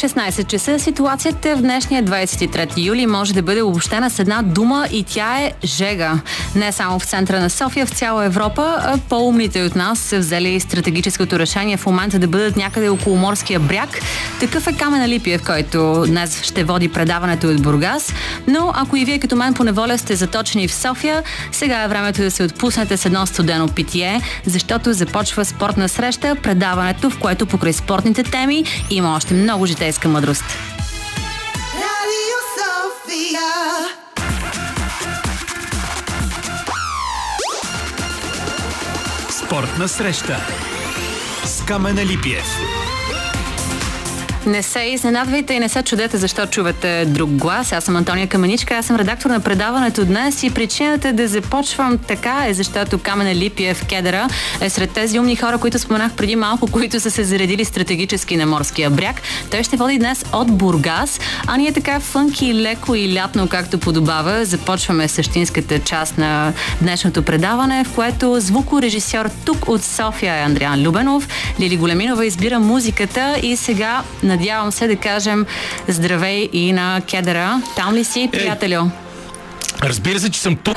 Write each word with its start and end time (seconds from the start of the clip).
16 0.00 0.46
часа 0.46 0.78
ситуацията 0.78 1.56
в 1.56 1.60
днешния 1.60 2.04
23 2.04 2.84
юли 2.84 3.06
може 3.06 3.34
да 3.34 3.42
бъде 3.42 3.62
обобщена 3.62 4.10
с 4.10 4.18
една 4.18 4.42
дума 4.42 4.86
и 4.92 5.04
тя 5.04 5.38
е 5.38 5.52
жега. 5.64 6.20
Не 6.54 6.72
само 6.72 6.98
в 6.98 7.04
центъра 7.04 7.40
на 7.40 7.50
София, 7.50 7.86
в 7.86 7.90
цяла 7.90 8.24
Европа, 8.24 8.76
а 8.78 8.98
по-умните 9.08 9.62
от 9.62 9.76
нас 9.76 9.98
са 9.98 10.18
взели 10.18 10.60
стратегическото 10.60 11.38
решение 11.38 11.76
в 11.76 11.86
момента 11.86 12.18
да 12.18 12.28
бъдат 12.28 12.56
някъде 12.56 12.88
около 12.88 13.16
морския 13.16 13.60
бряг. 13.60 13.88
Такъв 14.40 14.66
е 14.66 14.72
Камена 14.72 15.08
Липиев, 15.08 15.42
който 15.46 16.04
днес 16.06 16.42
ще 16.42 16.64
води 16.64 16.88
предаването 16.88 17.46
от 17.48 17.62
Бургас. 17.62 18.12
Но 18.48 18.72
ако 18.74 18.96
и 18.96 19.04
вие 19.04 19.18
като 19.18 19.36
мен 19.36 19.54
по 19.54 19.64
неволя 19.64 19.98
сте 19.98 20.14
заточени 20.16 20.68
в 20.68 20.74
София, 20.74 21.22
сега 21.52 21.82
е 21.82 21.88
времето 21.88 22.22
да 22.22 22.30
се 22.30 22.42
отпуснете 22.42 22.96
с 22.96 23.06
едно 23.06 23.26
студено 23.26 23.68
питие, 23.68 24.20
защото 24.46 24.92
започва 24.92 25.44
спортна 25.44 25.88
среща, 25.88 26.36
предаването, 26.42 27.10
в 27.10 27.18
което 27.18 27.46
покрай 27.46 27.72
спортните 27.72 28.22
теми 28.22 28.64
има 28.90 29.16
още 29.16 29.34
много 29.34 29.66
житейска 29.90 30.08
мъдрост. 30.08 30.44
Спортна 39.30 39.88
среща 39.88 40.40
с 41.44 41.64
Камена 41.64 42.06
Липиев. 42.06 42.69
Не 44.46 44.62
се 44.62 44.80
изненадвайте 44.80 45.54
и 45.54 45.58
не 45.58 45.68
се 45.68 45.82
чудете 45.82 46.16
защо 46.16 46.46
чувате 46.46 47.04
друг 47.04 47.30
глас. 47.30 47.72
Аз 47.72 47.84
съм 47.84 47.96
Антония 47.96 48.26
Каменичка, 48.26 48.74
аз 48.74 48.86
съм 48.86 48.96
редактор 48.96 49.30
на 49.30 49.40
предаването 49.40 50.04
днес 50.04 50.42
и 50.42 50.50
причината 50.50 51.12
да 51.12 51.28
започвам 51.28 51.98
така 51.98 52.44
е 52.46 52.54
защото 52.54 52.98
Камена 52.98 53.34
Липиев 53.34 53.86
Кедера 53.86 54.28
е 54.60 54.70
сред 54.70 54.90
тези 54.90 55.18
умни 55.18 55.36
хора, 55.36 55.58
които 55.58 55.78
споменах 55.78 56.12
преди 56.12 56.36
малко, 56.36 56.66
които 56.66 57.00
са 57.00 57.10
се 57.10 57.24
заредили 57.24 57.64
стратегически 57.64 58.36
на 58.36 58.46
морския 58.46 58.90
бряг. 58.90 59.22
Той 59.50 59.62
ще 59.62 59.76
води 59.76 59.98
днес 59.98 60.24
от 60.32 60.52
Бургас, 60.52 61.20
а 61.46 61.56
ние 61.56 61.72
така 61.72 62.00
фънки, 62.00 62.54
леко 62.54 62.94
и 62.94 63.14
лятно, 63.14 63.48
както 63.48 63.78
подобава, 63.78 64.44
започваме 64.44 65.08
същинската 65.08 65.78
част 65.78 66.18
на 66.18 66.52
днешното 66.82 67.22
предаване, 67.22 67.84
в 67.84 67.94
което 67.94 68.40
звукорежисьор 68.40 69.30
тук 69.44 69.68
от 69.68 69.84
София 69.84 70.34
е 70.34 70.42
Андриан 70.42 70.82
Любенов. 70.82 71.28
Лили 71.60 71.76
Големинова 71.76 72.26
избира 72.26 72.60
музиката 72.60 73.36
и 73.42 73.56
сега 73.56 74.02
Надявам 74.30 74.72
се 74.72 74.86
да 74.86 74.96
кажем 74.96 75.46
здравей 75.88 76.48
и 76.52 76.72
на 76.72 77.00
Кедера. 77.10 77.62
Там 77.76 77.94
ли 77.94 78.04
си, 78.04 78.28
приятелю? 78.32 78.90
Разбира 79.82 80.20
се, 80.20 80.30
че 80.30 80.40
съм 80.40 80.56
тук. 80.56 80.76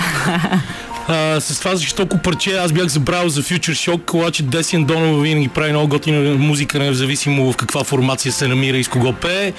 А, 1.08 1.42
с 1.42 1.60
това 1.60 1.76
жестоко 1.76 2.18
парче 2.18 2.52
аз 2.52 2.72
бях 2.72 2.88
забравил 2.88 3.30
за 3.30 3.44
Future 3.44 3.90
Shock, 3.92 4.14
обаче 4.14 4.44
Десиан 4.44 4.86
Донова 4.86 5.22
винаги 5.22 5.48
прави 5.48 5.72
много 5.72 5.88
готина 5.88 6.36
музика, 6.36 6.80
независимо 6.80 7.52
в 7.52 7.56
каква 7.56 7.84
формация 7.84 8.32
се 8.32 8.48
намира 8.48 8.78
и 8.78 8.84
с 8.84 8.88
кого 8.88 9.14
пее. 9.14 9.54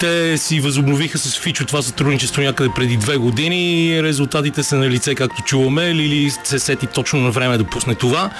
Те 0.00 0.38
си 0.38 0.60
възобновиха 0.60 1.18
с 1.18 1.38
Фичо 1.38 1.64
това 1.64 1.82
сътрудничество 1.82 2.42
някъде 2.42 2.70
преди 2.74 2.96
две 2.96 3.16
години 3.16 3.86
и 3.86 4.02
резултатите 4.02 4.62
са 4.62 4.76
на 4.76 4.88
лице, 4.88 5.14
както 5.14 5.42
чуваме, 5.42 5.82
или 5.84 6.30
се 6.44 6.58
сети 6.58 6.86
точно 6.86 7.20
на 7.20 7.30
време 7.30 7.58
да 7.58 7.64
пусне 7.64 7.94
това. 7.94 8.30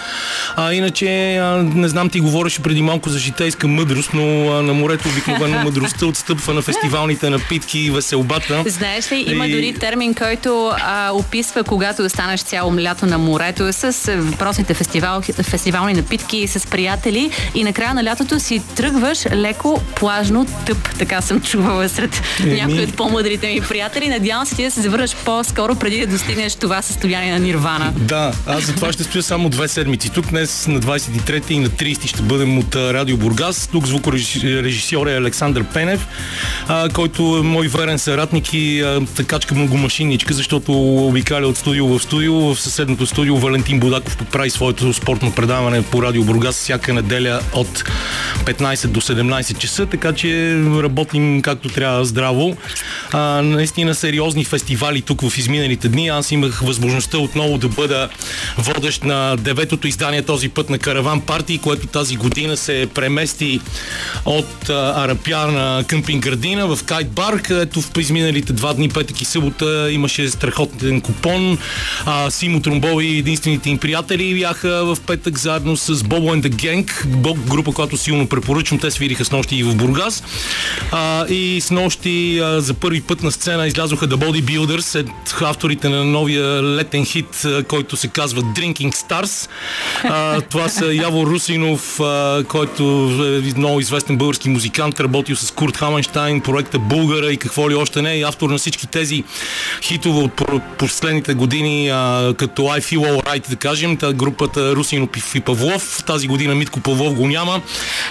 А 0.56 0.72
иначе, 0.74 1.36
а, 1.36 1.44
не 1.62 1.88
знам, 1.88 2.10
ти 2.10 2.20
говореше 2.20 2.62
преди 2.62 2.82
малко 2.82 3.08
за 3.08 3.18
житейска 3.18 3.68
мъдрост, 3.68 4.10
но 4.14 4.22
а, 4.50 4.62
на 4.62 4.74
морето 4.74 5.08
обикновено 5.08 5.58
мъдростта 5.64 6.06
отстъпва 6.06 6.54
на 6.54 6.62
фестивалните 6.62 7.30
напитки 7.30 7.78
и 7.78 7.90
веселбата. 7.90 8.62
Знаеш 8.66 9.12
ли, 9.12 9.24
има 9.28 9.46
И- 9.46 9.52
дори 9.52 9.74
термин, 9.74 10.14
който 10.14 10.72
а, 10.76 11.10
описва 11.12 11.64
когато 11.64 12.02
останеш 12.40 12.60
цяло 12.60 12.80
лято 12.80 13.06
на 13.06 13.18
морето 13.18 13.72
с 13.72 13.84
а, 13.84 14.16
въпросните 14.16 14.74
фестивал, 14.74 15.22
фестивални 15.22 15.92
напитки 15.92 16.46
с 16.46 16.66
приятели 16.66 17.30
и 17.54 17.64
накрая 17.64 17.94
на 17.94 18.04
лятото 18.04 18.40
си 18.40 18.62
тръгваш 18.76 19.26
леко 19.26 19.80
плажно 19.96 20.46
тъп. 20.66 20.98
Така 20.98 21.20
съм 21.20 21.40
чувала 21.40 21.88
сред 21.88 22.22
Еми. 22.40 22.54
някои 22.54 22.84
от 22.84 22.96
по-мъдрите 22.96 23.46
ми 23.46 23.60
приятели. 23.60 24.08
Надявам 24.08 24.46
се 24.46 24.56
ти 24.56 24.64
да 24.64 24.70
се 24.70 24.80
завърнеш 24.80 25.16
по-скоро 25.24 25.74
преди 25.74 26.00
да 26.00 26.06
достигнеш 26.06 26.54
това 26.54 26.82
състояние 26.82 27.32
на 27.32 27.38
нирвана. 27.38 27.92
Да, 27.96 28.32
аз 28.46 28.64
за 28.64 28.74
това 28.74 28.92
ще 28.92 29.04
стоя 29.04 29.22
само 29.22 29.48
две 29.48 29.68
седмици. 29.68 30.10
Тук 30.10 30.26
днес 30.26 30.66
на 30.66 30.80
23 30.80 31.50
и 31.50 31.58
на 31.58 31.68
30 31.68 32.06
ще 32.06 32.22
бъдем 32.22 32.58
от 32.58 32.76
Радио 32.76 33.16
Бургас. 33.16 33.68
Тук 33.72 33.86
звукорежисьор 33.86 35.06
е 35.06 35.16
Александър 35.16 35.64
Пенев, 35.64 36.06
а, 36.68 36.88
който 36.88 37.22
е 37.40 37.46
мой 37.46 37.68
верен 37.68 37.98
съратник 37.98 38.54
и 38.54 38.80
а, 38.80 39.00
такачка 39.16 39.54
многомашинничка, 39.54 40.34
защото 40.34 40.72
обикаля 41.06 41.46
от 41.46 41.56
студио 41.56 41.86
в 41.86 42.02
студио. 42.02 42.29
В 42.30 42.56
съседното 42.56 43.06
студио 43.06 43.36
Валентин 43.36 43.80
Будаков 43.80 44.16
пък 44.16 44.28
прави 44.28 44.50
своето 44.50 44.92
спортно 44.92 45.32
предаване 45.32 45.82
по 45.82 46.02
Радио 46.02 46.24
Бургас 46.24 46.56
всяка 46.56 46.94
неделя 46.94 47.40
от 47.52 47.84
15 48.44 48.86
до 48.86 49.00
17 49.00 49.58
часа, 49.58 49.86
така 49.86 50.12
че 50.12 50.54
работим 50.82 51.42
както 51.42 51.68
трябва 51.68 52.04
здраво. 52.04 52.56
А, 53.12 53.18
наистина 53.42 53.94
сериозни 53.94 54.44
фестивали 54.44 55.02
тук 55.02 55.20
в 55.20 55.38
изминалите 55.38 55.88
дни. 55.88 56.08
Аз 56.08 56.32
имах 56.32 56.60
възможността 56.60 57.18
отново 57.18 57.58
да 57.58 57.68
бъда 57.68 58.08
водещ 58.58 59.04
на 59.04 59.36
деветото 59.36 59.88
издание 59.88 60.22
този 60.22 60.48
път 60.48 60.70
на 60.70 60.78
Караван 60.78 61.20
Парти, 61.20 61.58
което 61.58 61.86
тази 61.86 62.16
година 62.16 62.56
се 62.56 62.88
премести 62.94 63.60
от 64.24 64.68
Арапя 64.68 65.46
на 65.46 65.84
къмпинг 65.88 66.22
градина 66.22 66.76
в 66.76 66.84
Кайт 66.84 67.10
Бар, 67.10 67.42
където 67.42 67.80
в 67.80 67.90
изминалите 67.98 68.52
два 68.52 68.74
дни, 68.74 68.88
петък 68.88 69.20
и 69.20 69.24
събота, 69.24 69.88
имаше 69.90 70.28
страхотен 70.28 71.00
купон. 71.00 71.58
А, 72.06 72.19
Симо 72.30 72.60
Тромбови 72.60 73.06
и 73.06 73.18
единствените 73.18 73.70
им 73.70 73.78
приятели 73.78 74.34
бяха 74.34 74.84
в 74.84 74.98
петък 75.06 75.38
заедно 75.38 75.76
с 75.76 76.02
Бобо 76.02 76.34
and 76.34 76.48
the 76.48 76.50
Gang, 76.50 77.06
група, 77.50 77.72
която 77.72 77.96
силно 77.96 78.28
препоръчвам. 78.28 78.80
Те 78.80 78.90
свириха 78.90 79.24
с 79.24 79.30
нощи 79.30 79.56
и 79.56 79.62
в 79.62 79.76
Бургас. 79.76 80.22
А, 80.92 81.26
и 81.28 81.60
с 81.60 81.70
нощи 81.70 82.38
а, 82.38 82.60
за 82.60 82.74
първи 82.74 83.00
път 83.00 83.22
на 83.22 83.32
сцена 83.32 83.66
излязоха 83.66 84.08
The 84.08 84.14
Bodybuilders, 84.16 85.00
ед 85.00 85.06
авторите 85.40 85.88
на 85.88 86.04
новия 86.04 86.62
летен 86.62 87.04
хит, 87.04 87.46
който 87.68 87.96
се 87.96 88.08
казва 88.08 88.42
Drinking 88.42 88.92
Stars. 88.94 89.48
А, 90.04 90.40
това 90.40 90.68
са 90.68 90.94
Яво 90.94 91.26
Русинов, 91.26 92.00
а, 92.00 92.44
който 92.48 92.82
е 93.46 93.58
много 93.58 93.80
известен 93.80 94.16
български 94.16 94.48
музикант, 94.48 95.00
работил 95.00 95.36
с 95.36 95.50
Курт 95.50 95.76
Хаменштайн, 95.76 96.40
проекта 96.40 96.78
Булгара 96.78 97.32
и 97.32 97.36
какво 97.36 97.70
ли 97.70 97.74
още 97.74 98.02
не, 98.02 98.14
и 98.14 98.22
автор 98.22 98.50
на 98.50 98.58
всички 98.58 98.86
тези 98.86 99.24
хитове 99.82 100.20
от 100.20 100.32
по- 100.32 100.60
последните 100.78 101.34
години, 101.34 101.88
а, 101.88 101.94
като 102.34 102.62
I 102.62 102.80
Feel 102.80 102.98
Alright, 103.12 103.50
да 103.50 103.56
кажем, 103.56 103.96
та 103.96 104.12
групата 104.12 104.76
Русинов 104.76 105.00
и 105.34 105.40
Павлов. 105.40 106.02
Тази 106.06 106.26
година 106.28 106.54
Митко 106.54 106.80
Павлов 106.80 107.14
го 107.14 107.26
няма, 107.28 107.60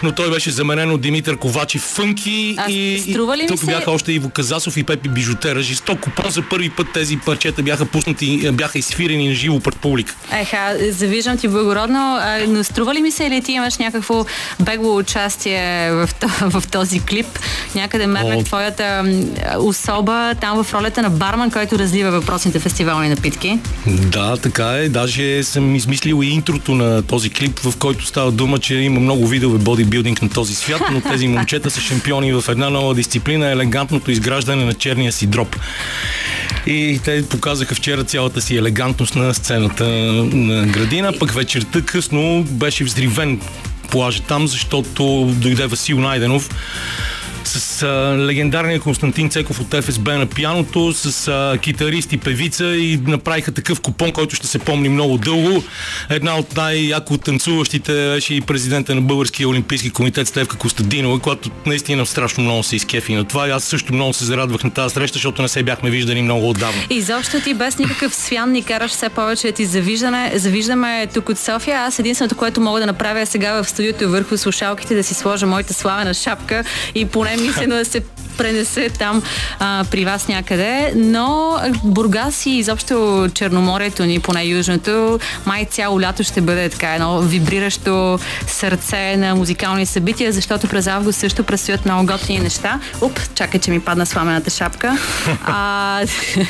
но 0.04 0.12
той 0.12 0.32
беше 0.32 0.52
заменен 0.52 0.92
от 0.92 1.02
Димитър 1.02 1.38
Ковачев 1.38 1.82
Фънки 1.82 2.56
А 2.58 2.72
и, 2.72 3.00
струва 3.02 3.38
ли 3.38 3.44
и 3.44 3.48
тук 3.48 3.60
се- 3.60 3.66
бяха 3.66 3.92
още 3.92 4.12
Иво 4.12 4.30
Казасов 4.30 4.78
и 4.78 4.84
Пепи 4.84 5.10
Бижутера. 5.10 5.62
Жесток 5.62 6.00
купон 6.00 6.32
за 6.32 6.42
първи 6.42 6.70
път 6.70 6.88
тези 6.94 7.18
парчета 7.18 7.64
бяха 7.64 7.86
пуснати, 7.86 8.52
бяха 8.52 8.80
изфирени 8.80 9.28
на 9.28 9.34
живо 9.34 9.60
пред 9.60 9.76
публика. 9.76 10.16
Еха, 10.34 10.58
завиждам 10.90 11.38
ти 11.38 11.48
благородно, 11.48 12.18
а, 12.22 12.46
но 12.48 12.64
струва 12.64 12.94
ли 12.94 13.02
ми 13.02 13.12
се 13.12 13.26
или 13.26 13.42
ти 13.42 13.52
имаш 13.52 13.78
някакво 13.78 14.26
бегло 14.60 14.98
участие 14.98 15.60
в, 15.92 16.10
в 16.42 16.64
този 16.68 17.00
клип? 17.00 17.40
Някъде 17.76 18.08
мернах 18.08 18.46
твоята 18.46 19.04
особа 19.60 20.36
там 20.36 20.64
в 20.64 20.74
ролята 20.74 21.02
на 21.02 21.10
барман, 21.10 21.52
който 21.52 21.80
разлива 21.80 22.12
въпросните 22.12 22.60
фестивални 22.60 23.10
напитки. 23.10 23.60
Да, 23.90 24.38
така 24.38 24.66
е. 24.66 24.90
Даже 24.90 25.44
съм 25.44 25.76
измислил 25.76 26.24
и 26.24 26.28
интрото 26.28 26.76
на 26.76 27.02
този 27.02 27.30
клип, 27.30 27.60
в 27.60 27.78
който 27.78 28.06
става 28.06 28.32
дума, 28.32 28.60
че 28.60 28.76
има 28.76 29.00
много 29.00 29.28
видове 29.28 29.58
бодибилдинг 29.58 30.22
на 30.22 30.30
този 30.30 30.56
свят, 30.56 30.82
но 30.92 31.02
тези 31.02 31.28
момчета 31.28 31.70
са 31.70 31.82
шампиони 31.82 32.34
в 32.34 32.44
една 32.50 32.70
нова 32.70 32.96
дисциплина 32.96 33.52
елегантното 33.52 34.12
изграждане 34.12 34.66
на 34.66 34.74
черния 34.74 35.12
си 35.12 35.28
дроп. 35.28 35.56
И 36.68 37.00
те 37.04 37.30
показаха 37.30 37.76
вчера 37.76 38.04
цялата 38.04 38.42
си 38.42 38.58
елегантност 38.58 39.16
на 39.16 39.34
сцената 39.34 39.86
на 39.88 40.66
градина, 40.66 41.14
пък 41.20 41.32
вечерта 41.32 41.82
късно 41.82 42.44
беше 42.50 42.84
взривен 42.84 43.42
плажа 43.92 44.22
там, 44.22 44.48
защото 44.48 45.34
дойде 45.36 45.68
Васил 45.68 46.00
Найденов 46.00 46.50
с 47.50 47.84
а, 47.84 48.18
легендарния 48.18 48.80
Константин 48.80 49.30
Цеков 49.30 49.60
от 49.60 49.84
ФСБ 49.84 50.18
на 50.18 50.26
пианото, 50.26 50.94
с 50.94 51.28
а, 51.28 51.58
китарист 51.58 52.14
и 52.14 52.18
певица 52.18 52.66
и 52.66 53.00
направиха 53.08 53.52
такъв 53.52 53.82
купон, 53.82 54.12
който 54.12 54.36
ще 54.36 54.48
се 54.48 54.60
помни 54.60 54.90
много 54.90 55.18
дълго. 55.18 55.64
Една 56.10 56.38
от 56.38 56.56
най-яко 56.58 57.18
танцуващите 57.18 57.94
беше 57.94 58.34
и 58.34 58.42
президента 58.42 58.96
на 58.96 59.02
Българския 59.02 59.50
олимпийски 59.50 59.90
комитет 59.90 60.28
Стевка 60.28 60.58
Костадинова, 60.58 61.20
която 61.20 61.50
наистина 61.66 62.06
страшно 62.06 62.44
много 62.44 62.64
се 62.64 62.76
изкефи 62.76 63.14
на 63.14 63.24
това. 63.24 63.48
И 63.48 63.52
аз 63.52 63.64
също 63.64 63.94
много 63.94 64.14
се 64.14 64.26
зарадвах 64.26 64.64
на 64.64 64.72
тази 64.72 64.94
среща, 64.94 65.14
защото 65.14 65.42
не 65.42 65.48
се 65.48 65.64
бяхме 65.64 65.90
виждали 65.90 66.22
много 66.22 66.50
отдавна. 66.50 66.82
И 66.90 66.96
изобщо 66.96 67.42
ти 67.42 67.54
без 67.54 67.78
никакъв 67.78 68.16
свян 68.16 68.52
ни 68.52 68.64
караш 68.64 68.92
все 68.92 69.10
повече 69.10 69.52
ти 69.52 69.66
завиждане. 69.66 70.32
Завиждаме 70.36 71.08
тук 71.14 71.30
от 71.30 71.40
София. 71.40 71.80
Аз 71.80 72.00
единственото, 72.00 72.36
което 72.36 72.62
мога 72.62 72.80
да 72.80 72.86
направя 72.86 73.20
е 73.20 73.26
сега 73.26 73.64
в 73.64 73.70
студиото 73.70 74.10
върху 74.10 74.38
слушалките 74.38 74.96
да 74.96 75.04
си 75.04 75.14
сложа 75.14 75.46
моята 75.46 75.74
славена 75.74 76.14
шапка 76.14 76.64
и 76.96 77.06
поне 77.06 77.39
мислено 77.42 77.76
да 77.76 77.86
се 77.86 78.02
пренесе 78.40 78.90
там 78.90 79.24
а, 79.60 79.86
при 79.92 80.06
вас 80.06 80.28
някъде. 80.28 80.94
Но 80.96 81.58
Бургас 81.84 82.46
и 82.46 82.50
изобщо 82.50 83.28
Черноморието 83.34 84.06
ни, 84.06 84.20
поне 84.20 84.44
южното, 84.44 85.20
май 85.46 85.66
цяло 85.66 86.02
лято 86.02 86.24
ще 86.24 86.42
бъде 86.42 86.70
така 86.70 86.96
едно 86.96 87.22
вибриращо 87.22 88.20
сърце 88.48 89.18
на 89.18 89.36
музикални 89.36 89.86
събития, 89.86 90.32
защото 90.32 90.68
през 90.68 90.88
август 90.88 91.20
също 91.20 91.44
предстоят 91.44 91.86
много 91.86 92.06
готини 92.06 92.40
неща. 92.40 92.80
Уп, 93.02 93.20
чакай, 93.36 93.60
че 93.60 93.72
ми 93.72 93.80
падна 93.80 94.06
сламената 94.06 94.50
шапка. 94.50 94.98
а, 95.46 96.02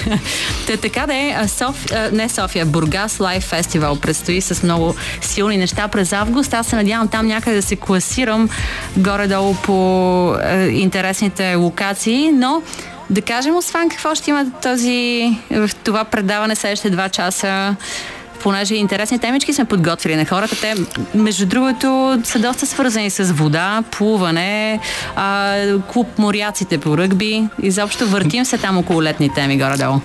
те, 0.67 0.77
така 0.77 1.07
да 1.07 1.13
е, 1.13 1.47
Соф... 1.47 1.85
не 2.11 2.29
София, 2.29 2.65
Бургас 2.65 3.19
Лайв 3.19 3.43
Фестивал 3.43 3.95
предстои 3.95 4.41
с 4.41 4.63
много 4.63 4.95
силни 5.21 5.57
неща 5.57 5.87
през 5.87 6.13
август. 6.13 6.53
Аз 6.53 6.67
се 6.67 6.75
надявам 6.75 7.07
там 7.07 7.27
някъде 7.27 7.55
да 7.55 7.61
се 7.61 7.75
класирам 7.75 8.49
горе-долу 8.97 9.55
по 9.55 10.35
интересните 10.81 11.55
локации, 11.55 12.31
но 12.31 12.61
да 13.09 13.21
кажем, 13.21 13.55
освен 13.55 13.89
какво 13.89 14.15
ще 14.15 14.29
има 14.29 14.45
този, 14.61 15.31
в 15.51 15.69
това 15.83 16.03
предаване 16.03 16.55
следващите 16.55 16.89
два 16.89 17.09
часа, 17.09 17.75
понеже 18.43 18.75
интересни 18.75 19.19
темички 19.19 19.53
сме 19.53 19.65
подготвили 19.65 20.15
на 20.15 20.25
хората. 20.25 20.55
Те, 20.61 20.75
между 21.15 21.45
другото, 21.45 22.19
са 22.23 22.39
доста 22.39 22.65
свързани 22.65 23.09
с 23.09 23.23
вода, 23.23 23.83
плуване, 23.91 24.79
а, 25.15 25.55
клуб 25.93 26.07
моряците 26.17 26.77
по 26.77 26.97
ръгби. 26.97 27.47
Изобщо 27.61 28.07
въртим 28.07 28.45
се 28.45 28.57
там 28.57 28.77
около 28.77 29.03
летни 29.03 29.33
теми 29.33 29.57
горе-долу. 29.57 29.99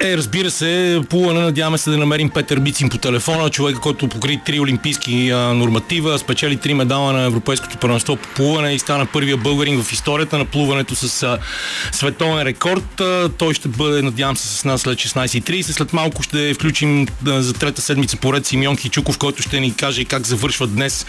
Е, 0.00 0.16
разбира 0.16 0.50
се, 0.50 1.00
плуване, 1.10 1.40
надяваме 1.40 1.78
се 1.78 1.90
да 1.90 1.98
намерим 1.98 2.30
Петър 2.30 2.60
Бицин 2.60 2.88
по 2.88 2.98
телефона, 2.98 3.50
човека, 3.50 3.80
който 3.80 4.08
покри 4.08 4.40
три 4.46 4.60
олимпийски 4.60 5.30
а, 5.30 5.36
норматива, 5.36 6.18
спечели 6.18 6.56
три 6.56 6.74
медала 6.74 7.12
на 7.12 7.22
Европейското 7.22 7.78
първенство 7.78 8.16
по 8.16 8.28
плуване 8.28 8.74
и 8.74 8.78
стана 8.78 9.06
първия 9.06 9.36
българин 9.36 9.82
в 9.82 9.92
историята 9.92 10.38
на 10.38 10.44
плуването 10.44 10.94
с 10.94 11.22
а, 11.22 11.38
световен 11.92 12.42
рекорд. 12.42 13.00
А, 13.00 13.28
той 13.38 13.54
ще 13.54 13.68
бъде, 13.68 14.02
надявам 14.02 14.36
се, 14.36 14.58
с 14.58 14.64
нас 14.64 14.80
след 14.80 14.98
16.30. 14.98 15.62
След 15.62 15.92
малко 15.92 16.22
ще 16.22 16.54
включим 16.54 17.06
а, 17.26 17.42
за 17.42 17.52
трета 17.52 17.82
седмица 17.82 18.16
поред 18.16 18.46
Симеон 18.46 18.76
Хичуков, 18.76 19.18
който 19.18 19.42
ще 19.42 19.60
ни 19.60 19.74
каже 19.74 20.04
как 20.04 20.26
завършва 20.26 20.66
днес 20.66 21.06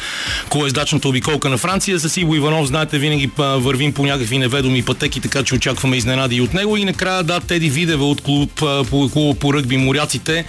колездачната 0.49 1.09
обиколка 1.09 1.49
на 1.49 1.57
Франция. 1.57 1.99
С 1.99 2.17
Иво 2.17 2.35
Иванов, 2.35 2.67
знаете, 2.67 2.97
винаги 2.97 3.31
вървим 3.37 3.93
по 3.93 4.05
някакви 4.05 4.37
неведоми 4.37 4.83
пътеки, 4.83 5.21
така 5.21 5.43
че 5.43 5.55
очакваме 5.55 5.97
изненади 5.97 6.35
и 6.35 6.41
от 6.41 6.53
него. 6.53 6.77
И 6.77 6.85
накрая, 6.85 7.23
да, 7.23 7.39
Теди 7.39 7.69
Видева 7.69 8.09
от 8.09 8.21
клуб 8.21 8.63
по, 8.89 9.09
по, 9.09 9.35
по 9.39 9.53
ръгби 9.53 9.77
Моряците, 9.77 10.45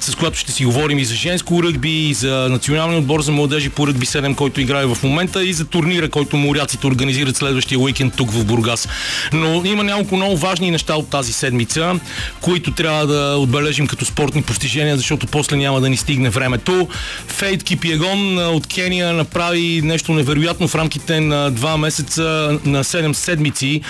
с 0.00 0.14
която 0.14 0.38
ще 0.38 0.52
си 0.52 0.64
говорим 0.64 0.98
и 0.98 1.04
за 1.04 1.14
женско 1.14 1.62
ръгби, 1.62 2.08
и 2.08 2.14
за 2.14 2.46
националния 2.50 2.98
отбор 2.98 3.22
за 3.22 3.32
младежи 3.32 3.68
по 3.68 3.86
ръгби 3.86 4.06
7, 4.06 4.34
който 4.34 4.60
играе 4.60 4.86
в 4.86 4.98
момента, 5.02 5.44
и 5.44 5.52
за 5.52 5.64
турнира, 5.64 6.08
който 6.08 6.36
Моряците 6.36 6.86
организират 6.86 7.36
следващия 7.36 7.78
уикенд 7.78 8.14
тук 8.16 8.30
в 8.32 8.44
Бургас. 8.44 8.88
Но 9.32 9.64
има 9.64 9.84
няколко 9.84 10.16
много 10.16 10.36
важни 10.36 10.70
неща 10.70 10.94
от 10.94 11.10
тази 11.10 11.32
седмица, 11.32 12.00
които 12.40 12.72
трябва 12.74 13.06
да 13.06 13.36
отбележим 13.36 13.86
като 13.86 14.04
спортни 14.04 14.42
постижения, 14.42 14.96
защото 14.96 15.26
после 15.26 15.56
няма 15.56 15.80
да 15.80 15.88
ни 15.88 15.96
стигне 15.96 16.30
времето. 16.30 16.88
Фейт 17.28 17.62
Кипиегон 17.62 18.38
от 18.38 18.66
Кения 18.66 19.12
направи 19.12 19.80
нещо 19.84 20.12
невероятно 20.12 20.68
в 20.68 20.74
рамките 20.74 21.20
на 21.20 21.50
два 21.50 21.76
месеца, 21.76 22.58
на 22.64 22.84
7 22.84 23.12
седмици. 23.12 23.80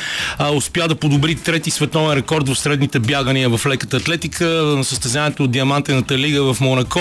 успя 0.52 0.88
да 0.88 0.94
подобри 0.94 1.34
трети 1.34 1.70
световен 1.70 2.18
рекорд 2.18 2.48
в 2.48 2.58
средните 2.58 2.98
бягания 2.98 3.48
в 3.48 3.66
леката 3.80 3.96
атлетика 3.96 4.44
на 4.46 4.84
състезанието 4.84 5.44
от 5.44 5.50
Диамантената 5.50 6.18
лига 6.18 6.54
в 6.54 6.60
Монако. 6.60 7.00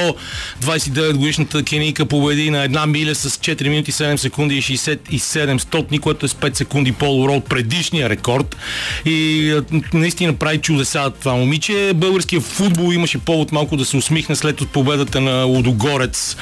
29 0.63 1.13
годишната 1.13 1.63
кенийка 1.63 2.05
победи 2.05 2.49
на 2.49 2.63
една 2.63 2.85
миля 2.85 3.15
с 3.15 3.29
4 3.29 3.69
минути 3.69 3.91
7 3.91 4.15
секунди 4.15 4.55
и 4.55 4.61
67 4.61 5.57
стотни, 5.57 5.99
което 5.99 6.25
е 6.25 6.29
с 6.29 6.33
5 6.33 6.57
секунди 6.57 6.91
по-добро 6.91 7.33
от 7.33 7.45
предишния 7.45 8.09
рекорд. 8.09 8.55
И 9.05 9.53
наистина 9.93 10.33
прави 10.33 10.57
чудеса 10.57 11.11
това 11.19 11.33
момиче. 11.33 11.91
Българския 11.95 12.41
футбол 12.41 12.93
имаше 12.93 13.17
повод 13.17 13.51
малко 13.51 13.77
да 13.77 13.85
се 13.85 13.97
усмихне 13.97 14.35
след 14.35 14.61
от 14.61 14.69
победата 14.69 15.21
на 15.21 15.43
Лудогорец 15.43 16.37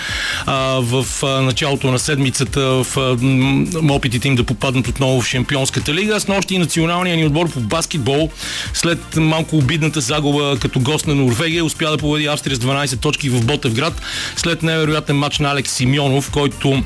а, 0.45 0.79
в 0.81 1.05
а, 1.23 1.27
началото 1.41 1.91
на 1.91 1.99
седмицата 1.99 2.61
в 2.61 2.87
а, 2.97 3.93
опитите 3.93 4.27
им 4.27 4.35
да 4.35 4.43
попаднат 4.43 4.87
отново 4.87 5.21
в 5.21 5.27
Шампионската 5.27 5.93
лига. 5.93 6.19
С 6.19 6.27
нощи 6.27 6.55
и 6.55 6.59
националния 6.59 7.15
ни 7.15 7.25
отбор 7.25 7.51
по 7.51 7.59
баскетбол 7.59 8.29
след 8.73 9.15
малко 9.15 9.57
обидната 9.57 10.01
загуба 10.01 10.26
като 10.59 10.79
гост 10.79 11.07
на 11.07 11.15
Норвегия. 11.15 11.65
Успя 11.65 11.91
да 11.91 11.97
победи 11.97 12.25
Австрия 12.25 12.55
с 12.55 12.59
12 12.59 12.99
точки 12.99 13.29
в 13.29 13.45
Ботевград 13.45 14.01
след 14.35 14.63
невероятен 14.63 15.15
матч 15.15 15.39
на 15.39 15.51
Алекс 15.51 15.71
Симеонов, 15.71 16.31
който 16.31 16.83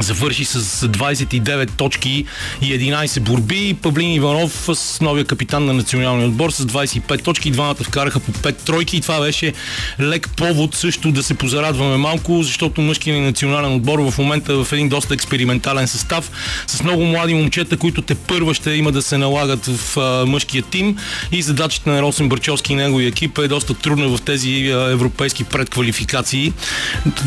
завърши 0.00 0.44
с 0.44 0.88
29 0.88 1.70
точки 1.70 2.24
и 2.62 2.66
11 2.66 3.20
борби. 3.20 3.76
Павлин 3.82 4.12
Иванов 4.12 4.68
с 4.74 5.00
новия 5.00 5.24
капитан 5.24 5.64
на 5.64 5.72
националния 5.72 6.28
отбор 6.28 6.50
с 6.50 6.64
25 6.64 7.24
точки. 7.24 7.50
Двамата 7.50 7.74
вкараха 7.74 8.20
по 8.20 8.32
5 8.32 8.56
тройки 8.56 8.96
и 8.96 9.00
това 9.00 9.20
беше 9.20 9.52
лек 10.00 10.28
повод 10.36 10.74
също 10.74 11.12
да 11.12 11.22
се 11.22 11.34
позарадваме 11.34 11.96
малко, 11.96 12.42
защото 12.42 12.80
мъжкият 12.80 13.22
национален 13.22 13.74
отбор 13.74 13.98
в 13.98 14.18
момента 14.18 14.52
е 14.52 14.56
в 14.56 14.72
един 14.72 14.88
доста 14.88 15.14
експериментален 15.14 15.88
състав 15.88 16.30
с 16.66 16.82
много 16.82 17.04
млади 17.04 17.34
момчета, 17.34 17.76
които 17.76 18.02
те 18.02 18.14
първа 18.14 18.54
ще 18.54 18.70
има 18.70 18.92
да 18.92 19.02
се 19.02 19.18
налагат 19.18 19.66
в 19.66 19.96
а, 19.98 20.26
мъжкия 20.26 20.62
тим 20.62 20.96
и 21.32 21.42
задачата 21.42 21.90
на 21.90 22.02
Росен 22.02 22.28
Бърчовски 22.28 22.72
и 22.72 22.76
неговия 22.76 23.08
екип 23.08 23.38
е 23.38 23.48
доста 23.48 23.74
трудна 23.74 24.08
в 24.08 24.22
тези 24.22 24.66
европейски 24.68 25.44
предквалификации. 25.44 26.52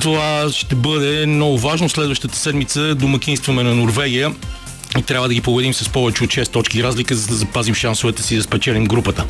Това 0.01 0.49
ще 0.51 0.75
бъде 0.75 1.25
много 1.25 1.57
важно 1.57 1.89
следващата 1.89 2.37
седмица 2.37 2.54
седмица 2.55 2.95
домакинстваме 2.95 3.63
на 3.63 3.75
Норвегия 3.75 4.31
и 4.97 5.03
трябва 5.03 5.27
да 5.27 5.33
ги 5.33 5.41
победим 5.41 5.73
с 5.73 5.89
повече 5.89 6.23
от 6.23 6.29
6 6.29 6.47
точки 6.47 6.83
разлика, 6.83 7.15
за 7.15 7.27
да 7.27 7.33
запазим 7.33 7.75
шансовете 7.75 8.23
си 8.23 8.35
да 8.35 8.43
спечелим 8.43 8.85
групата. 8.85 9.25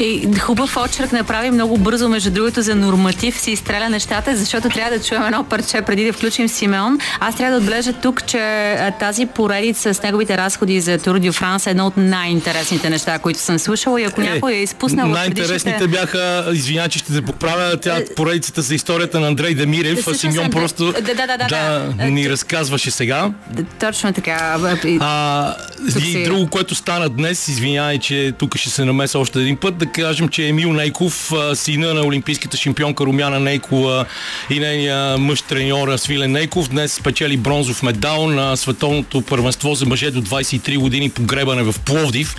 И 0.00 0.28
хубав 0.40 0.76
очерк 0.76 1.12
направи 1.12 1.50
много 1.50 1.78
бързо, 1.78 2.08
между 2.08 2.30
другото, 2.30 2.62
за 2.62 2.74
норматив 2.74 3.38
си 3.38 3.50
изстреля 3.50 3.88
нещата, 3.88 4.36
защото 4.36 4.68
трябва 4.68 4.98
да 4.98 5.04
чуем 5.04 5.22
едно 5.22 5.44
парче 5.44 5.82
преди 5.82 6.04
да 6.04 6.12
включим 6.12 6.48
Симеон. 6.48 6.98
Аз 7.20 7.36
трябва 7.36 7.52
да 7.52 7.58
отбележа 7.58 7.92
тук, 7.92 8.26
че 8.26 8.92
тази 9.00 9.26
поредица 9.26 9.94
с 9.94 10.02
неговите 10.02 10.36
разходи 10.36 10.80
за 10.80 10.98
Тур 10.98 11.18
Дю 11.18 11.32
Франс 11.32 11.66
е 11.66 11.70
едно 11.70 11.86
от 11.86 11.96
най-интересните 11.96 12.90
неща, 12.90 13.18
които 13.18 13.40
съм 13.40 13.58
слушала 13.58 14.00
и 14.00 14.04
ако 14.04 14.20
е, 14.20 14.24
някой 14.24 14.52
е 14.52 14.62
изпуснал 14.62 15.08
Най-интересните 15.08 15.64
предишните... 15.64 15.88
бяха, 15.88 16.50
извиня, 16.52 16.88
че 16.88 16.98
ще 16.98 17.12
се 17.12 17.22
поправя, 17.22 17.76
тя 17.76 17.96
е, 17.96 18.04
поредицата 18.16 18.62
за 18.62 18.74
историята 18.74 19.20
на 19.20 19.26
Андрей 19.26 19.54
Демирев, 19.54 20.06
а 20.06 20.14
Симеон 20.14 20.50
просто 20.50 20.92
да, 20.92 21.00
да, 21.00 21.14
да, 21.14 21.26
да, 21.26 21.46
да, 21.48 21.92
да, 21.96 22.04
ни 22.04 22.30
разказваше 22.30 22.90
сега. 22.90 23.30
Точно 23.80 24.12
така. 24.12 24.55
А, 25.00 25.54
и 26.04 26.24
друго, 26.24 26.46
което 26.46 26.74
стана 26.74 27.08
днес, 27.08 27.48
извинявай, 27.48 27.98
че 27.98 28.32
тук 28.38 28.56
ще 28.56 28.70
се 28.70 28.84
намеса 28.84 29.18
още 29.18 29.40
един 29.40 29.56
път, 29.56 29.78
да 29.78 29.86
кажем, 29.86 30.28
че 30.28 30.48
Емил 30.48 30.72
Нейков, 30.72 31.32
сина 31.54 31.94
на 31.94 32.06
олимпийската 32.06 32.56
шампионка 32.56 33.04
Румяна 33.04 33.40
Нейкова 33.40 34.04
и 34.50 34.60
нейния 34.60 35.18
мъж 35.18 35.42
треньор 35.42 35.96
Свилен 35.96 36.32
Нейков, 36.32 36.68
днес 36.68 36.92
спечели 36.92 37.36
бронзов 37.36 37.82
медал 37.82 38.26
на 38.26 38.56
световното 38.56 39.20
първенство 39.20 39.74
за 39.74 39.86
мъже 39.86 40.10
до 40.10 40.22
23 40.22 40.78
години 40.78 41.10
по 41.10 41.22
гребане 41.22 41.62
в 41.62 41.74
Пловдив, 41.84 42.36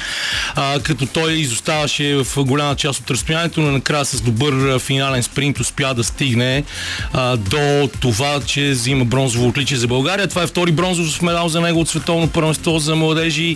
а, 0.55 0.79
като 0.79 1.05
той 1.05 1.33
изоставаше 1.33 2.15
в 2.15 2.43
голяма 2.43 2.75
част 2.75 2.99
от 2.99 3.11
разстоянието, 3.11 3.61
но 3.61 3.71
накрая 3.71 4.05
с 4.05 4.21
добър 4.21 4.79
финален 4.79 5.23
спринт 5.23 5.59
успя 5.59 5.93
да 5.93 6.03
стигне 6.03 6.63
а, 7.13 7.37
до 7.37 7.89
това, 7.99 8.41
че 8.45 8.69
взима 8.69 9.05
бронзово 9.05 9.47
отличие 9.47 9.77
за 9.77 9.87
България. 9.87 10.27
Това 10.27 10.43
е 10.43 10.47
втори 10.47 10.71
бронзов 10.71 11.21
медал 11.21 11.49
за 11.49 11.61
него 11.61 11.79
от 11.79 11.89
света 11.89 12.06
световно 12.07 12.27
първенство 12.27 12.79
за 12.79 12.95
младежи 12.95 13.55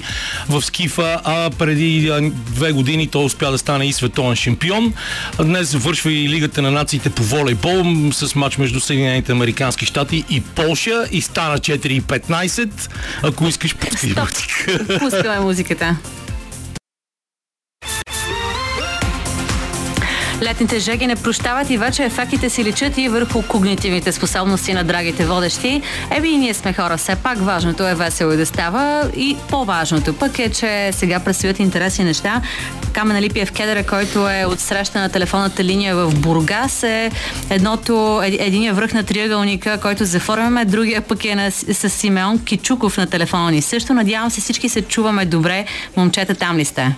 в 0.49 0.61
Скифа, 0.61 1.19
а 1.23 1.49
преди 1.59 2.11
две 2.33 2.71
години 2.71 3.07
той 3.07 3.25
успя 3.25 3.51
да 3.51 3.57
стане 3.57 3.85
и 3.85 3.93
световен 3.93 4.35
шампион. 4.35 4.93
Днес 5.43 5.67
завършва 5.67 6.11
и 6.11 6.29
Лигата 6.29 6.61
на 6.61 6.71
нациите 6.71 7.09
по 7.09 7.23
волейбол 7.23 8.11
с 8.11 8.35
матч 8.35 8.57
между 8.57 8.79
Съединените 8.79 9.31
Американски 9.31 9.85
щати 9.85 10.23
и 10.29 10.41
Полша 10.41 11.05
и 11.11 11.21
стана 11.21 11.57
4-15. 11.57 12.69
Ако 13.23 13.47
искаш, 13.47 13.75
пускай 13.75 14.09
музика. 14.09 14.99
Пускаме 14.99 15.39
музиката. 15.39 15.97
Летните 20.41 20.79
жеги 20.79 21.07
не 21.07 21.15
прощават 21.15 21.69
и 21.69 21.77
вече 21.77 22.03
ефектите 22.03 22.49
си 22.49 22.63
личат 22.63 22.97
и 22.97 23.09
върху 23.09 23.41
когнитивните 23.41 24.11
способности 24.11 24.73
на 24.73 24.83
драгите 24.83 25.25
водещи. 25.25 25.81
Еби 26.11 26.29
и 26.29 26.37
ние 26.37 26.53
сме 26.53 26.73
хора, 26.73 26.97
все 26.97 27.15
пак 27.15 27.37
важното 27.37 27.87
е 27.87 27.95
весело 27.95 28.31
и 28.31 28.37
да 28.37 28.45
става 28.45 29.11
и 29.17 29.37
по-важното 29.49 30.13
пък 30.13 30.39
е, 30.39 30.49
че 30.49 30.91
сега 30.93 31.19
предстоят 31.19 31.59
интересни 31.59 32.05
неща. 32.05 32.41
Камена 32.93 33.21
Липиев 33.21 33.51
Кедера, 33.51 33.83
който 33.83 34.29
е 34.29 34.45
от 34.45 34.59
среща 34.59 34.99
на 34.99 35.09
телефонната 35.09 35.63
линия 35.63 35.95
в 35.95 36.19
Бургас 36.19 36.83
е 36.83 37.11
едното, 37.49 38.21
единия 38.23 38.73
връх 38.73 38.93
на 38.93 39.03
триъгълника, 39.03 39.77
който 39.81 40.05
заформяме, 40.05 40.65
другия 40.65 41.01
пък 41.01 41.25
е 41.25 41.35
на, 41.35 41.51
с 41.51 41.89
Симеон 41.89 42.39
Кичуков 42.45 42.97
на 42.97 43.07
телефона 43.07 43.51
ни. 43.51 43.61
Също 43.61 43.93
надявам 43.93 44.29
се 44.29 44.41
всички 44.41 44.69
се 44.69 44.81
чуваме 44.81 45.25
добре. 45.25 45.65
Момчета, 45.97 46.35
там 46.35 46.57
ли 46.57 46.65
сте? 46.65 46.95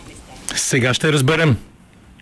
Сега 0.56 0.94
ще 0.94 1.14
разберем. 1.14 1.58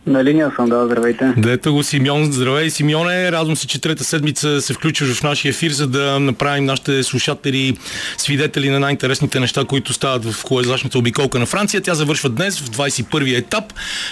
На 0.08 0.24
линия 0.24 0.52
съм, 0.56 0.70
да, 0.70 0.86
здравейте. 0.86 1.34
Дето 1.38 1.74
го 1.74 1.84
Симеон, 1.84 2.32
здравей 2.32 2.70
Симеоне, 2.70 3.32
радвам 3.32 3.56
се, 3.56 3.68
че 3.68 3.82
трета 3.82 4.04
седмица 4.04 4.62
се 4.62 4.74
включваш 4.74 5.14
в 5.14 5.24
нашия 5.24 5.50
ефир, 5.50 5.72
за 5.72 5.88
да 5.88 6.20
направим 6.20 6.66
нашите 6.66 7.04
слушатели 7.04 7.78
свидетели 8.18 8.70
на 8.70 8.80
най-интересните 8.80 9.40
неща, 9.40 9.66
които 9.66 9.94
стават 9.94 10.26
в 10.26 10.44
колезачната 10.44 11.00
обиколка 11.00 11.40
на 11.40 11.46
Франция. 11.46 11.82
Тя 11.82 11.94
завършва 11.94 12.30
днес 12.30 12.60
в 12.60 12.70
21-я 12.70 13.38
етап, 13.38 13.64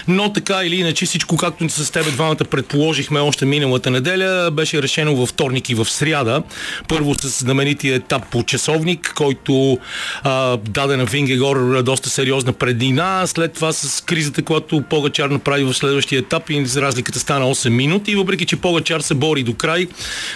но 0.08 0.32
така 0.32 0.64
или 0.64 0.76
иначе 0.76 1.06
всичко, 1.06 1.36
както 1.36 1.68
с 1.68 1.92
тебе 1.92 2.10
двамата 2.10 2.44
предположихме 2.50 3.20
още 3.20 3.46
миналата 3.46 3.90
неделя, 3.90 4.50
беше 4.50 4.82
решено 4.82 5.16
във 5.16 5.28
вторник 5.28 5.70
и 5.70 5.74
в 5.74 5.84
сряда. 5.84 6.42
Първо 6.88 7.14
с 7.14 7.40
знаменития 7.40 7.94
етап 7.94 8.22
по 8.30 8.42
часовник, 8.42 9.12
който 9.16 9.78
а, 10.22 10.56
даде 10.56 10.96
на 10.96 11.04
Вингегор 11.04 11.82
доста 11.82 12.10
сериозна 12.10 12.52
преднина, 12.52 13.22
след 13.26 13.52
това 13.52 13.72
с 13.72 14.04
кризата, 14.04 14.42
която 14.42 14.82
Погачар 14.82 15.30
направи 15.30 15.64
в 15.64 15.79
следващия 15.80 16.18
етап 16.18 16.50
и 16.50 16.64
разликата 16.76 17.18
стана 17.18 17.54
8 17.54 17.68
минути. 17.68 18.16
Въпреки, 18.16 18.46
че 18.46 18.60
Погачар 18.60 19.00
се 19.00 19.14
бори 19.14 19.42
до 19.42 19.54
край, 19.54 19.88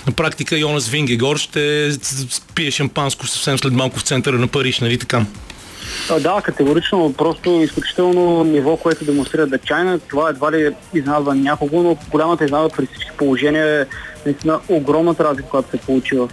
на 0.07 0.13
практика 0.13 0.59
Йонас 0.59 0.89
Вингегор 0.89 1.37
ще 1.37 1.91
пие 2.55 2.71
шампанско 2.71 3.27
съвсем 3.27 3.59
след 3.59 3.73
малко 3.73 3.99
в 3.99 4.03
центъра 4.03 4.39
на 4.39 4.49
Париж, 4.49 4.81
нали 4.81 4.99
така? 4.99 5.27
Да, 6.21 6.41
категорично. 6.45 7.15
Просто 7.19 7.51
изключително 7.51 8.45
ниво, 8.45 8.77
което 8.77 9.05
демонстрира 9.05 9.47
дъчайна. 9.47 9.99
Това 9.99 10.29
едва 10.29 10.53
ли 10.53 10.71
изненадва 10.95 11.35
някого, 11.35 11.83
но 11.83 11.97
голямата 12.11 12.45
изненада 12.45 12.69
при 12.77 12.87
всички 12.87 13.11
положения 13.17 13.81
е 13.81 13.87
наистина 14.27 14.61
огромната 14.69 15.25
разлика, 15.25 15.49
която 15.49 15.71
се 15.71 15.77
получи 15.77 16.17
в... 16.17 16.29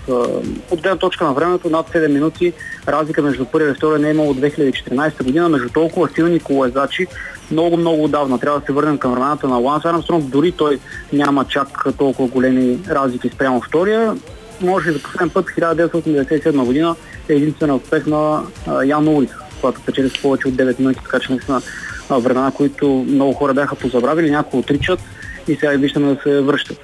От 0.70 0.82
гледна 0.82 0.98
точка 0.98 1.26
на 1.26 1.34
времето, 1.34 1.70
над 1.70 1.90
7 1.90 2.08
минути 2.08 2.54
разлика 2.88 3.22
между 3.22 3.46
първия 3.46 3.72
и 3.72 3.76
втория 3.76 4.00
не 4.00 4.08
е 4.08 4.12
имало 4.12 4.30
от 4.30 4.38
2014 4.38 5.24
година, 5.24 5.50
между 5.50 5.70
толкова 5.70 6.10
силни 6.16 6.40
колезачи, 6.40 7.08
много, 7.52 7.78
много 7.78 8.04
отдавна. 8.04 8.40
Трябва 8.40 8.60
да 8.60 8.66
се 8.66 8.72
върнем 8.72 8.98
към 8.98 9.12
времената 9.12 9.48
на 9.48 9.58
Ланс 9.58 9.86
Армстронг, 9.86 10.26
дори 10.26 10.52
той 10.52 10.80
няма 11.14 11.46
чак 11.46 11.68
толкова 11.98 12.30
големи 12.30 12.80
разлики 12.90 13.30
спрямо 13.30 13.62
втория. 13.62 14.16
Може 14.62 14.92
за 14.92 15.00
последен 15.00 15.30
път 15.30 15.46
1997 15.46 16.66
година 16.66 16.96
е 17.30 17.34
единствен 17.34 17.72
успех 17.72 18.06
на 18.06 18.44
Ян 18.86 19.08
Улис, 19.08 19.30
когато 19.62 19.82
печели 19.82 20.10
с 20.10 20.22
повече 20.22 20.48
от 20.48 20.54
9 20.54 20.80
минути, 20.80 21.00
така 21.04 21.20
че 21.20 21.32
наистина 21.32 21.62
времена, 22.10 22.52
които 22.52 23.06
много 23.08 23.34
хора 23.34 23.54
бяха 23.54 23.76
позабравили, 23.76 24.32
някои 24.32 24.60
отричат 24.60 25.00
и 25.48 25.56
сега 25.56 25.72
виждаме 25.72 26.14
да 26.16 26.22
се 26.22 26.42
връщат. 26.42 26.80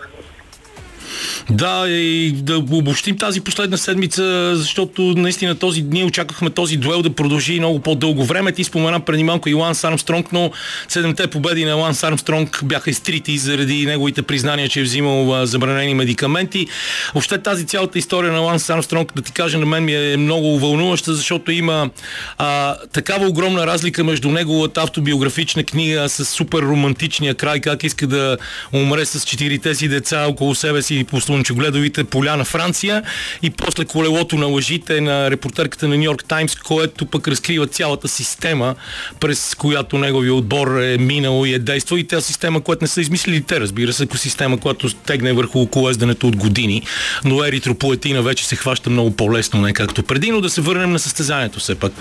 Да, 1.50 1.86
и 1.89 2.32
да 2.32 2.58
обобщим 2.58 3.18
тази 3.18 3.42
последна 3.42 3.77
седмица, 3.77 4.51
защото 4.56 5.01
наистина 5.01 5.56
този 5.56 5.82
дни 5.82 6.04
очаквахме 6.04 6.50
този 6.50 6.77
дуел 6.77 7.01
да 7.01 7.10
продължи 7.10 7.60
много 7.60 7.80
по-дълго 7.80 8.25
време. 8.25 8.51
Ти 8.51 8.63
спомена 8.63 9.00
преди 9.00 9.24
малко 9.24 9.50
и 9.50 9.54
Ланс 9.54 9.84
Армстронг, 9.84 10.32
но 10.34 10.51
седемте 10.88 11.27
победи 11.27 11.66
на 11.66 11.75
Ланс 11.75 12.04
Армстронг 12.04 12.60
бяха 12.63 12.89
изтрити 12.89 13.38
заради 13.38 13.86
неговите 13.86 14.22
признания, 14.22 14.70
че 14.70 14.80
е 14.80 14.84
взимал 14.84 15.46
забранени 15.46 15.94
медикаменти. 15.94 16.68
Въобще 17.13 17.38
тази 17.38 17.66
цялата 17.66 18.00
история 18.00 18.32
на 18.32 18.39
Ланс 18.39 18.70
Армстронг, 18.70 19.13
да 19.16 19.22
ти 19.22 19.32
кажа, 19.32 19.58
на 19.58 19.66
мен 19.66 19.84
ми 19.84 19.94
е 19.94 20.18
много 20.18 20.60
вълнуваща, 20.60 21.13
защото 21.13 21.51
има 21.51 21.89
а, 22.38 22.75
такава 22.94 23.27
огромна 23.27 23.68
разлика 23.68 24.04
между 24.04 24.30
неговата 24.30 24.82
автобиографична 24.82 25.63
книга 25.63 26.10
с 26.10 26.25
супер 26.25 26.60
романтичния 26.60 27.36
край, 27.36 27.62
как 27.62 27.84
иска 27.84 28.08
да 28.08 28.38
умре 28.74 29.06
с 29.06 29.25
четирите 29.25 29.75
си 29.75 29.88
деца 29.88 30.25
около 30.27 30.56
себе 30.56 30.82
си 30.82 30.96
и 31.00 31.04
по 31.04 31.22
слънчогледовите 31.38 32.03
поля 32.03 32.38
на 32.38 32.46
Франция 32.46 33.03
и 33.41 33.50
после 33.50 33.86
колелото 33.86 34.36
на 34.36 34.46
лъжите 34.46 35.01
на 35.01 35.32
репортерката 35.32 35.88
на 35.88 35.98
Нью 35.98 36.03
Йорк 36.03 36.24
Таймс, 36.24 36.56
което 36.56 37.06
пък 37.06 37.27
разкрива 37.27 37.67
цялата 37.67 38.08
система, 38.08 38.75
през 39.20 39.56
която 39.56 39.98
неговия 39.98 40.34
отбор 40.34 40.79
е 40.82 40.98
минал 40.98 41.46
и 41.46 41.53
е 41.53 41.60
действал 41.60 41.98
и 41.98 42.08
тази 42.08 42.25
система, 42.25 42.62
която 42.62 42.84
не 42.84 42.88
са 42.88 43.01
измислили 43.01 43.41
те, 43.41 43.60
разбира 43.60 43.94
се, 43.94 44.08
система, 44.15 44.60
която 44.60 44.89
стегне 44.89 45.34
върху 45.34 45.67
колездането 45.67 46.27
от 46.27 46.36
години, 46.36 46.84
но 47.25 47.44
еритропоетина 47.44 48.22
вече 48.22 48.48
се 48.48 48.56
хваща 48.56 48.89
много 48.89 49.12
по-лесно, 49.12 49.62
не 49.62 49.74
както 49.74 50.03
преди, 50.03 50.32
но 50.32 50.41
да 50.41 50.50
се 50.50 50.62
върнем 50.62 50.91
на 50.91 51.00
състезанието 51.00 51.60
все 51.60 51.75
пак. 51.75 51.91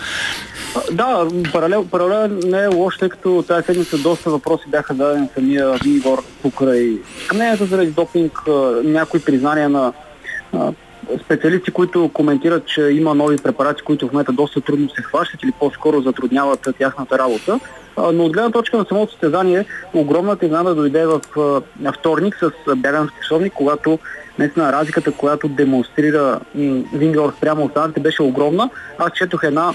Да, 0.93 1.29
паралел, 1.53 1.87
паралел 1.91 2.29
не 2.29 2.63
е 2.63 2.67
лош, 2.67 2.99
тъй 2.99 3.09
като 3.09 3.45
тази 3.49 3.67
седмица 3.67 3.99
доста 3.99 4.31
въпроси 4.31 4.65
бяха 4.69 4.95
дадени 4.95 5.29
самия 5.35 5.73
Вигор 5.85 6.23
покрай 6.43 6.99
съмненията 7.29 7.67
заради 7.67 7.91
допинг, 7.91 8.41
някои 8.85 9.21
признания 9.21 9.69
на 9.69 9.93
специалисти, 11.25 11.71
които 11.71 12.11
коментират, 12.13 12.67
че 12.67 12.83
има 12.83 13.15
нови 13.15 13.37
препарати, 13.37 13.83
които 13.83 14.09
в 14.09 14.13
момента 14.13 14.33
доста 14.33 14.61
трудно 14.61 14.91
се 14.91 15.03
хващат 15.03 15.43
или 15.43 15.53
по-скоро 15.61 16.01
затрудняват 16.01 16.69
тяхната 16.79 17.19
работа. 17.19 17.61
Но 18.13 18.25
от 18.25 18.33
гледна 18.33 18.51
точка 18.51 18.77
на 18.77 18.85
самото 18.89 19.13
състезание, 19.13 19.65
огромната 19.95 20.47
изненада 20.47 20.75
дойде 20.75 21.07
в 21.07 21.21
вторник 21.99 22.37
с 22.41 22.77
бяган 22.77 23.09
в 23.09 23.23
часовник, 23.23 23.53
когато 23.53 23.99
наистина 24.39 24.73
разликата, 24.73 25.13
която 25.13 25.49
демонстрира 25.49 26.41
Вингор 26.95 27.33
спрямо 27.37 27.65
останалите 27.65 28.01
беше 28.01 28.23
огромна. 28.23 28.71
Аз 28.99 29.13
четох 29.13 29.45
една 29.45 29.73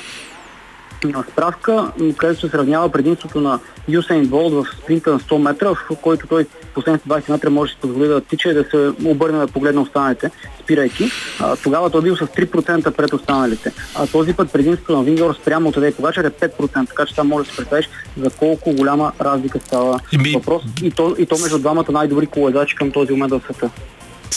справка, 1.31 1.91
където 2.17 2.41
се 2.41 2.50
сравнява 2.50 2.89
предимството 2.89 3.41
на 3.41 3.60
Юсейн 3.88 4.27
Болт 4.27 4.53
в 4.53 4.65
спринта 4.84 5.12
на 5.12 5.20
100 5.20 5.38
метра, 5.38 5.70
в 5.70 5.77
който 6.01 6.27
той 6.27 6.46
последните 6.74 7.10
20 7.10 7.31
метра 7.31 7.50
може 7.50 7.72
да 7.72 7.75
се 7.75 7.81
позволи 7.81 8.08
да 8.08 8.22
тича 8.22 8.50
и 8.50 8.53
да 8.53 8.63
се 8.63 8.93
обърне 9.05 9.39
да 9.39 9.48
погледне 9.48 9.81
останалите, 9.81 10.31
спирайки. 10.63 11.12
А, 11.39 11.55
тогава 11.55 11.89
той 11.89 12.01
бил 12.01 12.15
с 12.15 12.20
3% 12.20 12.91
пред 12.91 13.13
останалите. 13.13 13.72
А 13.96 14.08
този 14.08 14.34
път 14.34 14.51
предимството 14.51 14.98
на 14.98 15.03
Вингор 15.03 15.36
спрямо 15.41 15.70
от 15.70 15.75
Тадей 15.75 15.93
Погачар 15.93 16.24
е 16.24 16.29
5%, 16.29 16.88
така 16.88 17.05
че 17.05 17.15
там 17.15 17.27
може 17.27 17.46
да 17.46 17.51
се 17.51 17.58
представиш 17.58 17.89
за 18.17 18.29
колко 18.29 18.74
голяма 18.74 19.12
разлика 19.22 19.60
става 19.60 20.00
Ми... 20.24 20.31
въпрос. 20.31 20.63
И 20.84 20.91
то, 20.91 21.15
и 21.17 21.25
то 21.25 21.38
между 21.38 21.60
двамата 21.60 21.91
най-добри 21.91 22.27
колезачи 22.27 22.75
към 22.75 22.91
този 22.91 23.12
момент 23.12 23.31
в 23.31 23.41
света 23.43 23.70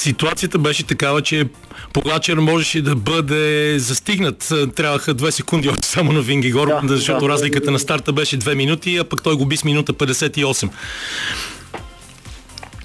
ситуацията 0.05 0.59
беше 0.59 0.83
такава, 0.83 1.23
че 1.23 1.45
Погачер 1.93 2.37
можеше 2.37 2.83
да 2.83 2.97
бъде 2.97 3.79
застигнат. 3.79 4.53
Трябваха 4.75 5.15
две 5.15 5.33
секунди 5.33 5.69
още 5.69 5.89
само 5.89 6.13
на 6.13 6.23
Вингигор, 6.23 6.69
да, 6.83 6.97
защото 6.97 7.21
да, 7.21 7.29
разликата 7.29 7.65
да, 7.65 7.71
на 7.71 7.79
старта 7.79 8.13
беше 8.13 8.39
2 8.39 8.55
минути, 8.55 8.97
а 8.97 9.05
пък 9.05 9.23
той 9.23 9.35
го 9.35 9.47
би 9.47 9.57
с 9.57 9.65
минута 9.65 9.93
58 9.93 10.71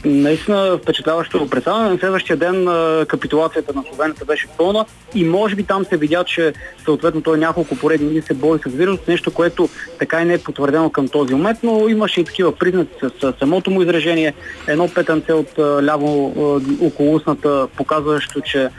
наистина 0.06 0.79
впечатляващо 0.82 1.50
представяне. 1.50 1.89
На 1.89 1.98
следващия 1.98 2.38
ден 2.38 2.65
капитулацията 3.08 3.74
на 3.75 3.84
Словенията 3.89 4.25
беше 4.25 4.48
пълна 4.58 4.86
и 5.15 5.24
може 5.24 5.56
би 5.56 5.63
там 5.63 5.86
се 5.86 5.98
видя, 5.98 6.24
че 6.24 6.53
съответно 6.86 7.22
той 7.22 7.38
няколко 7.38 7.75
поредни 7.75 8.10
дни 8.10 8.22
се 8.22 8.34
бори 8.34 8.60
с 8.68 8.72
вирус, 8.72 9.00
нещо, 9.08 9.34
което 9.34 9.70
така 10.00 10.22
и 10.22 10.25
не 10.25 10.34
е 10.34 10.38
потвърдено 10.38 10.89
към 10.89 11.08
този 11.08 11.34
момент, 11.34 11.60
но 11.63 11.89
имаше 11.89 12.22
и 12.22 12.25
такива 12.25 12.56
признаци 12.56 12.91
с, 13.01 13.34
самото 13.39 13.72
му 13.72 13.82
изражение. 13.82 14.34
Едно 14.68 14.94
петънце 14.94 15.34
от 15.34 15.60
ляво 15.60 16.34
около 16.82 17.15
устната, 17.15 17.68
показващо, 17.77 18.41
че 18.41 18.70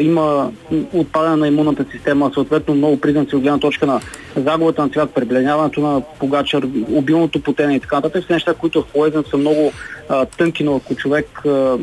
има 0.00 0.50
отпадане 0.92 1.36
на 1.36 1.48
имунната 1.48 1.84
система, 1.92 2.30
съответно 2.34 2.74
много 2.74 3.00
признаци 3.00 3.36
от 3.36 3.42
гледна 3.42 3.58
точка 3.58 3.86
на 3.86 4.00
загубата 4.36 4.82
на 4.82 4.88
цвят, 4.88 5.14
пребледняването 5.14 5.80
на 5.80 6.02
погачар, 6.20 6.62
обилното 6.92 7.42
потене 7.42 7.74
и 7.74 7.80
така 7.80 7.96
нататък. 7.96 8.24
Все 8.24 8.32
неща, 8.32 8.54
които 8.54 8.82
в 8.82 8.86
полезен 8.86 9.24
са 9.30 9.36
много 9.36 9.72
а, 10.08 10.24
тънки, 10.24 10.64
но 10.64 10.76
ако 10.76 10.94
човек 10.94 11.46
а, 11.46 11.78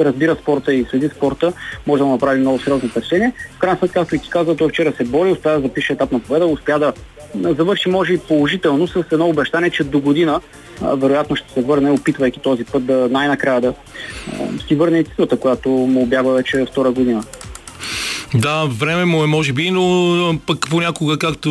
разбира 0.00 0.36
спорта 0.36 0.74
и 0.74 0.86
следи 0.90 1.08
спорта, 1.16 1.52
може 1.86 2.02
да 2.02 2.08
направи 2.08 2.40
много 2.40 2.58
сериозно 2.58 2.88
впечатление. 2.88 3.32
В 3.56 3.58
крайна 3.58 3.78
сметка, 3.78 4.00
както 4.00 4.14
и 4.14 4.18
ти 4.18 4.30
каза, 4.30 4.56
той 4.56 4.68
вчера 4.68 4.92
се 4.96 5.04
бори, 5.04 5.32
успя 5.32 5.50
да 5.50 5.60
запише 5.60 5.92
етап 5.92 6.12
на 6.12 6.20
победа, 6.20 6.46
успя 6.46 6.78
да 6.78 6.92
завърши 7.34 7.88
може 7.88 8.12
и 8.12 8.18
положително 8.18 8.86
с 8.86 9.04
едно 9.12 9.28
обещание, 9.28 9.70
че 9.70 9.84
до 9.84 10.00
година 10.00 10.40
вероятно 10.82 11.36
ще 11.36 11.52
се 11.52 11.62
върне, 11.62 11.90
опитвайки 11.90 12.40
този 12.40 12.64
път 12.64 12.86
да 12.86 13.08
най-накрая 13.10 13.60
да 13.60 13.74
си 14.68 14.74
върне 14.74 14.98
и 14.98 15.04
титлата, 15.04 15.36
която 15.36 15.68
му 15.68 16.02
обява 16.02 16.34
вече 16.34 16.66
втора 16.70 16.90
година. 16.90 17.24
Да, 18.34 18.64
време 18.64 19.04
му 19.04 19.24
е 19.24 19.26
може 19.26 19.52
би, 19.52 19.70
но 19.70 20.38
пък 20.46 20.66
понякога, 20.70 21.18
както 21.18 21.50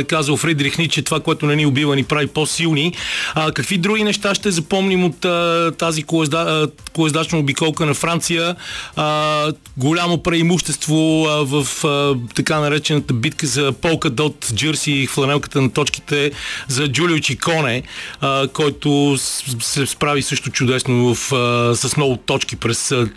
е 0.00 0.04
казал 0.04 0.36
Фридрих 0.36 0.78
Ниче, 0.78 1.02
това, 1.02 1.20
което 1.20 1.46
не 1.46 1.56
ни 1.56 1.66
убива, 1.66 1.96
ни 1.96 2.04
прави 2.04 2.26
по-силни. 2.26 2.94
А, 3.34 3.52
какви 3.52 3.78
други 3.78 4.04
неща 4.04 4.34
ще 4.34 4.50
запомним 4.50 5.04
от 5.04 5.24
а, 5.24 5.72
тази 5.78 6.02
колезда, 6.02 6.66
колездачна 6.92 7.38
обиколка 7.38 7.86
на 7.86 7.94
Франция? 7.94 8.56
А, 8.96 9.52
голямо 9.76 10.22
преимущество 10.22 11.26
а, 11.28 11.44
в 11.44 11.84
а, 11.84 12.14
така 12.34 12.60
наречената 12.60 13.14
битка 13.14 13.46
за 13.46 13.72
полка 13.72 14.10
дот 14.10 14.52
джърси 14.54 14.92
и 14.92 15.06
фланелката 15.06 15.60
на 15.60 15.72
точките 15.72 16.30
за 16.68 16.88
Джулио 16.88 17.18
Чиконе, 17.18 17.82
а, 18.20 18.48
който 18.48 19.16
се 19.60 19.86
справи 19.86 20.22
също 20.22 20.50
чудесно 20.50 21.14
в, 21.14 21.32
а, 21.32 21.76
с 21.76 21.96
много 21.96 22.16
точки 22.16 22.56
през 22.56 22.92
а, 22.92 23.08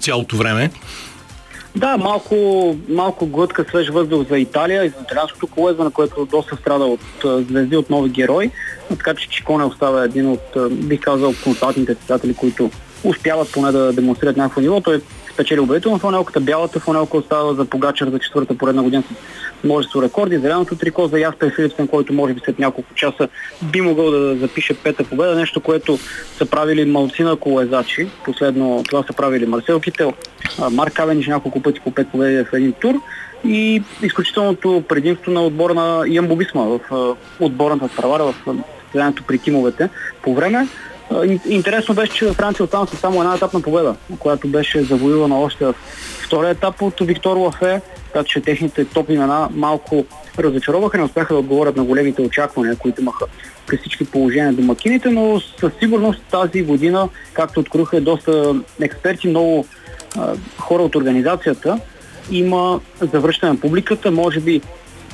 цялото 0.00 0.36
време. 0.36 0.70
Да, 1.76 1.96
малко, 1.96 2.34
малко 2.88 3.26
глътка 3.26 3.64
свеж 3.68 3.88
въздух 3.88 4.28
за 4.28 4.38
Италия 4.38 4.84
и 4.84 4.88
за 4.88 4.94
италианското 5.04 5.46
колезване, 5.46 5.90
което 5.90 6.26
доста 6.26 6.56
страда 6.56 6.84
от 6.84 7.00
звезди, 7.24 7.76
от 7.76 7.90
нови 7.90 8.10
герои. 8.10 8.50
Така 8.88 9.14
че 9.14 9.28
Чиконе 9.28 9.64
остава 9.64 10.04
един 10.04 10.28
от, 10.28 10.56
бих 10.70 11.00
казал, 11.00 11.34
константните 11.44 11.94
цитатели, 11.94 12.34
които 12.34 12.70
успяват 13.04 13.52
поне 13.52 13.72
да 13.72 13.92
демонстрират 13.92 14.36
някакво 14.36 14.60
ниво. 14.60 14.80
Той 14.80 15.00
спечели 15.32 15.60
убедително 15.60 15.98
фанелката, 15.98 16.40
бялата 16.40 16.80
фанелка 16.80 17.16
остава 17.16 17.54
за 17.54 17.64
Погачар 17.64 18.08
за 18.08 18.18
четвърта 18.18 18.54
поредна 18.58 18.82
година 18.82 19.02
с 19.02 19.64
множество 19.64 20.02
рекорди, 20.02 20.38
зеленото 20.38 20.76
трико 20.76 21.06
за 21.06 21.18
Яспер 21.18 21.54
Филипсен, 21.54 21.88
който 21.88 22.12
може 22.12 22.34
би 22.34 22.40
след 22.44 22.58
няколко 22.58 22.94
часа 22.94 23.28
би 23.62 23.80
могъл 23.80 24.10
да 24.10 24.36
запише 24.36 24.74
пета 24.74 25.04
победа, 25.04 25.34
нещо, 25.34 25.60
което 25.60 25.98
са 26.38 26.46
правили 26.46 26.84
малцина 26.84 27.36
колезачи. 27.36 28.08
Последно 28.24 28.82
това 28.88 29.02
са 29.02 29.12
правили 29.12 29.46
Марсел 29.46 29.80
Кител, 29.80 30.12
Марк 30.70 30.92
Кавениш 30.92 31.26
няколко 31.26 31.62
пъти 31.62 31.80
по 31.80 31.90
пет 31.90 32.08
победи 32.08 32.44
в 32.44 32.56
един 32.56 32.72
тур 32.72 32.94
и 33.44 33.82
изключителното 34.02 34.84
предимство 34.88 35.32
на 35.32 35.42
отбора 35.42 35.74
на 35.74 36.04
Ямбо 36.08 36.36
Бисма 36.36 36.64
в 36.64 37.16
отборната 37.40 37.88
правара 37.96 38.24
в 38.24 38.34
състезанието 38.84 39.22
при 39.22 39.38
тимовете 39.38 39.88
по 40.22 40.34
време. 40.34 40.68
Интересно 41.48 41.94
беше, 41.94 42.12
че 42.12 42.32
Франция 42.32 42.64
остана 42.64 42.86
с 42.86 42.96
само 42.96 43.20
една 43.20 43.34
етапна 43.34 43.62
победа, 43.62 43.96
която 44.18 44.48
беше 44.48 44.82
завоювана 44.82 45.40
още 45.40 45.66
в 45.66 45.74
втория 46.24 46.50
етап 46.50 46.82
от 46.82 46.94
Виктор 47.00 47.36
Лафе, 47.36 47.80
така 48.12 48.24
че 48.24 48.40
техните 48.40 48.84
топ 48.84 49.10
имена 49.10 49.48
малко 49.54 50.04
разочароваха, 50.38 50.98
не 50.98 51.04
успяха 51.04 51.34
да 51.34 51.40
отговорят 51.40 51.76
на 51.76 51.84
големите 51.84 52.22
очаквания, 52.22 52.76
които 52.76 53.00
имаха 53.00 53.26
при 53.66 53.76
всички 53.76 54.04
положения 54.04 54.52
домакините, 54.52 55.10
но 55.10 55.40
със 55.40 55.72
сигурност 55.78 56.20
тази 56.30 56.62
година, 56.62 57.08
както 57.32 57.60
откроиха 57.60 58.00
доста 58.00 58.54
експерти, 58.80 59.28
много 59.28 59.66
а, 60.18 60.34
хора 60.58 60.82
от 60.82 60.94
организацията, 60.94 61.78
има 62.30 62.80
завръщане 63.00 63.52
на 63.52 63.60
публиката, 63.60 64.10
може 64.10 64.40
би 64.40 64.60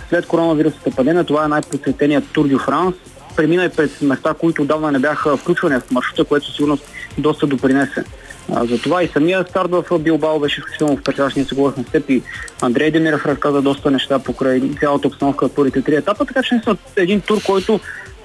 след 0.09 0.27
коронавирусната 0.27 0.91
пандемия, 0.91 1.25
това 1.25 1.45
е 1.45 1.49
най-посветеният 1.49 2.25
Тур 2.33 2.49
Франс. 2.65 2.95
Премина 3.39 3.65
и 3.65 3.69
през 3.69 4.01
места, 4.01 4.35
които 4.35 4.63
отдавна 4.63 4.93
не 4.93 4.99
бяха 4.99 5.37
включвани 5.37 5.81
в 5.81 5.91
маршрута, 5.91 6.25
което 6.25 6.53
сигурно 6.53 6.79
доста 7.19 7.47
допринесе. 7.47 8.05
А, 8.53 8.65
за 8.67 8.79
това 8.79 9.03
и 9.03 9.09
самия 9.09 9.45
старт 9.51 9.71
в 9.71 9.99
Билбао 9.99 10.41
беше 10.41 10.61
изключително 10.61 10.97
впечатляващ. 10.97 11.37
Ние 11.37 11.45
се 11.45 11.55
говорихме 11.55 11.85
с 11.85 11.93
теб 11.93 12.11
и 12.11 12.23
Андрей 12.63 12.91
Демиров 12.91 13.27
разказа 13.27 13.63
доста 13.63 13.91
неща 13.91 14.19
покрай 14.19 14.63
цялата 14.81 15.09
обстановка 15.09 15.49
в 15.49 15.55
първите 15.55 15.83
три 15.83 15.95
етапа, 15.95 16.25
така 16.25 16.43
че 16.43 16.55
наистина 16.55 16.77
един 16.97 17.21
тур, 17.21 17.43
който 17.47 17.81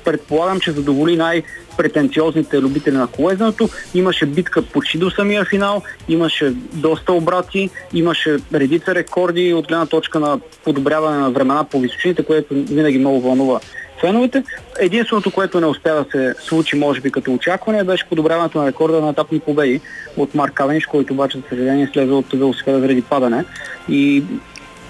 предполагам, 0.05 0.59
че 0.59 0.71
задоволи 0.71 1.15
най-претенциозните 1.15 2.61
любители 2.61 2.95
на 2.95 3.07
колезенето. 3.07 3.69
Имаше 3.93 4.25
битка 4.25 4.61
почти 4.61 4.97
до 4.97 5.09
самия 5.09 5.45
финал, 5.45 5.81
имаше 6.09 6.53
доста 6.73 7.13
обрати, 7.13 7.69
имаше 7.93 8.37
редица 8.53 8.95
рекорди 8.95 9.53
от 9.53 9.67
гледна 9.67 9.85
точка 9.85 10.19
на 10.19 10.39
подобряване 10.63 11.17
на 11.17 11.31
времена 11.31 11.63
по 11.63 11.79
височините, 11.79 12.23
което 12.23 12.53
винаги 12.53 12.99
много 12.99 13.21
вълнува 13.21 13.59
феновете. 14.03 14.43
Единственото, 14.79 15.31
което 15.31 15.59
не 15.59 15.65
успя 15.65 15.89
да 15.89 16.05
се 16.11 16.35
случи, 16.39 16.75
може 16.75 17.01
би 17.01 17.11
като 17.11 17.33
очакване, 17.33 17.83
беше 17.83 18.05
подобряването 18.09 18.57
на 18.57 18.67
рекорда 18.67 19.01
на 19.01 19.09
етапни 19.09 19.39
победи 19.39 19.81
от 20.17 20.35
Марк 20.35 20.53
Кавениш, 20.53 20.85
който 20.85 21.13
обаче, 21.13 21.37
за 21.37 21.43
съжаление, 21.49 21.89
слезе 21.93 22.11
от 22.11 22.25
велосипеда 22.33 22.79
заради 22.79 23.01
падане. 23.01 23.45
И 23.89 24.23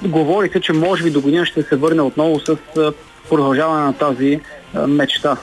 говори 0.02 0.50
се, 0.50 0.62
че 0.62 0.74
може 0.74 1.04
би 1.04 1.12
до 1.12 1.22
година 1.22 1.46
ще 1.46 1.64
се 1.64 1.76
върне 1.76 2.02
отново 2.02 2.40
с 2.40 2.58
продължаване 3.30 3.86
на 3.86 3.94
тази 3.94 4.40
мечта. 4.88 5.38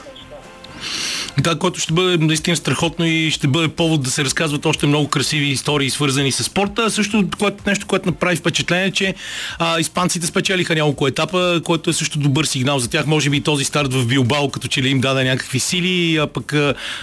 Да, 1.39 1.59
което 1.59 1.79
ще 1.79 1.93
бъде 1.93 2.25
наистина 2.25 2.55
страхотно 2.55 3.05
и 3.05 3.31
ще 3.31 3.47
бъде 3.47 3.67
повод 3.67 4.03
да 4.03 4.11
се 4.11 4.25
разказват 4.25 4.65
още 4.65 4.87
много 4.87 5.07
красиви 5.07 5.45
истории, 5.45 5.89
свързани 5.89 6.31
с 6.31 6.43
спорта. 6.43 6.91
Също 6.91 7.23
което, 7.39 7.63
нещо, 7.67 7.87
което 7.87 8.09
направи 8.09 8.35
впечатление, 8.35 8.91
че 8.91 9.15
а, 9.59 9.79
испанците 9.79 10.27
спечелиха 10.27 10.75
няколко 10.75 11.07
етапа, 11.07 11.61
което 11.63 11.89
е 11.89 11.93
също 11.93 12.19
добър 12.19 12.45
сигнал 12.45 12.79
за 12.79 12.89
тях. 12.89 13.05
Може 13.05 13.29
би 13.29 13.41
този 13.41 13.65
старт 13.65 13.93
в 13.93 14.05
Билбао, 14.05 14.49
като 14.49 14.67
че 14.67 14.81
ли 14.81 14.89
им 14.89 15.01
даде 15.01 15.23
някакви 15.23 15.59
сили, 15.59 16.17
а 16.17 16.27
пък 16.27 16.53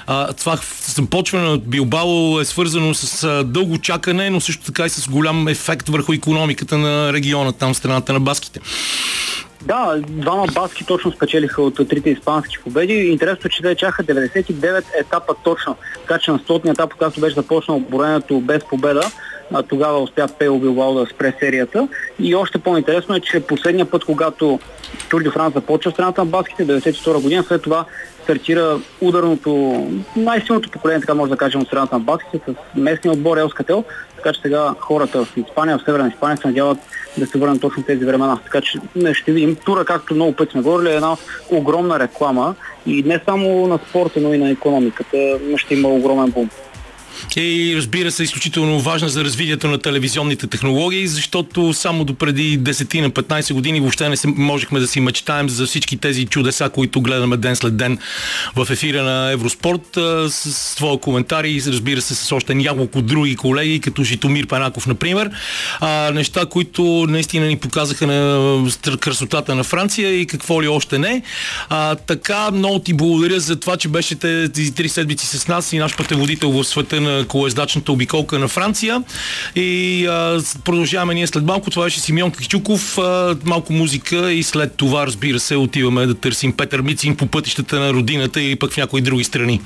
а, 0.07 0.33
това 0.33 0.59
започване 0.87 1.49
от 1.49 1.69
Билбао 1.69 2.41
е 2.41 2.45
свързано 2.45 2.95
с 2.95 3.25
а, 3.25 3.45
дълго 3.45 3.79
чакане, 3.79 4.31
но 4.31 4.41
също 4.41 4.65
така 4.65 4.87
и 4.87 4.91
с 4.91 5.09
голям 5.09 5.49
ефект 5.49 5.89
върху 5.89 6.13
економиката 6.13 6.79
на 6.79 7.13
региона, 7.13 7.53
там 7.53 7.75
страната 7.75 8.13
на 8.13 8.21
баските. 8.21 8.61
Да, 9.69 10.01
двама 10.09 10.47
баски 10.55 10.85
точно 10.87 11.13
спечелиха 11.13 11.63
от 11.63 11.89
трите 11.89 12.11
испански 12.11 12.59
победи. 12.65 12.95
Интересно, 12.95 13.51
че 13.51 13.63
те 13.63 13.75
чаха 13.75 14.05
99 14.05 14.85
етапа 15.01 15.35
точно. 15.45 15.77
Така 16.07 16.19
че 16.19 16.31
на 16.31 16.39
100 16.39 16.71
етап, 16.73 16.95
когато 16.95 17.21
беше 17.21 17.35
започнал 17.35 17.81
боренето 17.81 18.41
без 18.41 18.65
победа, 18.65 19.03
а, 19.53 19.63
тогава 19.63 19.99
успя 19.99 20.29
Пео 20.39 20.59
Билбао 20.59 20.95
да 20.95 21.07
спре 21.07 21.35
серията. 21.41 21.89
И 22.19 22.35
още 22.35 22.59
по-интересно 22.59 23.17
е, 23.17 23.21
че 23.21 23.41
последния 23.41 23.91
път, 23.91 24.05
когато 24.05 24.61
Тур 25.11 25.23
де 25.23 25.31
Франс 25.31 25.55
започва 25.55 25.91
страната 25.91 26.21
на 26.21 26.31
баските, 26.31 26.67
92 26.67 27.23
година, 27.23 27.45
след 27.49 27.63
това 27.63 27.85
стартира 28.23 28.79
ударното, 29.01 29.87
най-силното 30.17 30.71
поколение, 30.71 31.01
така 31.01 31.15
може 31.15 31.31
да 31.31 31.37
кажем, 31.37 31.61
от 31.61 31.67
страната 31.67 31.95
на 31.95 32.01
баските, 32.01 32.41
с 32.49 32.77
местния 32.77 33.13
отбор 33.13 33.37
Елскател. 33.37 33.85
Така 34.19 34.33
че 34.33 34.41
сега 34.41 34.75
хората 34.81 35.25
в 35.25 35.37
Испания, 35.37 35.79
в 35.79 35.83
Северна 35.85 36.09
Испания 36.09 36.37
се 36.37 36.49
надяват 36.49 36.79
да 37.19 37.27
се 37.27 37.39
върнат 37.39 37.61
точно 37.61 37.83
тези 37.83 38.05
времена. 38.05 38.39
Така 38.45 38.61
че 38.61 38.79
не, 38.97 39.15
ще 39.15 39.33
видим. 39.33 39.57
Тура, 39.57 39.85
както 39.85 40.15
много 40.15 40.33
пъти 40.33 40.53
сме 40.53 40.63
говорили, 40.63 40.91
е 40.91 40.95
една 40.95 41.17
огромна 41.51 41.99
реклама 41.99 42.55
и 42.87 43.03
не 43.03 43.21
само 43.25 43.67
на 43.67 43.79
спорта, 43.89 44.21
но 44.21 44.35
и 44.35 44.39
на 44.39 44.51
економиката. 44.51 45.39
Ще 45.57 45.75
има 45.75 45.89
огромен 45.89 46.31
бум. 46.31 46.51
И 47.37 47.75
разбира 47.77 48.11
се, 48.11 48.23
изключително 48.23 48.81
важна 48.81 49.09
за 49.09 49.25
развитието 49.25 49.69
на 49.69 49.79
телевизионните 49.79 50.47
технологии, 50.47 51.07
защото 51.07 51.73
само 51.73 52.05
до 52.05 52.15
преди 52.15 52.61
10 52.61 53.01
на 53.01 53.11
15 53.11 53.53
години 53.53 53.81
въобще 53.81 54.09
не 54.09 54.17
се, 54.17 54.29
можехме 54.29 54.81
да 54.81 54.87
си 54.87 55.01
мечтаем 55.01 55.49
за 55.49 55.67
всички 55.67 55.97
тези 55.97 56.27
чудеса, 56.27 56.69
които 56.69 57.01
гледаме 57.01 57.37
ден 57.37 57.57
след 57.57 57.77
ден 57.77 57.99
в 58.57 58.67
ефира 58.71 59.03
на 59.03 59.31
Евроспорт 59.31 59.99
с, 60.29 60.53
с 60.53 60.75
твоя 60.77 60.99
коментар 60.99 61.45
и 61.45 61.63
разбира 61.67 62.01
се 62.01 62.15
с 62.15 62.33
още 62.33 62.55
няколко 62.55 63.03
други 63.03 63.37
колеги, 63.37 63.81
като 63.81 64.05
Житомир 64.05 64.47
Панаков, 64.47 64.87
например. 64.87 65.31
А, 65.81 66.11
неща, 66.11 66.47
които 66.47 67.07
наистина 67.09 67.47
ни 67.47 67.59
показаха 67.59 68.07
на 68.07 68.99
красотата 69.01 69.55
на 69.55 69.65
Франция 69.65 70.21
и 70.21 70.27
какво 70.27 70.63
ли 70.63 70.69
още 70.69 70.99
не. 70.99 71.23
А, 71.69 71.95
така, 71.95 72.51
много 72.51 72.79
ти 72.79 72.95
благодаря 72.95 73.41
за 73.41 73.61
това, 73.61 73.77
че 73.77 73.89
беше 73.89 74.15
тези 74.15 74.75
три 74.75 74.89
седмици 74.89 75.27
с 75.27 75.49
нас 75.49 75.73
и 75.73 75.79
наш 75.79 75.97
пътеводител 75.97 76.51
в 76.51 76.65
света 76.65 77.01
на 77.01 77.08
колездачната 77.29 77.93
обиколка 77.93 78.39
на 78.39 78.49
Франция. 78.49 79.03
И 79.57 80.07
а, 80.07 80.41
продължаваме 80.65 81.15
ние 81.15 81.27
след 81.27 81.45
малко. 81.45 81.71
Това 81.71 81.85
беше 81.85 82.01
Симеон 82.01 82.33
Кичуков. 82.33 82.99
А, 82.99 83.37
малко 83.45 83.73
музика 83.73 84.33
и 84.33 84.43
след 84.43 84.75
това, 84.77 85.07
разбира 85.07 85.41
се, 85.41 85.57
отиваме 85.57 86.07
да 86.07 86.15
търсим 86.15 86.53
Петър 86.53 86.81
Мицин 86.81 87.17
по 87.17 87.27
пътищата 87.27 87.81
на 87.81 87.93
родината 87.93 88.41
и 88.41 88.57
пък 88.57 88.73
в 88.73 88.77
някои 88.77 89.01
други 89.01 89.25
страни. 89.25 89.61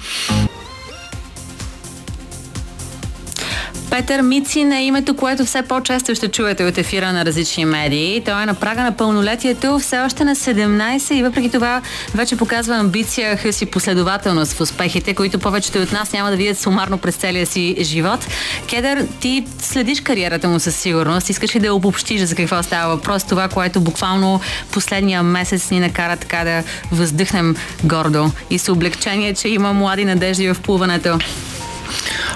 Петър 3.93 4.23
Мицин 4.23 4.73
е 4.73 4.85
името, 4.85 5.17
което 5.17 5.45
все 5.45 5.63
по-често 5.63 6.15
ще 6.15 6.29
чуете 6.29 6.65
от 6.65 6.79
ефира 6.79 7.13
на 7.13 7.25
различни 7.25 7.65
медии. 7.65 8.23
Той 8.25 8.43
е 8.43 8.47
на 8.47 8.55
прага 8.55 8.83
на 8.83 8.97
пълнолетието, 8.97 9.79
все 9.79 9.99
още 9.99 10.25
на 10.25 10.37
17 10.37 11.15
и 11.15 11.23
въпреки 11.23 11.51
това 11.51 11.83
вече 12.15 12.37
показва 12.37 12.77
амбиция, 12.77 13.37
хъс 13.37 13.63
и 13.63 13.67
последователност 13.67 14.53
в 14.53 14.61
успехите, 14.61 15.15
които 15.15 15.39
повечето 15.39 15.79
от 15.79 15.93
нас 15.93 16.13
няма 16.13 16.31
да 16.31 16.37
видят 16.37 16.59
сумарно 16.59 16.99
през 16.99 17.17
целия 17.17 17.47
си 17.47 17.77
живот. 17.81 18.27
Кедър, 18.69 19.07
ти 19.21 19.45
следиш 19.59 20.01
кариерата 20.01 20.49
му 20.49 20.61
със 20.61 20.77
сигурност. 20.77 21.31
Искаш 21.31 21.55
ли 21.57 21.61
да 21.61 21.75
обобщиш 21.75 22.21
за 22.21 22.35
какво 22.35 22.63
става 22.63 22.97
въпрос? 22.97 23.25
Това, 23.25 23.49
което 23.49 23.81
буквално 23.81 24.41
последния 24.71 25.23
месец 25.23 25.71
ни 25.71 25.81
накара 25.81 26.17
така 26.17 26.45
да 26.45 26.63
въздъхнем 26.93 27.57
гордо 27.85 28.31
и 28.51 28.59
с 28.59 28.73
облегчение, 28.73 29.35
че 29.35 29.49
има 29.49 29.73
млади 29.73 30.05
надежди 30.05 30.53
в 30.55 30.61
плуването. 30.63 31.19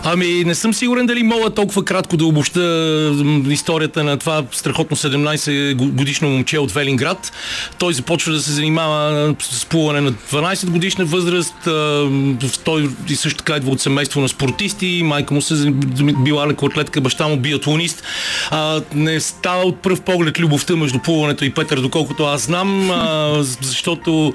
Ами, 0.04 0.44
не 0.44 0.54
съм 0.54 0.74
сигурен 0.74 1.06
дали 1.06 1.22
мога 1.22 1.50
толкова 1.50 1.84
кратко 1.84 2.16
да 2.16 2.24
обобща 2.24 2.60
историята 3.48 4.04
на 4.04 4.16
това 4.16 4.42
страхотно 4.52 4.96
17 4.96 5.74
годишно 5.74 6.28
момче 6.28 6.58
от 6.58 6.72
Велинград. 6.72 7.32
Той 7.78 7.94
започва 7.94 8.32
да 8.32 8.40
се 8.40 8.52
занимава 8.52 9.34
с 9.40 9.64
плуване 9.64 10.00
на 10.00 10.12
12 10.12 10.70
годишна 10.70 11.04
възраст. 11.04 11.54
Той 12.64 12.90
също 13.14 13.38
така 13.38 13.56
идва 13.56 13.70
от 13.70 13.80
семейство 13.80 14.20
на 14.20 14.28
спортисти. 14.28 15.02
Майка 15.04 15.34
му 15.34 15.42
се 15.42 15.70
била 16.24 16.46
лекоатлетка, 16.46 17.00
баща 17.00 17.28
му 17.28 17.36
биатлонист. 17.36 18.02
Не 18.94 19.20
става 19.20 19.62
от 19.62 19.82
пръв 19.82 20.00
поглед 20.00 20.40
любовта 20.40 20.76
между 20.76 20.98
плуването 20.98 21.44
и 21.44 21.50
Петър, 21.50 21.80
доколкото 21.80 22.24
аз 22.24 22.42
знам, 22.42 22.90
защото 23.60 24.32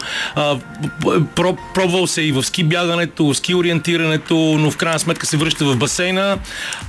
пробвал 1.76 2.08
се 2.08 2.22
и 2.22 2.32
в 2.32 2.44
ски 2.44 2.64
бягането, 2.64 3.26
в 3.26 3.34
ски 3.34 3.56
ориентирането, 3.56 4.36
но 4.36 4.72
в 4.72 4.78
крайна 4.78 5.00
сметка 5.00 5.11
се 5.24 5.38
връща 5.38 5.66
в 5.66 5.78
басейна. 5.78 6.38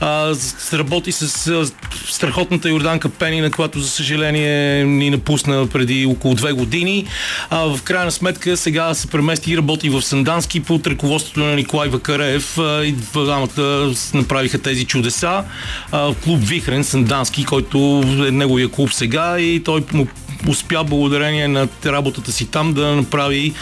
А, 0.01 0.35
работи 0.73 1.13
с 1.13 1.67
страхотната 2.07 2.69
Йорданка 2.69 3.09
Пенина, 3.09 3.51
която 3.51 3.81
за 3.81 3.89
съжаление 3.89 4.85
ни 4.85 5.11
напусна 5.11 5.67
преди 5.67 6.07
около 6.07 6.35
две 6.35 6.53
години. 6.53 7.07
А, 7.51 7.59
в 7.59 7.83
крайна 7.83 8.11
сметка 8.11 8.57
сега 8.57 8.95
се 8.95 9.07
премести 9.07 9.53
и 9.53 9.57
работи 9.57 9.91
в 9.91 10.03
Сандански 10.03 10.61
под 10.61 10.87
ръководството 10.87 11.41
на 11.41 11.55
Николай 11.55 11.89
Вакареев 11.89 12.59
и 12.85 12.93
двамата 12.93 13.93
направиха 14.15 14.59
тези 14.59 14.85
чудеса. 14.85 15.45
А, 15.93 16.15
клуб 16.15 16.41
Вихрен 16.43 16.85
Сандански, 16.85 17.45
който 17.45 18.05
е 18.29 18.31
неговия 18.31 18.69
клуб 18.69 18.93
сега 18.93 19.39
и 19.39 19.63
той 19.65 19.85
му 19.93 20.07
успя 20.49 20.85
благодарение 20.85 21.49
на 21.49 21.69
работата 21.87 22.33
си 22.33 22.47
там 22.47 22.75
да 22.75 22.97
направи 22.97 23.53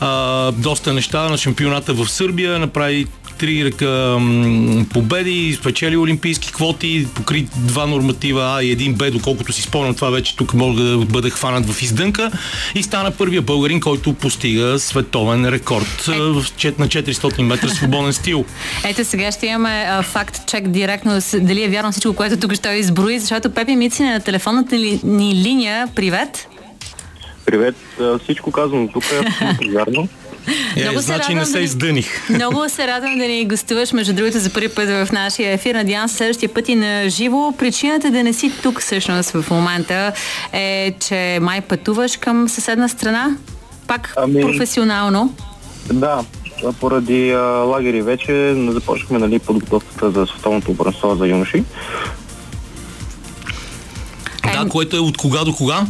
а, 0.00 0.52
доста 0.52 0.92
неща 0.92 1.28
на 1.28 1.36
шампионата 1.36 1.94
в 1.94 2.08
Сърбия, 2.08 2.58
направи 2.58 3.06
три 3.38 3.64
ръка 3.64 4.18
победи, 4.92 5.56
спечели 5.60 5.96
олимпийски 5.96 6.52
квоти, 6.52 7.06
покри 7.14 7.46
два 7.56 7.86
норматива 7.86 8.56
А 8.56 8.62
и 8.62 8.70
един 8.70 8.94
Б, 8.94 9.10
доколкото 9.10 9.52
си 9.52 9.62
спомням, 9.62 9.94
това 9.94 10.10
вече 10.10 10.36
тук 10.36 10.54
мога 10.54 10.82
да 10.82 10.98
бъде 10.98 11.30
хванат 11.30 11.70
в 11.70 11.82
издънка 11.82 12.30
и 12.74 12.82
стана 12.82 13.10
първия 13.10 13.42
българин, 13.42 13.80
който 13.80 14.12
постига 14.12 14.78
световен 14.78 15.48
рекорд 15.48 16.08
чет- 16.56 16.78
на 16.78 16.88
400 16.88 17.42
метра 17.42 17.68
свободен 17.68 18.12
стил. 18.12 18.44
Ето 18.84 19.04
сега 19.04 19.32
ще 19.32 19.46
имаме 19.46 19.86
а, 19.88 20.02
факт 20.02 20.40
чек 20.46 20.68
директно 20.68 21.18
дали 21.40 21.64
е 21.64 21.68
вярно 21.68 21.92
всичко, 21.92 22.14
което 22.14 22.36
тук 22.36 22.54
ще 22.54 22.68
изброи, 22.68 23.18
защото 23.18 23.50
Пепи 23.50 23.76
Мицин 23.76 24.06
е 24.06 24.12
на 24.12 24.20
телефонната 24.20 24.78
ли, 24.78 25.00
ни 25.04 25.34
линия. 25.34 25.88
Привет! 25.94 26.48
Привет, 27.46 27.76
всичко 28.22 28.50
казано 28.50 28.88
тук 28.92 29.04
е 29.04 29.18
абсолютно 29.26 29.72
вярно. 29.78 30.08
Е, 30.76 30.80
Много 30.80 30.98
се 30.98 31.04
значи 31.04 31.20
радвам 31.20 31.34
не 31.34 31.40
да 31.40 31.46
се 31.46 31.58
ни- 31.58 31.64
издъних. 31.64 32.30
Много 32.30 32.68
се 32.68 32.86
радвам 32.86 33.18
да 33.18 33.24
ни 33.24 33.44
гостуваш, 33.44 33.92
между 33.92 34.12
другото, 34.12 34.38
за 34.38 34.50
първи 34.50 34.68
път 34.68 34.88
в 34.88 35.08
нашия 35.12 35.52
ефир. 35.52 35.74
Надявам 35.74 36.08
се 36.08 36.16
следващия 36.16 36.48
път 36.48 36.68
и 36.68 36.74
на 36.74 37.08
живо. 37.08 37.52
Причината 37.52 38.10
да 38.10 38.22
не 38.22 38.32
си 38.32 38.52
тук 38.62 38.80
всъщност 38.80 39.30
в 39.30 39.50
момента 39.50 40.12
е, 40.52 40.94
че 41.00 41.38
май 41.42 41.60
пътуваш 41.60 42.16
към 42.16 42.48
съседна 42.48 42.88
страна. 42.88 43.36
Пак 43.86 44.14
Ами- 44.16 44.40
професионално. 44.40 45.34
Да, 45.86 46.24
поради 46.72 47.30
а, 47.30 47.38
лагери 47.40 48.02
вече 48.02 48.32
започнахме 48.68 49.18
нали, 49.18 49.38
подготовката 49.38 50.10
за 50.10 50.26
световното 50.26 50.76
първенство 50.76 51.16
за 51.16 51.26
юноши. 51.26 51.64
Да, 54.44 54.68
което 54.68 54.96
е 54.96 55.00
от 55.00 55.16
кога 55.16 55.44
до 55.44 55.52
кога? 55.54 55.80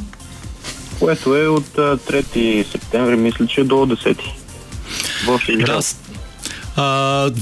което 1.01 1.37
е 1.37 1.47
от 1.47 1.79
а, 1.79 1.97
3 1.99 2.67
септември, 2.67 3.17
мисля, 3.17 3.47
че 3.47 3.65
до 3.65 3.75
10. 3.77 4.19
В 5.25 5.31
Израел. 5.49 5.67
Да. 5.67 6.06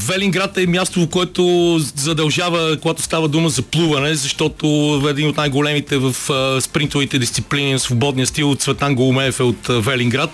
Велинград 0.07 0.59
е 0.59 0.67
място, 0.67 1.01
в 1.01 1.09
което 1.09 1.77
задължава, 1.97 2.79
когато 2.83 3.03
става 3.03 3.29
дума 3.29 3.49
за 3.49 3.63
плуване, 3.63 4.15
защото 4.15 4.67
е 5.07 5.11
един 5.11 5.29
от 5.29 5.37
най-големите 5.37 5.99
в 5.99 6.15
спринтовите 6.61 7.19
дисциплини 7.19 7.73
на 7.73 7.79
свободния 7.79 8.27
стил 8.27 8.55
Цветан 8.55 8.95
Голумеев 8.95 9.41
е 9.41 9.43
от 9.43 9.67
Велинград. 9.69 10.31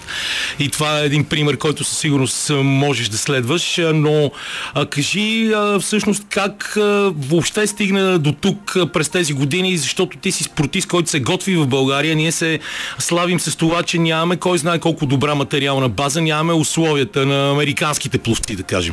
И 0.58 0.68
това 0.68 1.00
е 1.00 1.04
един 1.04 1.24
пример, 1.24 1.56
който 1.56 1.84
със 1.84 1.98
сигурност 1.98 2.50
можеш 2.62 3.08
да 3.08 3.18
следваш. 3.18 3.80
Но 3.94 4.30
кажи 4.90 5.52
всъщност 5.80 6.22
как 6.28 6.72
въобще 7.16 7.66
стигна 7.66 8.18
до 8.18 8.32
тук 8.32 8.76
през 8.92 9.08
тези 9.08 9.32
години, 9.32 9.78
защото 9.78 10.18
ти 10.18 10.32
си 10.32 10.44
спортист, 10.44 10.88
който 10.88 11.10
се 11.10 11.20
готви 11.20 11.56
в 11.56 11.66
България. 11.66 12.16
Ние 12.16 12.32
се 12.32 12.58
славим 12.98 13.40
с 13.40 13.56
това, 13.56 13.82
че 13.82 13.98
нямаме 13.98 14.36
кой 14.36 14.58
знае 14.58 14.78
колко 14.78 15.06
добра 15.06 15.34
материална 15.34 15.88
база, 15.88 16.20
нямаме 16.20 16.52
условията 16.52 17.26
на 17.26 17.50
американските 17.50 18.18
пловци, 18.18 18.56
да 18.56 18.62
кажем. 18.62 18.89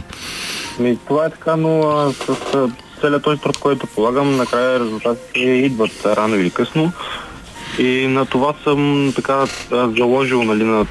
Ми, 0.80 0.98
това 1.08 1.26
е 1.26 1.30
така, 1.30 1.56
но 1.56 1.80
а, 1.82 2.14
с 2.14 2.30
а, 2.30 2.70
целият 3.02 3.24
този 3.24 3.42
труд, 3.42 3.58
който 3.58 3.88
полагам, 3.88 4.38
накрая 4.38 4.80
резултатите 4.80 5.40
идват 5.40 6.06
рано 6.06 6.36
или 6.36 6.50
късно. 6.50 6.92
И 7.80 8.08
на 8.08 8.26
това 8.26 8.54
съм 8.64 9.12
така 9.16 9.46
заложил, 9.72 10.44
нали, 10.44 10.64
на 10.64 10.86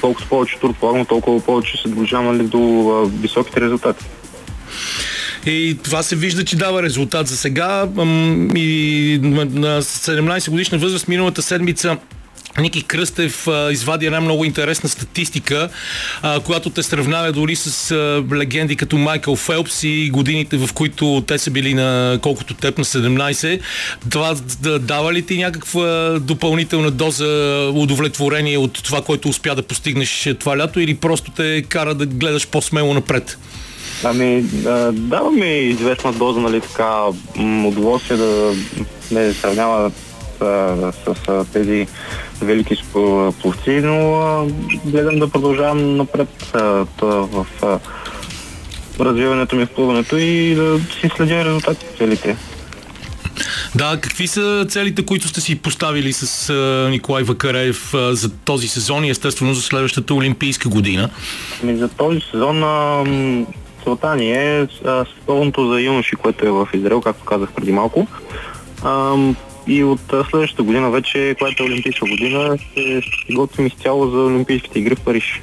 колкото 0.00 0.28
повече 0.28 0.58
труд 0.60 0.76
полагам, 0.80 1.06
толкова 1.06 1.44
повече 1.44 1.82
се 1.82 1.88
доближавам 1.88 2.36
нали, 2.36 2.48
до 2.48 2.90
а, 2.90 3.08
високите 3.20 3.60
резултати. 3.60 4.04
И 5.46 5.78
това 5.84 6.02
се 6.02 6.16
вижда, 6.16 6.44
че 6.44 6.56
дава 6.56 6.82
резултат 6.82 7.26
за 7.26 7.36
сега. 7.36 7.88
И 8.54 9.18
на 9.22 9.82
17 9.82 10.50
годишна 10.50 10.78
възраст 10.78 11.08
миналата 11.08 11.42
седмица 11.42 11.96
Ники 12.60 12.82
Кръстев 12.82 13.48
а, 13.48 13.72
извади 13.72 14.06
една 14.06 14.20
много 14.20 14.44
интересна 14.44 14.88
статистика, 14.88 15.68
а, 16.22 16.40
която 16.40 16.70
те 16.70 16.82
сравнява 16.82 17.32
дори 17.32 17.56
с 17.56 17.90
а, 17.90 18.24
легенди 18.34 18.76
като 18.76 18.98
Майкъл 18.98 19.36
Фелпс 19.36 19.82
и 19.82 20.10
годините, 20.12 20.56
в 20.56 20.72
които 20.74 21.24
те 21.26 21.38
са 21.38 21.50
били 21.50 21.74
на 21.74 22.18
колкото 22.22 22.54
теб 22.54 22.78
на 22.78 22.84
17. 22.84 23.60
Това 24.10 24.34
да, 24.60 24.78
дава 24.78 25.12
ли 25.12 25.26
ти 25.26 25.38
някаква 25.38 26.18
допълнителна 26.20 26.90
доза 26.90 27.70
удовлетворение 27.74 28.58
от 28.58 28.82
това, 28.82 29.02
което 29.02 29.28
успя 29.28 29.54
да 29.54 29.62
постигнеш 29.62 30.28
това 30.40 30.58
лято 30.58 30.80
или 30.80 30.94
просто 30.94 31.30
те 31.30 31.62
кара 31.68 31.94
да 31.94 32.06
гледаш 32.06 32.46
по-смело 32.46 32.94
напред? 32.94 33.38
Ами, 34.04 34.42
дава 34.92 35.30
ми 35.30 35.48
известна 35.48 36.12
доза, 36.12 36.40
нали, 36.40 36.60
така, 36.60 37.04
удоволствие 37.64 38.16
да 38.16 38.54
не 39.10 39.32
сравнява 39.32 39.90
а, 40.40 40.92
с, 40.92 41.28
а, 41.28 41.44
тези 41.44 41.86
велики 42.44 42.76
сп- 42.76 43.32
пловци, 43.32 43.70
но 43.70 44.14
а, 44.14 44.46
гледам 44.84 45.18
да 45.18 45.28
продължавам 45.28 45.96
напред 45.96 46.50
а, 46.54 46.86
в 47.02 47.46
а, 47.62 47.78
развиването 49.00 49.56
ми 49.56 49.66
в 49.66 49.70
плуването 49.70 50.16
и 50.16 50.54
да 50.54 50.80
си 51.00 51.10
следя 51.16 51.44
резултатите 51.44 51.96
целите. 51.98 52.36
Да, 53.74 53.98
какви 54.00 54.26
са 54.26 54.66
целите, 54.68 55.06
които 55.06 55.28
сте 55.28 55.40
си 55.40 55.58
поставили 55.58 56.12
с 56.12 56.50
а, 56.50 56.88
Николай 56.90 57.22
Вакареев 57.24 57.94
а, 57.94 58.14
за 58.14 58.30
този 58.30 58.68
сезон 58.68 59.04
и 59.04 59.10
естествено 59.10 59.54
за 59.54 59.62
следващата 59.62 60.14
олимпийска 60.14 60.68
година? 60.68 61.10
Ами, 61.62 61.76
за 61.76 61.88
този 61.88 62.20
сезон 62.30 62.64
а, 62.64 63.04
целта 63.84 64.16
ни 64.16 64.32
е 64.32 64.66
световното 65.14 65.72
за 65.72 65.80
юноши, 65.80 66.16
което 66.16 66.46
е 66.46 66.50
в 66.50 66.68
Израел, 66.74 67.00
както 67.00 67.24
казах 67.24 67.52
преди 67.52 67.72
малко. 67.72 68.06
А, 68.82 69.16
и 69.66 69.84
от 69.84 70.00
следващата 70.30 70.62
година 70.62 70.90
вече, 70.90 71.34
която 71.38 71.62
е 71.62 71.66
олимпийска 71.66 72.06
година, 72.06 72.58
се 72.74 73.02
готвим 73.30 73.66
изцяло 73.66 74.10
за 74.10 74.18
Олимпийските 74.18 74.78
игри 74.78 74.94
в 74.94 75.00
Париж. 75.00 75.40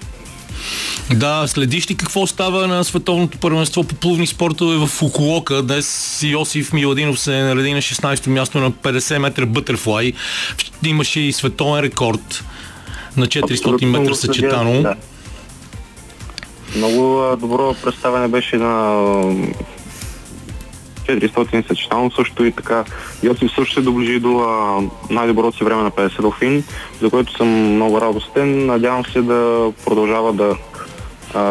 Да, 1.16 1.44
следиш 1.48 1.92
ли 1.92 1.96
какво 1.96 2.28
става 2.28 2.68
на 2.68 2.84
световното 2.84 3.38
първенство 3.38 3.84
по 3.84 3.96
плувни 3.96 4.28
спортове 4.28 4.78
в 4.78 4.88
Фукуока? 4.88 5.62
Днес 5.62 6.20
Йосиф 6.24 6.74
Миладинов 6.74 7.20
се 7.20 7.44
нареди 7.44 7.74
на 7.74 7.82
16-то 7.82 8.30
място 8.30 8.58
на 8.58 8.72
50 8.72 9.18
метра 9.18 9.46
бътърфлай. 9.46 10.14
Имаше 10.86 11.20
и 11.20 11.34
световен 11.34 11.84
рекорд 11.84 12.44
на 13.18 13.28
400 13.28 13.52
Абсолютно 13.52 13.88
метра 13.88 14.16
съчетано. 14.16 14.82
Да. 14.82 14.96
Много 16.76 17.24
добро 17.40 17.76
представяне 17.84 18.28
беше 18.28 18.58
на 18.58 19.04
400 21.10 21.68
съчетано. 21.68 22.12
Също 22.12 22.46
и 22.46 22.52
така 22.52 22.84
Йосиф 23.24 23.52
също 23.56 23.74
се 23.74 23.82
доближи 23.82 24.20
до 24.20 24.40
а, 24.40 24.82
най-доброто 25.10 25.58
си 25.58 25.64
време 25.64 25.84
на 25.84 25.92
50 25.92 26.22
Долфин, 26.22 26.64
за 27.02 27.10
което 27.10 27.38
съм 27.38 27.48
много 27.48 28.02
радостен. 28.02 28.66
Надявам 28.66 29.06
се 29.06 29.22
да 29.22 29.72
продължава 29.86 30.34
да 30.34 30.56
а, 31.34 31.42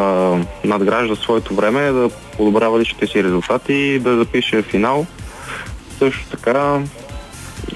надгражда 0.65 1.17
своето 1.17 1.55
време, 1.55 1.93
да 1.93 2.11
подобрява 2.37 2.81
личните 2.81 3.07
си 3.07 3.25
резултати 3.25 3.73
и 3.73 3.99
да 3.99 4.17
запише 4.17 4.63
финал. 4.63 5.07
Също 5.99 6.27
така 6.31 6.83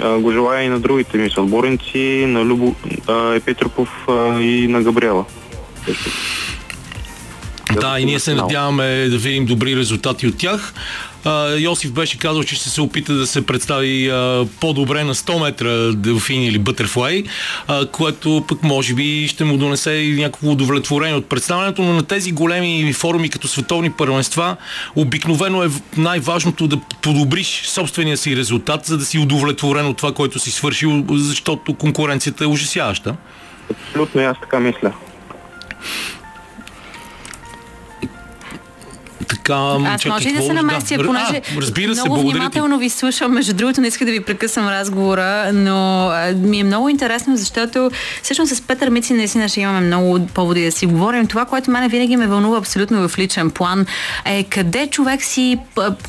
а, 0.01 0.18
го 0.18 0.33
желая 0.33 0.64
и 0.64 0.68
на 0.68 0.81
другите 0.81 1.18
ми 1.18 1.31
съотборници, 1.31 2.25
на 2.29 2.45
Любо 2.45 2.75
а, 3.09 3.35
Епитропов 3.35 3.88
а, 4.09 4.40
и 4.40 4.68
на 4.68 4.83
Габриела. 4.83 5.25
Също. 5.85 6.11
Да, 7.81 8.01
и 8.01 8.05
ние 8.05 8.18
се 8.18 8.35
надяваме 8.35 9.09
да 9.09 9.18
видим 9.18 9.47
добри 9.47 9.77
резултати 9.77 10.27
от 10.27 10.38
тях. 10.38 10.75
Йосиф 11.58 11.92
беше 11.92 12.18
казал, 12.18 12.42
че 12.42 12.54
ще 12.54 12.68
се 12.68 12.80
опита 12.80 13.14
да 13.14 13.26
се 13.26 13.46
представи 13.46 14.11
а, 14.11 14.46
по-добре 14.61 15.04
на 15.04 15.14
100 15.14 15.42
метра 15.42 16.00
делфин 16.00 16.42
или 16.42 16.58
бътърфлай, 16.58 17.24
което 17.92 18.44
пък 18.48 18.62
може 18.62 18.94
би 18.94 19.28
ще 19.28 19.44
му 19.44 19.56
донесе 19.56 19.92
и 19.92 20.20
някакво 20.20 20.50
удовлетворение 20.50 21.16
от 21.16 21.28
представянето, 21.28 21.82
но 21.82 21.92
на 21.92 22.02
тези 22.02 22.32
големи 22.32 22.92
форуми 22.92 23.28
като 23.28 23.48
световни 23.48 23.92
първенства 23.92 24.56
обикновено 24.96 25.62
е 25.62 25.68
най-важното 25.96 26.68
да 26.68 26.76
подобриш 27.02 27.62
собствения 27.66 28.16
си 28.16 28.37
резултат, 28.37 28.87
за 28.87 28.98
да 28.98 29.04
си 29.04 29.18
удовлетворен 29.18 29.87
от 29.87 29.96
това, 29.96 30.12
което 30.12 30.38
си 30.38 30.50
свършил, 30.50 31.04
защото 31.11 31.74
конкуренцията 31.74 32.44
е 32.44 32.46
ужасяваща. 32.46 33.16
Абсолютно 33.70 34.20
аз 34.22 34.37
така 34.40 34.61
мисля. 34.61 34.92
Така, 39.33 39.55
Аз 39.55 40.05
може 40.05 40.29
ли 40.29 40.33
да 40.33 40.42
се 40.42 40.53
наместя, 40.53 40.97
да. 40.97 41.05
понеже 41.05 41.42
А, 41.49 41.61
разбира 41.61 41.95
се, 41.95 42.01
много 42.01 42.09
благодаря 42.09 42.31
ти. 42.31 42.38
внимателно 42.38 42.79
ви 42.79 42.90
слушам. 42.90 43.33
Между 43.33 43.55
другото, 43.55 43.81
не 43.81 43.88
иска 43.88 44.05
да 44.05 44.12
ви 44.12 44.21
прекъсвам 44.21 44.68
разговора, 44.68 45.51
но 45.53 45.79
а, 46.07 46.33
ми 46.33 46.61
е 46.61 46.64
много 46.64 46.88
интересно, 46.88 47.37
защото 47.37 47.90
всъщност 48.23 48.57
с 48.57 48.61
Петър 48.61 48.88
Мици 48.88 49.12
наистина 49.14 49.49
ще 49.49 49.61
имаме 49.61 49.81
много 49.81 50.27
поводи 50.27 50.64
да 50.64 50.73
си 50.73 50.87
говорим. 50.87 51.27
Това, 51.27 51.45
което 51.45 51.71
мене 51.71 51.88
винаги 51.88 52.16
ме 52.16 52.27
вълнува 52.27 52.59
абсолютно 52.59 53.09
в 53.09 53.18
личен 53.18 53.51
план 53.51 53.87
е 54.25 54.45
къде 54.45 54.87
човек 54.87 55.23
си, 55.23 55.59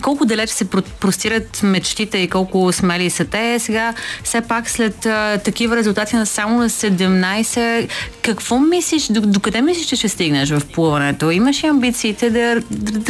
колко 0.02 0.26
далеч 0.26 0.50
се 0.50 0.66
про- 0.66 0.86
простират 1.00 1.60
мечтите 1.64 2.18
и 2.18 2.30
колко 2.30 2.74
смели 2.74 3.10
са 3.10 3.26
те. 3.26 3.60
Сега, 3.60 3.94
все 4.24 4.42
пак 4.42 4.70
след 4.70 5.06
а, 5.06 5.38
такива 5.38 5.76
резултати 5.76 6.16
на 6.16 6.26
само 6.26 6.58
на 6.58 6.70
17, 6.70 7.88
какво 8.22 8.60
мислиш, 8.60 9.08
до, 9.08 9.22
докъде 9.22 9.62
мислиш, 9.62 9.86
че 9.86 9.96
ще 9.96 10.10
стигнеш 10.10 10.50
в 10.50 10.62
плуването? 10.74 11.32
Имаш 11.32 11.64
ли 11.64 11.68
амбициите 11.68 12.30
да 12.30 12.62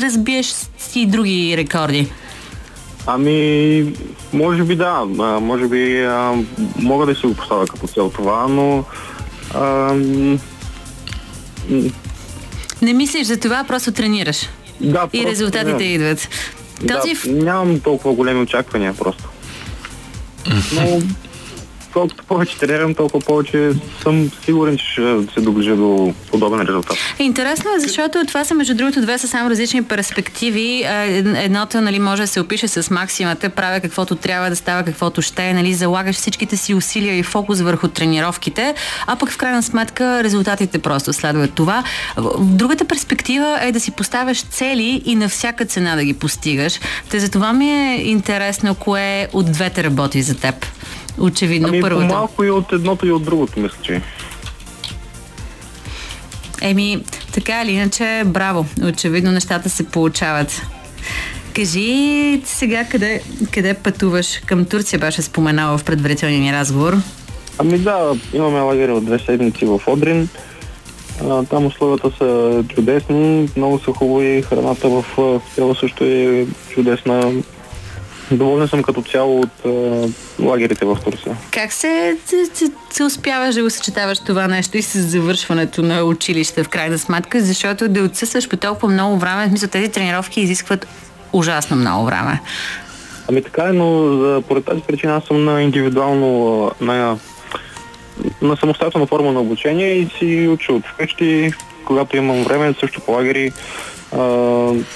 разбиеш 0.03 0.47
си 0.79 1.05
други 1.05 1.57
рекорди? 1.57 2.11
Ами, 3.07 3.93
може 4.33 4.63
би 4.63 4.75
да, 4.75 4.85
а, 5.19 5.39
може 5.39 5.67
би 5.67 6.03
а, 6.03 6.33
мога 6.75 7.05
да 7.05 7.15
си 7.15 7.25
го 7.25 7.33
поставя 7.33 7.67
като 7.67 7.87
цел 7.87 8.09
това, 8.09 8.47
но 8.47 8.83
а, 9.53 9.93
Не 12.81 12.93
мислиш 12.93 13.27
за 13.27 13.37
това, 13.37 13.63
просто 13.63 13.91
тренираш. 13.91 14.37
да, 14.81 15.07
И 15.13 15.17
просто 15.17 15.31
резултатите 15.31 15.77
не. 15.77 15.83
идват. 15.83 16.29
Този 16.79 17.13
Да, 17.25 17.43
нямам 17.43 17.79
толкова 17.79 18.13
големи 18.13 18.41
очаквания 18.41 18.93
просто. 18.93 19.29
Но 20.73 21.01
колкото 21.93 22.23
повече 22.23 22.57
тренирам, 22.57 22.93
толкова 22.95 23.25
повече 23.25 23.71
съм 24.03 24.31
сигурен, 24.45 24.77
че 24.77 24.85
ще 24.85 25.01
се 25.33 25.41
доближа 25.41 25.75
до 25.75 26.13
подобен 26.31 26.61
резултат. 26.61 26.97
Интересно 27.19 27.71
е, 27.77 27.79
защото 27.79 28.25
това 28.27 28.43
са 28.43 28.53
между 28.53 28.75
другото 28.75 29.01
две 29.01 29.17
съвсем 29.17 29.47
различни 29.47 29.83
перспективи. 29.83 30.83
Ед- 30.87 31.25
Едното 31.37 31.81
нали, 31.81 31.99
може 31.99 32.21
да 32.21 32.27
се 32.27 32.39
опише 32.39 32.67
с 32.67 32.89
максимата, 32.89 33.49
правя 33.49 33.79
каквото 33.79 34.15
трябва 34.15 34.49
да 34.49 34.55
става, 34.55 34.83
каквото 34.83 35.21
ще 35.21 35.43
е, 35.43 35.53
нали, 35.53 35.73
залагаш 35.73 36.15
всичките 36.15 36.57
си 36.57 36.73
усилия 36.73 37.17
и 37.17 37.23
фокус 37.23 37.61
върху 37.61 37.87
тренировките, 37.87 38.73
а 39.07 39.15
пък 39.15 39.31
в 39.31 39.37
крайна 39.37 39.63
сметка 39.63 40.23
резултатите 40.23 40.79
просто 40.79 41.13
следват 41.13 41.53
това. 41.53 41.83
Другата 42.39 42.85
перспектива 42.85 43.59
е 43.61 43.71
да 43.71 43.79
си 43.79 43.91
поставяш 43.91 44.41
цели 44.43 45.01
и 45.05 45.15
на 45.15 45.29
всяка 45.29 45.65
цена 45.65 45.95
да 45.95 46.03
ги 46.03 46.13
постигаш. 46.13 46.79
Те 47.09 47.19
за 47.19 47.31
това 47.31 47.53
ми 47.53 47.69
е 47.71 47.95
интересно 47.95 48.75
кое 48.75 49.27
от 49.33 49.51
двете 49.51 49.83
работи 49.83 50.21
за 50.21 50.35
теб. 50.35 50.65
Очевидно 51.19 51.67
Ами 51.67 51.81
първата. 51.81 52.07
по-малко 52.07 52.43
и 52.43 52.49
от 52.49 52.71
едното 52.71 53.07
и 53.07 53.11
от 53.11 53.23
другото, 53.23 53.59
мисля, 53.59 53.77
че. 53.81 54.01
Еми, 56.61 57.03
така 57.33 57.61
или 57.61 57.71
иначе, 57.71 58.23
браво. 58.25 58.65
Очевидно 58.83 59.31
нещата 59.31 59.69
се 59.69 59.87
получават. 59.87 60.61
Кажи 61.55 62.41
сега 62.45 62.85
къде, 62.85 63.21
къде 63.51 63.73
пътуваш? 63.73 64.39
Към 64.45 64.65
Турция 64.65 64.99
беше 64.99 65.21
споменала 65.21 65.77
в 65.77 65.83
предварителния 65.83 66.39
ни 66.39 66.53
разговор. 66.53 66.97
Ами 67.57 67.77
да, 67.77 68.15
имаме 68.33 68.59
лагери 68.59 68.91
от 68.91 69.05
две 69.05 69.19
седмици 69.19 69.65
в 69.65 69.81
Одрин. 69.87 70.29
А, 71.23 71.43
там 71.43 71.65
условията 71.65 72.11
са 72.17 72.63
чудесни, 72.69 73.49
много 73.57 73.79
са 73.79 73.91
хубави, 73.91 74.41
храната 74.41 74.89
в 74.89 75.05
хотела 75.15 75.75
също 75.75 76.03
е 76.03 76.45
чудесна. 76.69 77.31
Доволен 78.31 78.67
съм 78.67 78.83
като 78.83 79.01
цяло 79.01 79.41
от 79.41 79.65
а, 79.65 79.69
лагерите 80.39 80.85
в 80.85 80.97
Турция. 81.03 81.37
Как 81.51 81.73
се, 81.73 82.17
се, 82.25 82.45
се, 82.53 82.71
се 82.89 83.03
успяваш 83.03 83.55
да 83.55 83.63
го 83.63 83.69
съчетаваш 83.69 84.19
това 84.19 84.47
нещо 84.47 84.77
и 84.77 84.81
с 84.81 84.99
завършването 84.99 85.81
на 85.81 86.03
училище 86.03 86.63
в 86.63 86.69
крайна 86.69 86.97
сметка, 86.97 87.41
защото 87.41 87.89
да 87.89 88.03
отсъстваш 88.03 88.49
по 88.49 88.57
толкова 88.57 88.87
много 88.89 89.17
време, 89.17 89.45
в 89.45 89.49
смисъл 89.49 89.69
тези 89.69 89.91
тренировки 89.91 90.41
изискват 90.41 90.87
ужасно 91.33 91.77
много 91.77 92.05
време. 92.05 92.41
Ами 93.29 93.43
така 93.43 93.63
е, 93.63 93.73
но 93.73 94.17
за, 94.17 94.41
поред 94.47 94.65
тази 94.65 94.81
причина 94.81 95.15
аз 95.15 95.23
съм 95.23 95.45
на 95.45 95.61
индивидуално, 95.61 96.71
на, 96.81 97.17
на 98.41 98.57
самостоятелна 98.57 99.07
форма 99.07 99.31
на 99.31 99.39
обучение 99.39 99.93
и 99.93 100.09
си 100.19 100.47
уча 100.47 100.73
от 100.73 100.87
вкъщи, 100.87 101.51
когато 101.85 102.17
имам 102.17 102.43
време, 102.43 102.73
също 102.79 103.01
по 103.01 103.11
лагери, 103.11 103.51
а, 104.11 104.17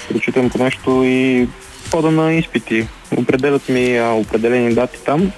прочитам 0.08 0.50
по 0.50 0.58
нещо 0.58 1.02
и 1.04 1.48
хода 1.90 2.10
на 2.10 2.34
изпити. 2.34 2.88
Определят 3.16 3.68
ми 3.68 3.96
а, 3.96 4.10
определени 4.10 4.74
дати 4.74 4.98
там 5.04 5.32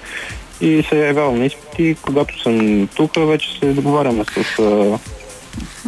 и 0.61 0.83
се 0.89 1.07
явявам 1.07 1.39
на 1.39 1.45
изпити. 1.45 1.95
Когато 2.01 2.41
съм 2.41 2.87
тук, 2.95 3.11
вече 3.17 3.59
се 3.59 3.65
договаряме 3.65 4.23
с 4.23 4.59
а, 4.59 4.99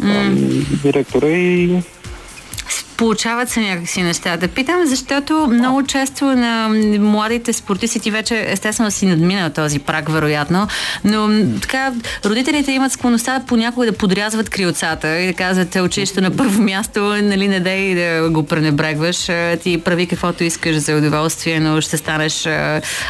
а, 0.02 0.30
директора 0.82 1.28
и 1.28 1.82
Получават 2.96 3.48
се 3.48 3.60
някакси 3.60 4.02
нещата. 4.02 4.48
Питам, 4.48 4.86
защото 4.86 5.48
много 5.50 5.82
често 5.82 6.24
на 6.24 6.68
младите 7.00 7.52
спортисти 7.52 8.00
ти 8.00 8.10
вече 8.10 8.44
естествено 8.48 8.90
си 8.90 9.06
надминал 9.06 9.50
този 9.50 9.78
прак, 9.78 10.08
вероятно, 10.08 10.66
но 11.04 11.28
така 11.60 11.92
родителите 12.24 12.72
имат 12.72 12.92
склонността 12.92 13.42
понякога 13.46 13.86
да 13.86 13.92
подрязват 13.92 14.50
крилцата 14.50 15.20
и 15.20 15.26
да 15.26 15.32
казват 15.34 15.74
училището 15.74 16.20
на 16.20 16.36
първо 16.36 16.62
място, 16.62 17.00
нали, 17.22 17.48
не 17.48 17.60
дай 17.60 17.94
да 17.94 18.30
го 18.30 18.46
пренебрегваш, 18.46 19.28
ти 19.62 19.82
прави 19.84 20.06
каквото 20.06 20.44
искаш 20.44 20.76
за 20.76 20.96
удоволствие, 20.96 21.60
но 21.60 21.80
ще 21.80 21.96
станеш 21.96 22.32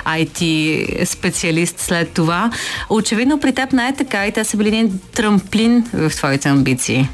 IT 0.06 1.04
специалист 1.04 1.80
след 1.80 2.10
това. 2.10 2.50
Очевидно 2.90 3.40
при 3.40 3.52
теб 3.52 3.72
не 3.72 3.88
е 3.88 3.94
така 3.94 4.26
и 4.26 4.32
те 4.32 4.44
са 4.44 4.56
били 4.56 4.68
един 4.68 5.00
трамплин 5.14 5.84
в 5.94 6.10
твоите 6.10 6.48
амбиции. 6.48 7.08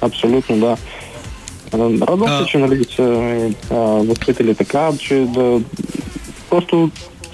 Абсолютно, 0.00 0.56
да. 0.56 0.76
Радвам 1.78 2.44
се, 2.44 2.50
че 2.50 2.58
нали, 2.58 2.84
са 2.84 3.04
възпитали 4.08 4.54
така, 4.54 4.90
че 4.98 5.14
да 5.14 5.60
просто 6.50 6.90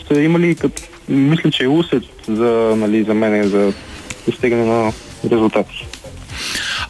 са 0.09 0.21
имали, 0.21 0.55
като, 0.55 0.83
мисля, 1.09 1.51
че 1.51 1.65
е 1.65 1.69
усет 1.69 2.03
за, 2.29 2.75
нали, 2.77 3.05
за 3.05 3.15
мен, 3.15 3.49
за 3.49 3.73
постигане 4.25 4.65
на 4.65 4.93
резултати. 5.31 5.87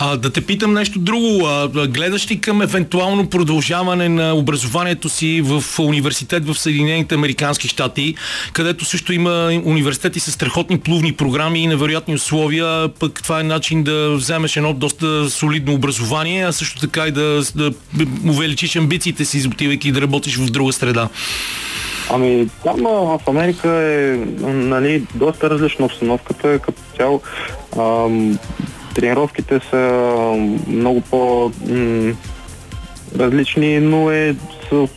А, 0.02 0.16
да 0.16 0.30
те 0.30 0.40
питам 0.40 0.74
нещо 0.74 0.98
друго. 0.98 1.46
А, 1.46 1.68
гледаш 1.86 2.30
ли 2.30 2.40
към 2.40 2.62
евентуално 2.62 3.28
продължаване 3.28 4.08
на 4.08 4.34
образованието 4.34 5.08
си 5.08 5.42
в 5.44 5.78
университет 5.78 6.46
в 6.46 6.58
Съединените 6.58 7.14
Американски 7.14 7.68
щати, 7.68 8.14
където 8.52 8.84
също 8.84 9.12
има 9.12 9.60
университети 9.64 10.20
с 10.20 10.32
страхотни 10.32 10.78
плувни 10.78 11.12
програми 11.12 11.62
и 11.62 11.66
невероятни 11.66 12.14
условия, 12.14 12.88
пък 13.00 13.22
това 13.22 13.40
е 13.40 13.42
начин 13.42 13.82
да 13.82 14.14
вземеш 14.16 14.56
едно 14.56 14.72
доста 14.72 15.30
солидно 15.30 15.74
образование, 15.74 16.44
а 16.46 16.52
също 16.52 16.80
така 16.80 17.06
и 17.06 17.10
да, 17.10 17.42
да 17.54 17.72
увеличиш 18.28 18.76
амбициите 18.76 19.24
си, 19.24 19.48
отивайки 19.48 19.92
да 19.92 20.00
работиш 20.00 20.36
в 20.36 20.50
друга 20.50 20.72
среда. 20.72 21.08
Ами, 22.10 22.48
там 22.64 22.80
в 22.82 23.20
Америка 23.26 23.68
е 23.68 24.16
нали, 24.46 25.02
доста 25.14 25.50
различна 25.50 25.84
обстановката 25.84 26.58
като 26.58 26.82
цяло. 26.96 27.22
Тренировките 28.94 29.60
са 29.70 29.78
много 30.66 31.00
по 31.00 31.52
м, 31.68 32.12
различни, 33.18 33.80
но 33.80 34.10
е 34.10 34.36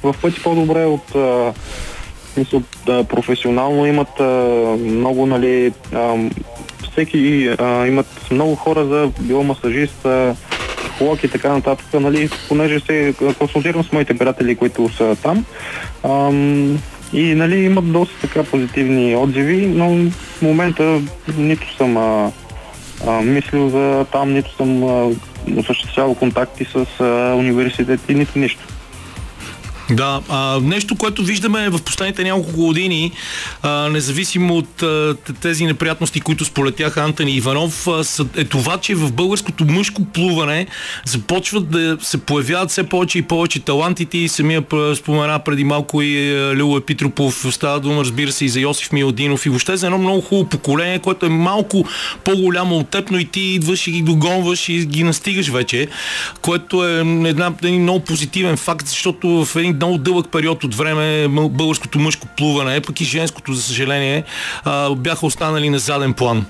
в 0.03 0.15
пъти 0.21 0.43
по-добре 0.43 0.86
от 0.86 1.15
а, 1.15 1.53
професионално 3.03 3.86
имат 3.86 4.19
много, 4.79 5.25
нали, 5.25 5.73
всеки 6.91 7.49
имат 7.88 8.08
много 8.32 8.56
хора 8.56 8.86
за 8.86 9.12
биомасажист, 9.19 10.06
а, 10.06 10.36
психолог 10.77 11.23
и 11.23 11.27
така 11.27 11.53
нататък, 11.53 11.86
нали, 11.93 12.29
понеже 12.47 12.79
се 12.79 13.13
консултирам 13.38 13.84
с 13.84 13.91
моите 13.91 14.17
приятели, 14.17 14.56
които 14.56 14.89
са 14.89 15.15
там. 15.23 15.45
Ам, 16.03 16.79
и 17.13 17.36
нали, 17.36 17.63
имат 17.63 17.91
доста 17.91 18.15
така 18.21 18.43
позитивни 18.43 19.15
отзиви, 19.15 19.65
но 19.65 20.10
в 20.12 20.41
момента 20.41 21.01
нито 21.38 21.75
съм 21.75 21.97
а, 21.97 22.32
а, 23.08 23.21
мислил 23.21 23.69
за 23.69 24.06
там, 24.12 24.34
нито 24.34 24.56
съм 24.56 24.84
а, 24.84 25.12
осъществявал 25.58 26.15
контакти 26.15 26.65
с 26.65 26.86
а, 26.99 27.36
университети, 27.36 28.15
нито 28.15 28.39
нищо. 28.39 28.67
Да, 29.93 30.21
а, 30.29 30.60
нещо, 30.60 30.95
което 30.95 31.23
виждаме 31.23 31.69
в 31.69 31.84
последните 31.84 32.23
няколко 32.23 32.51
години, 32.51 33.12
а, 33.62 33.89
независимо 33.89 34.58
от 34.58 34.84
а, 34.84 35.15
тези 35.41 35.65
неприятности, 35.65 36.21
които 36.21 36.45
сполетяха 36.45 37.01
Антони 37.01 37.32
Иванов, 37.32 37.88
а, 37.88 38.03
е 38.38 38.43
това, 38.43 38.77
че 38.77 38.95
в 38.95 39.12
българското 39.12 39.65
мъжко 39.65 40.06
плуване 40.06 40.67
започват 41.06 41.69
да 41.69 41.97
се 42.01 42.17
появяват 42.17 42.69
все 42.69 42.84
повече 42.84 43.17
и 43.17 43.21
повече 43.21 43.60
талантите 43.60 44.17
и 44.17 44.29
самия 44.29 44.63
спомена 44.95 45.39
преди 45.39 45.63
малко 45.63 46.01
и 46.01 46.36
а, 46.36 46.56
Лило 46.56 46.77
Епитропов, 46.77 47.45
става 47.51 47.79
дума 47.79 48.01
разбира 48.01 48.32
се 48.32 48.45
и 48.45 48.49
за 48.49 48.60
Йосиф 48.60 48.91
Миладинов 48.91 49.45
и 49.45 49.49
въобще 49.49 49.77
за 49.77 49.86
едно 49.86 49.97
много 49.97 50.21
хубаво 50.21 50.49
поколение, 50.49 50.99
което 50.99 51.25
е 51.25 51.29
малко 51.29 51.86
по-голямо 52.23 52.77
от 52.77 52.89
теб, 52.89 53.12
но 53.12 53.19
и 53.19 53.25
ти 53.25 53.41
идваш 53.41 53.88
и 53.88 53.91
ги 53.91 54.01
догонваш 54.01 54.69
и 54.69 54.86
ги 54.86 55.03
настигаш 55.03 55.49
вече, 55.49 55.88
което 56.41 56.88
е 56.88 56.99
една, 56.99 57.53
един 57.63 57.82
много 57.82 57.99
позитивен 57.99 58.58
факт, 58.58 58.88
защото 58.88 59.45
в 59.45 59.56
един 59.56 59.73
много 59.85 59.97
дълъг 59.97 60.31
период 60.31 60.63
от 60.63 60.75
време 60.75 61.27
българското 61.29 61.99
мъжко 61.99 62.27
плуване, 62.37 62.81
пък 62.81 63.01
и 63.01 63.03
женското, 63.03 63.53
за 63.53 63.61
съжаление, 63.61 64.23
бяха 64.97 65.25
останали 65.25 65.69
на 65.69 65.79
заден 65.79 66.13
план. 66.13 66.45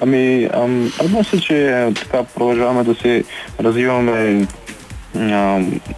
Ами, 0.00 0.48
ам, 0.54 0.92
радвам 1.00 1.24
се, 1.24 1.40
че 1.40 1.68
а, 1.68 1.94
така 1.94 2.24
продължаваме 2.24 2.84
да 2.84 2.94
се 2.94 3.24
развиваме 3.60 4.46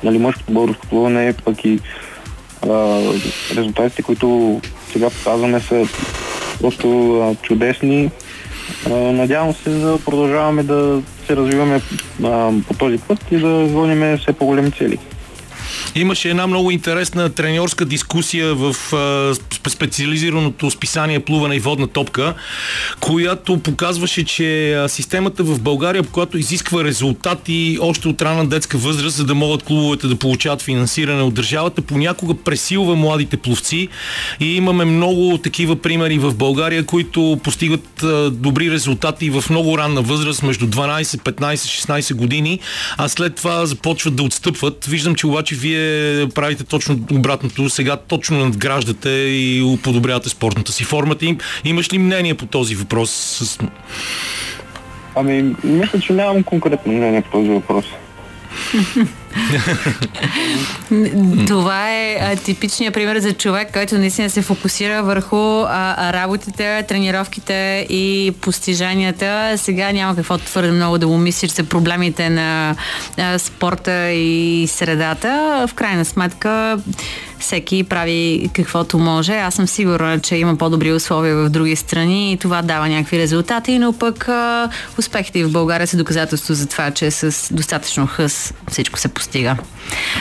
нали, 0.03 0.19
мъжкото 0.19 0.53
българско 0.53 0.87
плуване, 0.87 1.35
пък 1.45 1.65
и 1.65 1.81
а, 2.69 3.01
резултатите, 3.57 4.03
които 4.03 4.61
сега 4.93 5.11
показваме 5.11 5.61
са 5.61 5.87
просто 6.61 7.19
а, 7.21 7.35
чудесни. 7.43 8.11
А, 8.87 8.91
надявам 8.93 9.55
се 9.55 9.71
да 9.71 9.99
продължаваме 10.05 10.63
да 10.63 11.03
се 11.27 11.37
развиваме 11.37 11.81
а, 12.25 12.53
по 12.69 12.75
този 12.75 12.99
път 12.99 13.19
и 13.31 13.37
да 13.37 13.67
гоним 13.73 14.19
все 14.19 14.33
по-големи 14.33 14.73
цели. 14.73 14.99
Имаше 15.95 16.31
една 16.31 16.47
много 16.47 16.71
интересна 16.71 17.31
треньорска 17.31 17.85
дискусия 17.85 18.55
в 18.55 18.77
специализираното 19.69 20.71
списание 20.71 21.21
Плуване 21.21 21.57
и 21.57 21.61
водна 21.61 21.87
топка, 21.87 22.35
която 23.01 23.59
показваше, 23.59 24.25
че 24.25 24.79
системата 24.89 25.45
в 25.45 25.61
България, 25.61 26.03
която 26.03 26.39
изисква 26.39 26.85
резултати 26.85 27.79
още 27.81 28.09
от 28.09 28.23
рана 28.23 28.47
детска 28.47 28.79
възраст, 28.79 29.17
за 29.17 29.25
да 29.25 29.35
могат 29.35 29.63
клубовете 29.63 30.07
да 30.07 30.17
получават 30.17 30.63
финансиране 30.63 31.23
от 31.23 31.35
държавата, 31.35 31.83
понякога 31.83 32.35
пресилва 32.35 32.97
младите 32.97 33.37
пловци 33.37 33.89
и 34.41 34.57
имаме 34.57 34.85
много 34.85 35.39
такива 35.39 35.77
примери 35.77 36.19
в 36.19 36.35
България, 36.35 36.85
които 36.85 37.41
постигат 37.45 38.05
добри 38.33 38.71
резултати 38.71 39.31
в 39.31 39.45
много 39.51 39.79
ранна 39.79 40.03
възраст, 40.03 40.43
между 40.43 40.67
12, 40.67 41.03
15, 41.03 41.55
16 41.55 42.15
години, 42.15 42.61
а 42.97 43.09
след 43.09 43.35
това 43.35 43.67
започват 43.67 44.17
да 44.17 44.23
отстъпват. 44.23 44.85
Виждам, 44.85 45.15
че 45.15 45.27
обаче 45.27 45.55
вие 45.55 45.78
правите 46.35 46.65
точно 46.65 46.99
обратното. 47.13 47.69
Сега 47.71 47.97
точно 47.97 48.39
надграждате 48.39 49.09
и 49.11 49.79
подобрявате 49.83 50.29
спортната 50.29 50.73
си 50.73 50.85
формата. 50.85 51.27
Им, 51.27 51.39
имаш 51.65 51.93
ли 51.93 51.99
мнение 51.99 52.35
по 52.35 52.47
този 52.47 52.75
въпрос? 52.75 53.41
Ами, 55.15 55.55
мисля, 55.65 56.01
че 56.01 56.13
нямам 56.13 56.43
конкретно 56.43 56.93
мнение 56.93 57.23
по 57.23 57.31
този 57.31 57.49
въпрос. 57.51 57.85
Това 61.47 61.93
е 61.93 62.37
типичният 62.37 62.95
пример 62.95 63.19
за 63.19 63.33
човек, 63.33 63.73
който 63.73 63.99
наистина 63.99 64.31
се 64.31 64.43
фокусира 64.43 65.03
върху 65.03 65.37
а, 65.37 66.13
работите, 66.13 66.85
тренировките 66.89 67.87
и 67.91 68.33
постиженията. 68.41 69.55
Сега 69.57 69.93
няма 69.93 70.17
какво 70.17 70.39
твърде 70.39 70.73
много 70.73 70.99
да 70.99 71.07
му 71.07 71.19
мислиш 71.19 71.51
за 71.51 71.65
проблемите 71.65 72.31
на 72.31 72.77
а, 73.19 73.39
спорта 73.39 74.11
и 74.11 74.67
средата. 74.67 75.65
В 75.69 75.75
крайна 75.75 76.05
сметка 76.05 76.79
всеки 77.39 77.85
прави 77.85 78.51
каквото 78.53 78.99
може. 78.99 79.33
Аз 79.33 79.55
съм 79.55 79.67
сигурна, 79.67 80.21
че 80.21 80.37
има 80.37 80.57
по-добри 80.57 80.93
условия 80.93 81.37
в 81.37 81.49
други 81.49 81.77
страни 81.77 82.33
и 82.33 82.37
това 82.37 82.63
дава 82.63 82.89
някакви 82.89 83.19
резултати, 83.19 83.79
но 83.79 83.93
пък 83.93 84.29
а, 84.29 84.69
успехите 84.99 85.39
и 85.39 85.45
в 85.45 85.53
България 85.53 85.87
са 85.87 85.97
доказателство 85.97 86.55
за 86.55 86.67
това, 86.67 86.91
че 86.91 87.11
с 87.11 87.55
достатъчно 87.55 88.07
хъс 88.07 88.55
всичко 88.71 88.99
се 88.99 89.09
постига. 89.09 89.57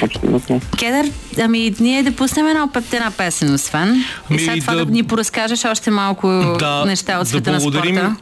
Абсолютно. 0.02 0.62
Кедър, 0.78 1.06
ами 1.42 1.76
ние 1.80 2.04
да 2.04 2.12
пуснем 2.12 2.48
една 2.48 2.68
пептена 2.74 3.12
песен, 3.12 3.54
освен. 3.54 4.04
И 4.30 4.34
Ми, 4.34 4.40
след 4.40 4.60
това 4.60 4.76
да... 4.76 4.86
да- 4.86 4.92
ни 4.92 5.04
поразкажеш 5.04 5.66
още 5.66 5.92
малко 5.92 6.28
Да, 6.60 6.86
неща 6.86 7.14
от 7.18 7.20
да 7.24 7.26
света 7.30 7.52
на 7.52 7.58
благодарим 7.60 7.96
спорта. 7.96 8.16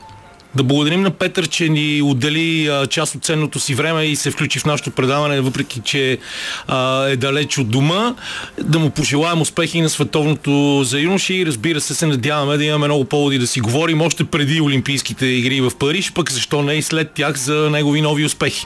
Да 0.55 0.63
благодарим 0.63 1.01
на 1.01 1.11
Петър, 1.11 1.47
че 1.47 1.69
ни 1.69 2.01
отдели 2.01 2.67
а, 2.67 2.87
част 2.87 3.15
от 3.15 3.23
ценното 3.23 3.59
си 3.59 3.75
време 3.75 4.05
и 4.05 4.15
се 4.15 4.31
включи 4.31 4.59
в 4.59 4.65
нашото 4.65 4.91
предаване, 4.91 5.41
въпреки 5.41 5.81
че 5.83 6.17
а, 6.67 7.05
е 7.05 7.15
далеч 7.15 7.57
от 7.57 7.69
дома. 7.69 8.15
Да 8.63 8.79
му 8.79 8.89
пожелаем 8.89 9.41
успехи 9.41 9.81
на 9.81 9.89
световното 9.89 10.83
за 10.83 10.99
юноши 10.99 11.33
и 11.33 11.45
разбира 11.45 11.81
се, 11.81 11.93
се 11.93 12.07
надяваме 12.07 12.57
да 12.57 12.65
имаме 12.65 12.87
много 12.87 13.05
поводи 13.05 13.37
да 13.37 13.47
си 13.47 13.59
говорим 13.59 14.01
още 14.01 14.23
преди 14.23 14.61
Олимпийските 14.61 15.25
игри 15.25 15.61
в 15.61 15.71
Париж, 15.79 16.11
пък 16.13 16.31
защо 16.31 16.61
не 16.61 16.73
и 16.73 16.81
след 16.81 17.11
тях 17.11 17.37
за 17.37 17.69
негови 17.69 18.01
нови 18.01 18.25
успехи. 18.25 18.65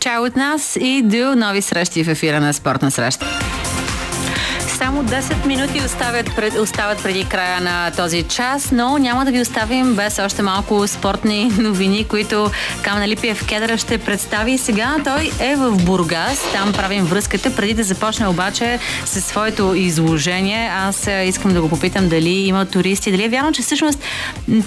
Чао 0.00 0.24
от 0.24 0.36
нас 0.36 0.78
и 0.80 1.02
до 1.04 1.34
нови 1.36 1.62
срещи 1.62 2.04
в 2.04 2.08
ефира 2.08 2.40
на 2.40 2.52
Спортна 2.52 2.90
среща. 2.90 3.26
Само 4.78 5.04
10 5.04 5.46
минути 5.46 5.80
оставят, 5.86 6.36
пред, 6.36 6.54
остават 6.58 7.02
преди 7.02 7.24
края 7.24 7.60
на 7.60 7.90
този 7.90 8.22
час, 8.22 8.70
но 8.72 8.98
няма 8.98 9.24
да 9.24 9.30
ви 9.30 9.40
оставим 9.40 9.94
без 9.94 10.18
още 10.18 10.42
малко 10.42 10.88
спортни 10.88 11.44
новини, 11.58 12.04
които 12.04 12.50
Камена 12.82 13.08
Липиев 13.08 13.46
Кедъра 13.46 13.78
ще 13.78 13.98
представи. 13.98 14.58
Сега 14.58 14.96
той 15.04 15.30
е 15.40 15.56
в 15.56 15.84
Бургас, 15.84 16.52
там 16.52 16.72
правим 16.72 17.04
връзката. 17.04 17.56
Преди 17.56 17.74
да 17.74 17.84
започне 17.84 18.28
обаче 18.28 18.78
със 19.04 19.24
своето 19.24 19.74
изложение, 19.74 20.70
аз 20.74 21.06
е, 21.06 21.24
искам 21.26 21.54
да 21.54 21.60
го 21.60 21.68
попитам 21.68 22.08
дали 22.08 22.30
има 22.30 22.66
туристи, 22.66 23.10
дали 23.10 23.24
е 23.24 23.28
вярно, 23.28 23.52
че 23.52 23.62
всъщност 23.62 23.98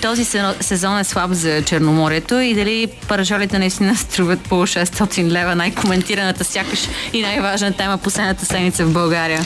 този 0.02 0.26
се- 0.26 0.56
сезон 0.60 0.98
е 0.98 1.04
слаб 1.04 1.32
за 1.32 1.62
Черноморието 1.64 2.40
и 2.40 2.54
дали 2.54 2.88
паражолите 3.08 3.60
наистина 3.60 3.96
струват 3.96 4.40
по 4.42 4.56
600 4.56 5.28
лева, 5.28 5.56
най-коментираната 5.56 6.44
сякаш 6.44 6.80
и 7.14 7.22
най-важна 7.22 7.74
тема 7.74 7.98
последната 7.98 8.46
седмица 8.46 8.86
в 8.86 8.94
България. 8.94 9.46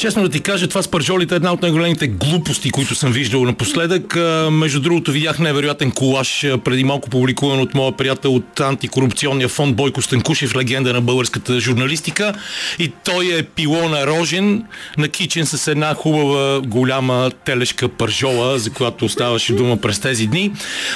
Честно 0.00 0.22
да 0.22 0.28
ти 0.28 0.40
кажа, 0.40 0.68
това 0.68 0.82
с 0.82 0.88
пържолите 0.88 1.34
е 1.34 1.36
една 1.36 1.52
от 1.52 1.62
най-големите 1.62 2.06
глупости, 2.06 2.70
които 2.70 2.94
съм 2.94 3.12
виждал 3.12 3.44
напоследък. 3.44 4.16
Между 4.50 4.80
другото, 4.80 5.12
видях 5.12 5.38
невероятен 5.38 5.90
колаж 5.90 6.46
преди 6.64 6.84
малко 6.84 7.10
публикуван 7.10 7.60
от 7.60 7.74
моя 7.74 7.96
приятел 7.96 8.34
от 8.34 8.60
антикорупционния 8.60 9.48
фонд 9.48 9.76
Бойко 9.76 10.02
Станкушев, 10.02 10.56
легенда 10.56 10.92
на 10.92 11.00
българската 11.00 11.60
журналистика. 11.60 12.34
И 12.78 12.92
той 13.04 13.38
е 13.38 13.42
пилона 13.42 14.06
рожен, 14.06 14.64
накичен 14.98 15.46
с 15.46 15.68
една 15.70 15.94
хубава 15.94 16.60
голяма 16.60 17.30
телешка 17.44 17.88
пържола, 17.88 18.58
за 18.58 18.70
която 18.70 19.04
оставаше 19.04 19.52
дума 19.52 19.76
през 19.76 19.98
тези 20.00 20.26
дни. 20.26 20.52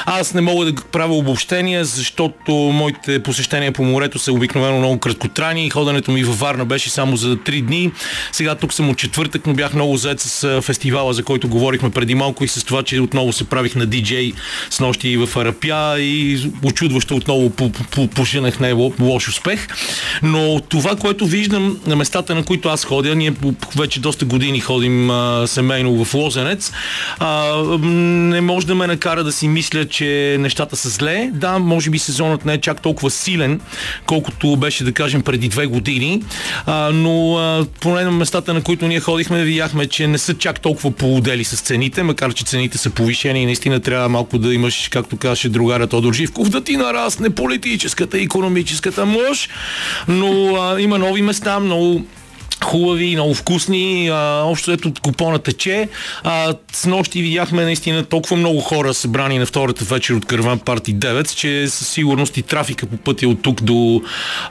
Аз 0.07 0.35
не 0.35 0.41
мога 0.41 0.65
да 0.65 0.83
правя 0.93 1.15
обобщения, 1.15 1.85
защото 1.85 2.53
моите 2.53 3.23
посещения 3.23 3.73
по 3.73 3.85
морето 3.85 4.19
са 4.19 4.33
обикновено 4.33 4.79
много 4.79 4.99
краткотрайни. 4.99 5.71
Ходенето 5.71 6.11
ми 6.11 6.25
във 6.25 6.39
Варна 6.39 6.65
беше 6.65 6.91
само 6.91 7.17
за 7.17 7.37
3 7.37 7.63
дни. 7.63 7.93
Сега 8.33 8.55
тук 8.55 8.73
съм 8.73 8.94
четвъртък, 8.95 9.47
но 9.47 9.55
бях 9.55 9.75
много 9.75 9.97
заед 9.97 10.21
с 10.21 10.61
фестивала, 10.63 11.15
за 11.15 11.23
който 11.23 11.49
говорихме 11.49 11.91
преди 11.91 12.15
малко 12.15 12.45
и 12.45 12.49
с 12.49 12.65
това, 12.65 12.83
че 12.83 13.01
отново 13.01 13.33
се 13.33 13.45
правих 13.45 13.75
на 13.75 13.87
диджей 13.87 14.33
с 14.71 14.81
нощи 14.81 15.17
в 15.17 15.37
Арапя 15.37 16.01
и 16.01 16.41
очудващо 16.63 17.17
отново 17.17 17.51
по- 17.51 17.71
по- 17.73 18.07
пожинах 18.09 18.61
не 18.61 18.73
ло- 18.73 19.01
лош 19.01 19.29
успех. 19.29 19.69
Но 20.23 20.61
това, 20.69 20.97
което 20.97 21.27
виждам 21.27 21.79
на 21.87 21.97
местата, 21.97 22.35
на 22.35 22.45
които 22.45 22.69
аз 22.69 22.85
ходя, 22.85 23.15
ние 23.15 23.33
вече 23.77 24.01
доста 24.01 24.25
години 24.25 24.61
ходим 24.61 25.11
а, 25.11 25.47
семейно 25.47 26.05
в 26.05 26.15
Лозенец, 26.15 26.73
а, 27.19 27.55
не 27.83 28.41
може 28.41 28.67
да 28.67 28.75
ме 28.75 28.87
накара 28.87 29.25
да 29.25 29.33
си 29.33 29.49
мисля, 29.49 29.85
че 29.89 30.37
нещата 30.41 30.77
са 30.77 30.89
зле. 30.89 31.31
Да, 31.33 31.59
може 31.59 31.91
би 31.91 31.99
сезонът 31.99 32.45
не 32.45 32.53
е 32.55 32.61
чак 32.61 32.83
толкова 32.83 33.11
силен, 33.11 33.61
колкото 34.07 34.57
беше, 34.57 34.85
да 34.85 34.93
кажем, 34.93 35.23
преди 35.23 35.49
две 35.49 35.67
години, 35.67 36.23
а, 36.67 36.91
но 36.95 37.37
а, 37.37 37.67
поне 37.81 38.05
на 38.05 38.11
местата, 38.11 38.55
на 38.55 38.63
които 38.63 38.84
ние 38.89 39.01
ходихме, 39.01 39.45
видяхме, 39.45 39.87
че 39.87 40.07
не 40.07 40.19
са 40.19 40.35
чак 40.35 40.61
толкова 40.61 40.91
полудели 40.91 41.45
с 41.45 41.61
цените, 41.61 42.03
макар 42.03 42.35
че 42.35 42.45
цените 42.45 42.79
са 42.79 42.91
повишени 42.91 43.43
и 43.43 43.47
наистина 43.47 43.81
трябва 43.81 44.09
малко 44.09 44.39
да 44.39 44.55
имаш, 44.55 44.89
както 44.89 45.17
казваше 45.17 45.49
другаря 45.49 45.87
Тодор 45.87 46.13
Живков, 46.13 46.49
да 46.49 46.65
ти 46.65 46.77
нарасне 46.77 47.31
политическата 47.31 48.19
и 48.19 48.23
економическата 48.23 49.07
мощ, 49.07 49.51
но 50.09 50.57
а, 50.57 50.81
има 50.81 50.99
нови 50.99 51.23
места, 51.23 51.61
много 51.61 52.05
хубави, 52.65 53.15
много 53.15 53.35
вкусни. 53.35 54.09
А, 54.09 54.43
общо 54.45 54.73
ето 54.73 54.93
купона 55.03 55.39
тече. 55.39 55.89
А, 56.23 56.55
с 56.73 56.87
нощи 56.87 57.23
видяхме 57.23 57.65
наистина 57.65 58.05
толкова 58.05 58.37
много 58.37 58.61
хора 58.61 58.95
събрани 58.95 59.39
на 59.39 59.47
втората 59.47 59.85
вечер 59.85 60.15
от 60.15 60.25
Карван 60.25 60.59
Парти 60.59 60.95
9, 60.95 61.35
че 61.35 61.69
със 61.69 61.89
сигурност 61.89 62.37
и 62.37 62.43
трафика 62.43 62.87
по 62.87 62.97
пътя 62.97 63.29
от 63.29 63.43
тук 63.43 63.63
до 63.63 64.03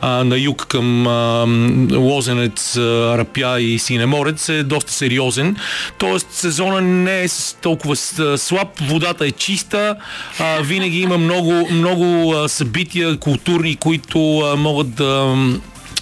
а, 0.01 0.23
на 0.23 0.37
юг 0.37 0.65
към 0.69 1.07
а, 1.07 1.45
Лозенец, 1.91 2.77
а, 2.77 3.17
Рапя 3.17 3.61
и 3.61 3.79
Синеморец 3.79 4.49
е 4.49 4.63
доста 4.63 4.91
сериозен. 4.91 5.55
Тоест 5.97 6.27
сезона 6.31 6.81
не 6.81 7.23
е 7.23 7.27
толкова 7.61 7.95
слаб, 8.37 8.67
водата 8.81 9.25
е 9.25 9.31
чиста, 9.31 9.95
а, 10.39 10.61
винаги 10.61 10.99
има 10.99 11.17
много, 11.17 11.67
много 11.71 12.35
събития 12.47 13.17
културни, 13.17 13.75
които 13.75 14.39
а, 14.39 14.55
могат 14.55 14.93
да 14.95 15.35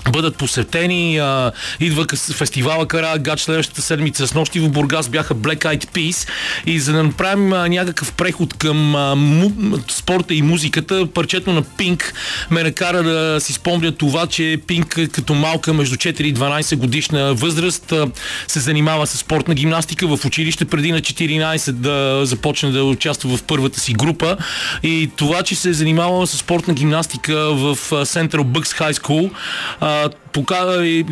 бъдат 0.09 0.37
посетени. 0.37 1.17
А, 1.17 1.51
идва 1.79 2.05
фестивала 2.33 2.85
Кара 2.85 3.17
Гач 3.19 3.39
следващата 3.39 3.81
седмица. 3.81 4.27
С 4.27 4.33
нощи 4.33 4.59
в 4.59 4.69
Бургас 4.69 5.09
бяха 5.09 5.35
Black 5.35 5.65
Eyed 5.65 5.85
Peas 5.85 6.29
и 6.65 6.79
за 6.79 6.93
да 6.93 7.03
направим 7.03 7.53
а, 7.53 7.69
някакъв 7.69 8.13
преход 8.13 8.53
към 8.53 8.95
а, 8.95 9.15
му, 9.15 9.51
спорта 9.89 10.33
и 10.33 10.41
музиката, 10.41 11.07
парчето 11.13 11.51
на 11.51 11.61
Пинк 11.61 12.13
ме 12.51 12.63
накара 12.63 13.03
да 13.03 13.41
си 13.41 13.53
спомня 13.53 13.91
това, 13.91 14.27
че 14.27 14.57
Пинк 14.67 14.99
като 15.11 15.33
малка 15.33 15.73
между 15.73 15.95
4 15.95 16.21
и 16.21 16.33
12 16.33 16.75
годишна 16.75 17.33
възраст 17.33 17.91
а, 17.91 18.07
се 18.47 18.59
занимава 18.59 19.07
с 19.07 19.17
спортна 19.17 19.53
гимнастика 19.53 20.07
в 20.07 20.25
училище 20.25 20.65
преди 20.65 20.91
на 20.91 21.01
14 21.01 21.71
да 21.71 22.25
започне 22.25 22.71
да 22.71 22.83
участва 22.83 23.37
в 23.37 23.43
първата 23.43 23.79
си 23.79 23.93
група 23.93 24.37
и 24.83 25.09
това, 25.15 25.43
че 25.43 25.55
се 25.55 25.69
е 25.69 25.73
занимавала 25.73 26.27
с 26.27 26.37
спортна 26.37 26.73
гимнастика 26.73 27.35
в 27.35 27.75
Central 27.91 28.43
Bucks 28.43 28.79
High 28.79 28.93
School 28.93 29.31
а, 29.79 29.90
Uh, 29.91 30.07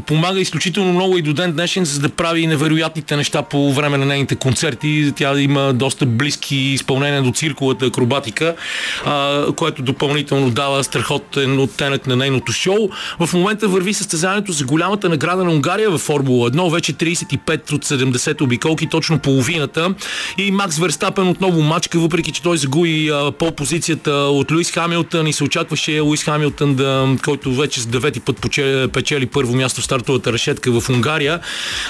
помага 0.05 0.39
изключително 0.39 0.93
много 0.93 1.17
и 1.17 1.21
до 1.21 1.33
ден 1.33 1.51
днешен, 1.51 1.85
за 1.85 1.99
да 1.99 2.09
прави 2.09 2.47
невероятните 2.47 3.15
неща 3.15 3.41
по 3.41 3.73
време 3.73 3.97
на 3.97 4.05
нейните 4.05 4.35
концерти. 4.35 5.13
Тя 5.15 5.39
има 5.39 5.73
доста 5.73 6.05
близки 6.05 6.55
изпълнения 6.55 7.23
до 7.23 7.31
цирковата 7.31 7.85
акробатика, 7.85 8.55
а, 9.05 9.45
което 9.55 9.81
допълнително 9.81 10.49
дава 10.49 10.83
страхотен 10.83 11.59
оттенък 11.59 12.07
на 12.07 12.15
нейното 12.15 12.51
шоу. 12.51 12.89
В 13.19 13.33
момента 13.33 13.67
върви 13.67 13.93
състезанието 13.93 14.51
за 14.51 14.65
голямата 14.65 15.09
награда 15.09 15.43
на 15.43 15.51
Унгария 15.51 15.89
в 15.89 15.97
Формула 15.97 16.51
1, 16.51 16.71
вече 16.71 16.93
35 16.93 17.71
от 17.71 17.85
70 17.85 18.41
обиколки, 18.41 18.87
точно 18.87 19.19
половината. 19.19 19.93
И 20.37 20.51
Макс 20.51 20.77
Верстапен 20.77 21.27
отново 21.27 21.61
мачка, 21.61 21.99
въпреки 21.99 22.31
че 22.31 22.41
той 22.41 22.57
загуби 22.57 23.11
по 23.39 23.51
позицията 23.51 24.11
от 24.11 24.51
Луис 24.51 24.71
Хамилтън 24.71 25.27
и 25.27 25.33
се 25.33 25.43
очакваше 25.43 25.99
Луис 25.99 26.23
Хамилтън, 26.23 26.75
да, 26.75 27.15
който 27.23 27.53
вече 27.53 27.81
с 27.81 27.85
девети 27.85 28.19
път 28.19 28.37
печели 28.93 29.08
спечели 29.09 29.25
първо 29.25 29.55
място 29.55 29.81
в 29.81 29.83
стартовата 29.83 30.33
решетка 30.33 30.81
в 30.81 30.89
Унгария, 30.89 31.39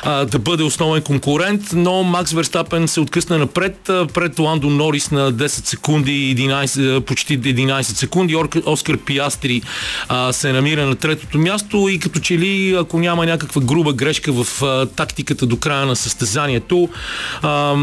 а, 0.04 0.26
да 0.26 0.40
бъде 0.40 0.64
основен 0.64 1.02
конкурент, 1.02 1.62
но 1.74 2.04
Макс 2.04 2.32
Верстапен 2.32 2.88
се 2.88 3.00
откъсна 3.00 3.38
напред, 3.38 3.90
а, 3.90 4.08
пред 4.08 4.40
Ландо 4.40 4.70
Норис 4.70 5.12
на 5.12 5.34
10 5.34 5.48
секунди, 5.48 6.36
11, 6.36 6.98
а, 6.98 7.02
почти 7.02 7.40
11 7.40 7.98
секунди. 7.98 8.36
Оскар 8.66 8.98
Пиастри 8.98 9.62
а, 10.08 10.34
се 10.34 10.54
намира 10.54 10.86
на 10.86 10.96
третото 10.96 11.38
място 11.38 11.88
и 11.90 12.00
като 12.00 12.20
че 12.20 12.38
ли, 12.38 12.76
ако 12.80 13.00
няма 13.00 13.26
някаква 13.26 13.62
груба 13.62 13.94
грешка 13.94 14.32
в 14.32 14.64
а, 14.64 14.86
тактиката 14.86 15.46
до 15.46 15.58
края 15.58 15.86
на 15.86 15.96
състезанието, 15.96 16.90
а, 17.42 17.76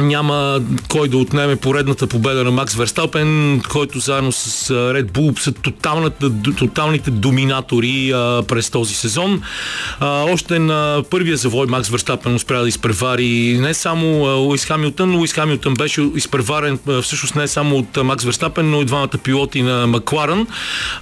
няма 0.00 0.60
кой 0.88 1.08
да 1.08 1.18
отнеме 1.18 1.56
поредната 1.56 2.06
победа 2.06 2.44
на 2.44 2.50
Макс 2.50 2.74
Верстапен, 2.74 3.60
който 3.68 3.98
заедно 3.98 4.32
с 4.32 4.74
Red 4.74 5.10
Bull 5.10 5.38
са 5.38 5.52
тоталните 6.56 7.10
доминатори 7.10 8.12
а, 8.14 8.42
през 8.48 8.70
този 8.70 8.94
сезон. 8.94 9.42
А, 10.00 10.24
още 10.24 10.58
на 10.58 11.02
първия 11.10 11.36
завой 11.36 11.66
Макс 11.66 11.88
Верстапен 11.88 12.34
успя 12.34 12.60
да 12.62 12.68
изпревари 12.68 13.58
не 13.60 13.74
само 13.74 14.06
Луис 14.36 14.64
Хамилтън, 14.64 15.16
Луис 15.16 15.32
Хамилтън 15.32 15.74
беше 15.74 16.10
изпреварен 16.14 16.78
всъщност 17.02 17.36
не 17.36 17.48
само 17.48 17.76
от 17.76 18.04
Макс 18.04 18.24
Верстапен, 18.24 18.70
но 18.70 18.82
и 18.82 18.84
двамата 18.84 19.18
пилоти 19.22 19.62
на 19.62 19.86
Макларен, 19.86 20.46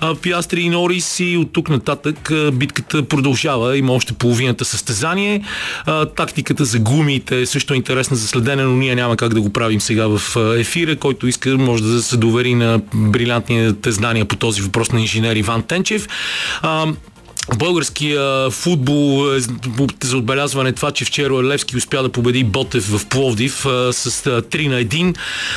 а, 0.01 0.15
Пиастри 0.15 0.61
и 0.61 0.69
Норис 0.69 1.21
и 1.21 1.37
от 1.37 1.53
тук 1.53 1.69
нататък 1.69 2.33
битката 2.53 3.09
продължава. 3.09 3.79
Има 3.79 3.93
още 3.93 4.13
половината 4.13 4.65
състезание. 4.65 5.45
А, 5.87 6.07
тактиката 6.07 6.65
за 6.65 6.79
гумите 6.79 7.41
е 7.41 7.47
също 7.47 7.75
интересна 7.75 8.17
за 8.17 8.29
следене, 8.29 8.65
но 8.75 8.81
ние 8.81 8.95
няма 8.95 9.17
как 9.17 9.35
да 9.35 9.41
го 9.41 9.53
правим 9.53 9.81
сега 9.81 10.07
в 10.07 10.37
ефира. 10.59 10.97
Който 10.97 11.27
иска, 11.27 11.51
може 11.59 11.83
да 11.83 12.03
се 12.03 12.17
довери 12.17 12.55
на 12.55 12.81
брилянтните 12.95 13.93
знания 13.93 14.25
по 14.25 14.37
този 14.37 14.63
въпрос 14.63 14.93
на 14.93 15.01
инженер 15.01 15.37
Иван 15.37 15.63
Тенчев. 15.63 16.09
Българския 17.59 18.51
футбол 18.51 19.35
е 19.37 19.41
за 20.05 20.17
отбелязване 20.17 20.73
това, 20.73 20.91
че 20.91 21.05
вчера 21.05 21.43
Левски 21.43 21.77
успя 21.77 22.03
да 22.03 22.09
победи 22.09 22.45
Ботев 22.45 22.89
в 22.89 23.07
Пловдив 23.07 23.67
а, 23.67 23.93
с 23.93 24.27
а, 24.27 24.43
3 24.43 24.69
на 24.69 24.85
1, 24.85 25.17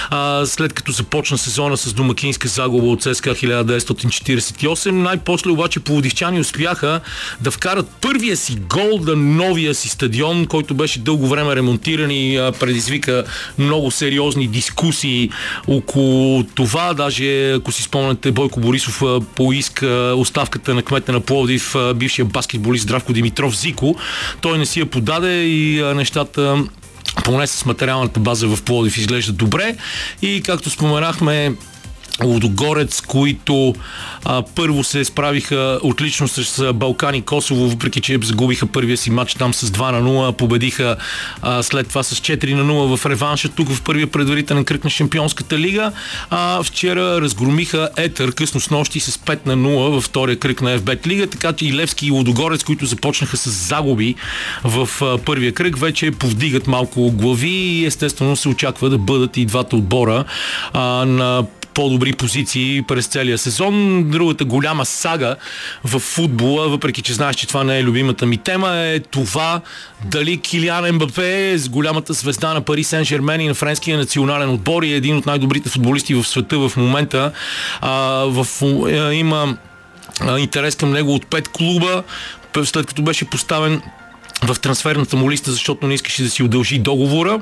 а, 0.09 0.45
след 0.45 0.73
като 0.73 0.91
започна 0.91 1.37
сезона 1.37 1.77
с 1.77 1.93
домакинска 1.93 2.47
загуба 2.47 2.87
от 2.87 3.01
ЦСКА 3.01 3.35
1948. 3.35 4.91
Най-после 4.91 5.51
обаче 5.51 5.79
пловдивчани 5.79 6.39
успяха 6.39 6.99
да 7.41 7.51
вкарат 7.51 7.89
първия 8.01 8.37
си 8.37 8.57
гол 8.69 8.99
на 9.01 9.15
новия 9.15 9.75
си 9.75 9.89
стадион, 9.89 10.45
който 10.45 10.73
беше 10.73 10.99
дълго 10.99 11.27
време 11.27 11.55
ремонтиран 11.55 12.11
и 12.11 12.51
предизвика 12.59 13.23
много 13.57 13.91
сериозни 13.91 14.47
дискусии 14.47 15.29
около 15.67 16.43
това. 16.43 16.93
Даже, 16.93 17.51
ако 17.51 17.71
си 17.71 17.83
спомняте, 17.83 18.31
Бойко 18.31 18.59
Борисов 18.59 19.03
поиска 19.35 20.13
оставката 20.17 20.75
на 20.75 20.81
кмета 20.81 21.11
на 21.11 21.19
Пловдив 21.19 21.76
бившия 21.95 22.25
баскетболист 22.25 22.83
Здравко 22.83 23.13
Димитров 23.13 23.57
Зико. 23.57 23.95
Той 24.41 24.57
не 24.57 24.65
си 24.65 24.79
я 24.79 24.85
подаде 24.85 25.43
и 25.43 25.83
нещата 25.95 26.63
поне 27.23 27.47
с 27.47 27.65
материалната 27.65 28.19
база 28.19 28.47
в 28.47 28.63
Плодив 28.63 28.97
изглежда 28.97 29.33
добре. 29.33 29.75
И 30.21 30.41
както 30.45 30.69
споменахме, 30.69 31.53
Лудогорец, 32.23 33.01
които 33.01 33.75
а, 34.25 34.43
първо 34.55 34.83
се 34.83 35.05
справиха 35.05 35.79
отлично 35.83 36.27
с 36.27 36.73
Балкани 36.73 37.21
Косово, 37.21 37.69
въпреки 37.69 38.01
че 38.01 38.19
загубиха 38.23 38.67
първия 38.67 38.97
си 38.97 39.11
матч 39.11 39.33
там 39.33 39.53
с 39.53 39.67
2 39.67 39.91
на 39.91 40.09
0, 40.09 40.31
победиха 40.37 40.95
а, 41.41 41.63
след 41.63 41.87
това 41.89 42.03
с 42.03 42.15
4 42.15 42.53
на 42.53 42.63
0 42.63 42.97
в 42.97 43.05
реванша 43.05 43.49
тук 43.49 43.69
в 43.69 43.81
първия 43.81 44.07
предварителен 44.07 44.65
кръг 44.65 44.83
на 44.83 44.89
Шампионската 44.89 45.59
лига. 45.59 45.91
А, 46.29 46.63
вчера 46.63 47.21
разгромиха 47.21 47.89
Етър 47.97 48.31
късно 48.31 48.59
с 48.59 48.69
нощи 48.69 48.99
с 48.99 49.17
5 49.17 49.45
на 49.45 49.57
0 49.57 49.89
във 49.89 50.03
втория 50.03 50.39
кръг 50.39 50.61
на 50.61 50.79
FBET 50.79 51.07
лига, 51.07 51.27
така 51.27 51.53
че 51.53 51.65
и 51.65 51.73
Левски 51.73 52.07
и 52.07 52.11
Лудогорец, 52.11 52.63
които 52.63 52.85
започнаха 52.85 53.37
с 53.37 53.49
загуби 53.49 54.15
в 54.63 54.89
а, 55.01 55.17
първия 55.17 55.53
кръг, 55.53 55.77
вече 55.77 56.11
повдигат 56.11 56.67
малко 56.67 57.11
глави 57.11 57.49
и 57.49 57.85
естествено 57.85 58.35
се 58.35 58.49
очаква 58.49 58.89
да 58.89 58.97
бъдат 58.97 59.37
и 59.37 59.45
двата 59.45 59.75
отбора 59.75 60.23
а, 60.73 60.81
на 61.05 61.45
по-добри 61.77 62.13
позиции 62.13 62.81
през 62.81 63.07
целия 63.07 63.37
сезон. 63.37 64.03
Другата 64.09 64.45
голяма 64.45 64.85
сага 64.85 65.35
в 65.83 65.99
футбола, 65.99 66.69
въпреки 66.69 67.01
че 67.01 67.13
знаеш, 67.13 67.35
че 67.35 67.47
това 67.47 67.63
не 67.63 67.79
е 67.79 67.83
любимата 67.83 68.25
ми 68.25 68.37
тема, 68.37 68.75
е 68.75 68.99
това 68.99 69.61
дали 70.05 70.37
Килиан 70.37 70.95
Мбапе 70.95 71.51
е 71.51 71.57
с 71.57 71.69
голямата 71.69 72.13
звезда 72.13 72.53
на 72.53 72.61
Пари 72.61 72.83
Сен 72.83 73.05
Жермен 73.05 73.41
и 73.41 73.47
на 73.47 73.53
френския 73.53 73.97
национален 73.97 74.49
отбор 74.49 74.83
и 74.83 74.93
е 74.93 74.95
един 74.95 75.17
от 75.17 75.25
най-добрите 75.25 75.69
футболисти 75.69 76.13
в 76.13 76.23
света 76.23 76.57
в 76.69 76.77
момента. 76.77 77.31
А, 77.81 77.91
в, 78.27 78.47
а, 78.63 79.13
има 79.13 79.57
а, 80.21 80.39
интерес 80.39 80.75
към 80.75 80.91
него 80.91 81.13
от 81.13 81.27
пет 81.27 81.47
клуба, 81.47 82.03
след 82.63 82.87
като 82.87 83.01
беше 83.01 83.25
поставен 83.25 83.81
в 84.43 84.59
трансферната 84.59 85.15
му 85.15 85.31
листа, 85.31 85.51
защото 85.51 85.87
не 85.87 85.93
искаше 85.93 86.23
да 86.23 86.29
си 86.29 86.43
удължи 86.43 86.79
договора. 86.79 87.41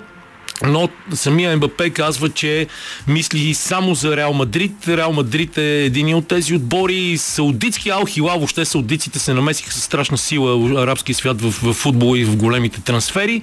Но 0.64 0.90
самия 1.14 1.58
МБП 1.58 1.90
казва, 1.94 2.30
че 2.30 2.68
мисли 3.08 3.54
само 3.54 3.96
за 3.96 4.18
Реал 4.18 4.34
Мадрид. 4.34 4.88
Реал 4.88 5.14
Мадрид 5.14 5.58
е 5.58 5.84
един 5.84 6.16
от 6.16 6.28
тези 6.28 6.56
отбори. 6.56 7.18
Саудитски 7.18 7.90
Ал 7.90 8.06
Хилал, 8.06 8.38
въобще 8.38 8.66
саудиците 8.66 9.20
се 9.20 9.34
намесиха 9.34 9.72
с 9.72 9.82
страшна 9.82 10.18
сила 10.18 10.82
арабския 10.84 11.16
свят 11.16 11.42
в, 11.42 11.50
в 11.50 11.74
футбол 11.74 12.18
и 12.18 12.26
в 12.26 12.36
големите 12.36 12.82
трансфери. 12.82 13.42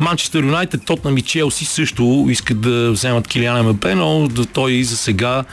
Манчестър 0.00 0.44
Юнайтед, 0.44 0.84
Тотнам 0.84 1.18
и 1.18 1.22
Челси 1.22 1.64
също 1.64 2.26
искат 2.30 2.60
да 2.60 2.92
вземат 2.92 3.28
Килиан 3.28 3.68
МБП, 3.68 3.86
но 3.96 4.28
той 4.52 4.82
за 4.82 4.96
сега 4.96 5.44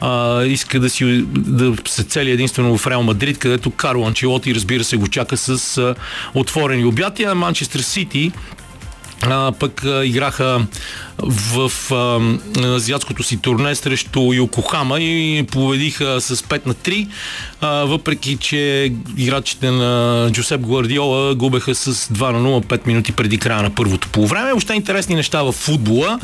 а, 0.00 0.44
иска 0.44 0.80
да, 0.80 0.90
си, 0.90 1.24
да 1.32 1.74
се 1.88 2.04
цели 2.04 2.30
единствено 2.30 2.78
в 2.78 2.86
Реал 2.86 3.02
Мадрид, 3.02 3.38
където 3.38 3.70
Карло 3.70 4.06
Анчелоти 4.06 4.54
разбира 4.54 4.84
се 4.84 4.96
го 4.96 5.08
чака 5.08 5.36
с 5.36 5.78
а, 5.78 5.94
отворени 6.34 6.84
обятия. 6.84 7.34
Манчестър 7.34 7.80
Сити 7.80 8.32
а, 9.22 9.52
пък 9.52 9.84
а, 9.84 10.06
играха 10.06 10.66
в 11.18 11.72
а, 11.90 12.20
азиатското 12.64 13.22
си 13.22 13.36
турне 13.36 13.74
срещу 13.74 14.32
Йокохама 14.32 15.00
и 15.00 15.46
победиха 15.52 16.20
с 16.20 16.36
5 16.36 16.66
на 16.66 16.74
3, 16.74 17.08
а, 17.60 17.68
въпреки 17.68 18.36
че 18.36 18.92
играчите 19.16 19.70
на 19.70 20.28
Джосеп 20.32 20.60
Гвардиола 20.60 21.34
губеха 21.34 21.74
с 21.74 21.94
2 21.94 22.32
на 22.32 22.48
0 22.48 22.64
5 22.64 22.86
минути 22.86 23.12
преди 23.12 23.38
края 23.38 23.62
на 23.62 23.74
първото 23.74 24.08
полувреме. 24.08 24.52
Още 24.52 24.74
интересни 24.74 25.14
неща 25.14 25.42
в 25.42 25.52
футбола. 25.52 26.18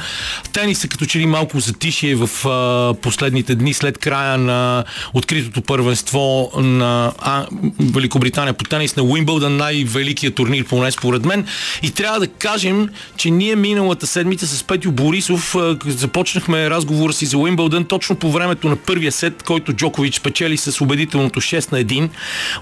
Тениса 0.53 0.89
като 0.89 1.07
че 1.07 1.19
ли 1.19 1.27
малко 1.27 1.61
затишие 1.61 2.15
в 2.15 2.49
а, 2.49 2.95
последните 2.95 3.55
дни 3.55 3.75
след 3.75 3.99
края 3.99 4.39
на 4.39 4.85
откритото 5.15 5.63
първенство 5.63 6.51
на 6.57 7.13
а, 7.19 7.47
Великобритания 7.81 8.55
по 8.55 8.65
тенис 8.65 8.97
на 8.97 9.03
Уимбълдън, 9.03 9.57
най-великият 9.57 10.35
турнир 10.35 10.65
поне 10.65 10.91
според 10.91 11.25
мен. 11.25 11.47
И 11.83 11.91
трябва 11.91 12.21
да 12.21 12.27
кажем, 12.27 12.82
че 13.17 13.31
ние 13.31 13.57
миналата 13.57 14.07
седмица 14.07 14.47
с 14.47 14.65
Петю 14.65 14.93
Борисов 14.93 15.57
започнахме 15.87 16.71
разговора 16.71 17.13
си 17.13 17.27
за 17.27 17.39
Уимбълдън 17.39 17.85
точно 17.85 18.17
по 18.17 18.33
времето 18.33 18.69
на 18.69 18.77
първия 18.77 19.13
сет, 19.13 19.43
който 19.43 19.73
Джокович 19.73 20.17
спечели 20.17 20.57
с 20.57 20.81
убедителното 20.81 21.41
6 21.41 21.73
на 21.73 21.79
1. 21.79 22.09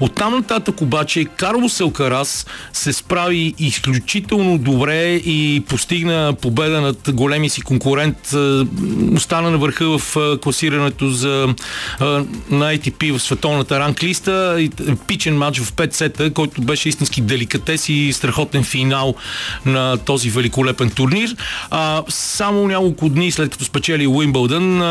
Оттам 0.01 0.33
нататък 0.33 0.81
обаче 0.81 1.25
Карлос 1.25 1.81
Елкарас 1.81 2.47
се 2.73 2.93
справи 2.93 3.55
изключително 3.59 4.59
добре 4.59 5.15
и 5.15 5.65
постигна 5.69 6.35
победа 6.43 6.81
над 6.81 7.11
големи 7.13 7.49
си 7.49 7.61
конкурент. 7.63 8.17
Остана 9.15 9.51
на 9.51 9.59
върха 9.59 9.99
в 9.99 10.17
класирането 10.43 11.09
за, 11.09 11.55
на 12.51 12.77
ATP 12.77 13.13
в 13.13 13.23
световната 13.23 13.81
ранглиста. 13.81 14.57
И, 14.59 14.71
Пичен 15.07 15.37
матч 15.37 15.61
в 15.61 15.73
5 15.73 15.93
сета, 15.93 16.31
който 16.33 16.63
беше 16.63 16.89
истински 16.89 17.21
деликатес 17.21 17.89
и 17.89 18.13
страхотен 18.13 18.65
финал 18.65 19.15
на 19.67 19.97
този 20.11 20.31
великолепен 20.31 20.91
турнир. 20.91 21.37
А, 21.71 22.03
само 22.09 22.69
няколко 22.69 23.09
дни 23.09 23.31
след 23.31 23.51
като 23.51 23.65
спечели 23.65 24.07
Уимбълдън, 24.07 24.83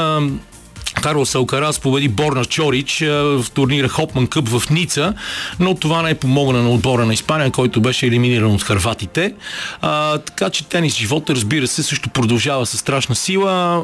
а, 0.96 1.02
Карлос 1.02 1.36
Алкарас 1.36 1.80
победи 1.80 2.08
Борна 2.08 2.46
Чорич 2.46 3.00
в 3.10 3.46
турнира 3.54 3.88
Хопман 3.88 4.28
Къп 4.28 4.48
в 4.48 4.70
Ница, 4.70 5.14
но 5.60 5.76
това 5.76 6.02
не 6.02 6.10
е 6.10 6.16
помогна 6.16 6.64
на 6.64 6.70
отбора 6.70 7.06
на 7.06 7.14
Испания, 7.14 7.52
който 7.52 7.82
беше 7.82 8.08
елиминиран 8.08 8.52
от 8.52 8.64
харватите. 8.64 9.34
А, 9.82 10.18
така 10.18 10.50
че 10.50 10.66
тенис 10.66 10.96
живота, 10.96 11.36
разбира 11.36 11.68
се, 11.68 11.84
също 11.84 12.10
продължава 12.10 12.66
със 12.66 12.80
страшна 12.80 13.16
сила. 13.16 13.84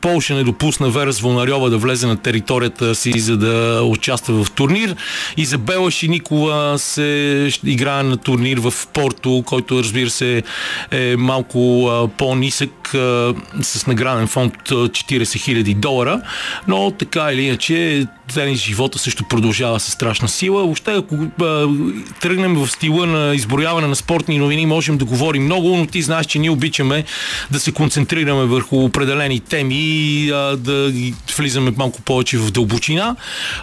Полша 0.00 0.34
не 0.34 0.44
допусна 0.44 0.90
Вера 0.90 1.12
Звонарева 1.12 1.70
да 1.70 1.78
влезе 1.78 2.06
на 2.06 2.16
територията 2.16 2.94
си, 2.94 3.18
за 3.18 3.36
да 3.36 3.82
участва 3.82 4.44
в 4.44 4.50
турнир. 4.50 4.96
Изабела 5.36 5.90
Шиникова 5.90 6.78
се 6.78 7.50
играе 7.64 8.02
на 8.02 8.16
турнир 8.16 8.58
в 8.58 8.72
Порто, 8.92 9.42
който 9.46 9.78
разбира 9.78 10.10
се 10.10 10.42
е 10.90 11.16
малко 11.16 12.10
по-нисък 12.18 12.70
с 13.62 13.86
награден 13.86 14.26
фонд 14.26 14.54
40 14.68 15.22
000 15.22 15.74
долара. 15.74 16.22
Но 16.66 16.90
така 16.90 17.32
или 17.32 17.48
иначе 17.48 18.06
тенис 18.34 18.60
живота 18.60 18.98
също 18.98 19.24
продължава 19.24 19.80
със 19.80 19.94
страшна 19.94 20.28
сила. 20.28 20.62
Въобще, 20.62 20.92
ако 20.92 21.14
а, 21.40 21.68
тръгнем 22.20 22.54
в 22.54 22.68
стила 22.68 23.06
на 23.06 23.34
изброяване 23.34 23.86
на 23.86 23.96
спортни 23.96 24.38
новини, 24.38 24.66
можем 24.66 24.98
да 24.98 25.04
говорим 25.04 25.44
много, 25.44 25.76
но 25.76 25.86
ти 25.86 26.02
знаеш, 26.02 26.26
че 26.26 26.38
ние 26.38 26.50
обичаме 26.50 27.04
да 27.50 27.60
се 27.60 27.72
концентрираме 27.72 28.44
върху 28.44 28.76
определени 28.76 29.40
теми 29.40 29.74
и 29.74 30.30
а, 30.30 30.56
да 30.56 30.92
влизаме 31.36 31.72
малко 31.76 32.02
повече 32.02 32.38
в 32.38 32.50
дълбочина. 32.50 33.16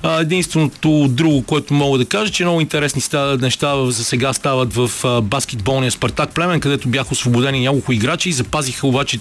А, 0.03 0.21
единственото 0.21 1.07
друго, 1.09 1.43
което 1.43 1.73
мога 1.73 1.97
да 1.97 2.05
кажа, 2.05 2.31
че 2.31 2.43
много 2.43 2.61
интересни 2.61 3.01
неща 3.39 3.91
за 3.91 4.03
сега 4.03 4.33
стават 4.33 4.73
в 4.73 4.91
а, 5.03 5.21
баскетболния 5.21 5.91
Спартак 5.91 6.33
Племен, 6.33 6.59
където 6.59 6.87
бяха 6.87 7.09
освободени 7.11 7.59
няколко 7.59 7.91
играчи 7.91 8.29
и 8.29 8.33
запазиха 8.33 8.87
обаче 8.87 9.19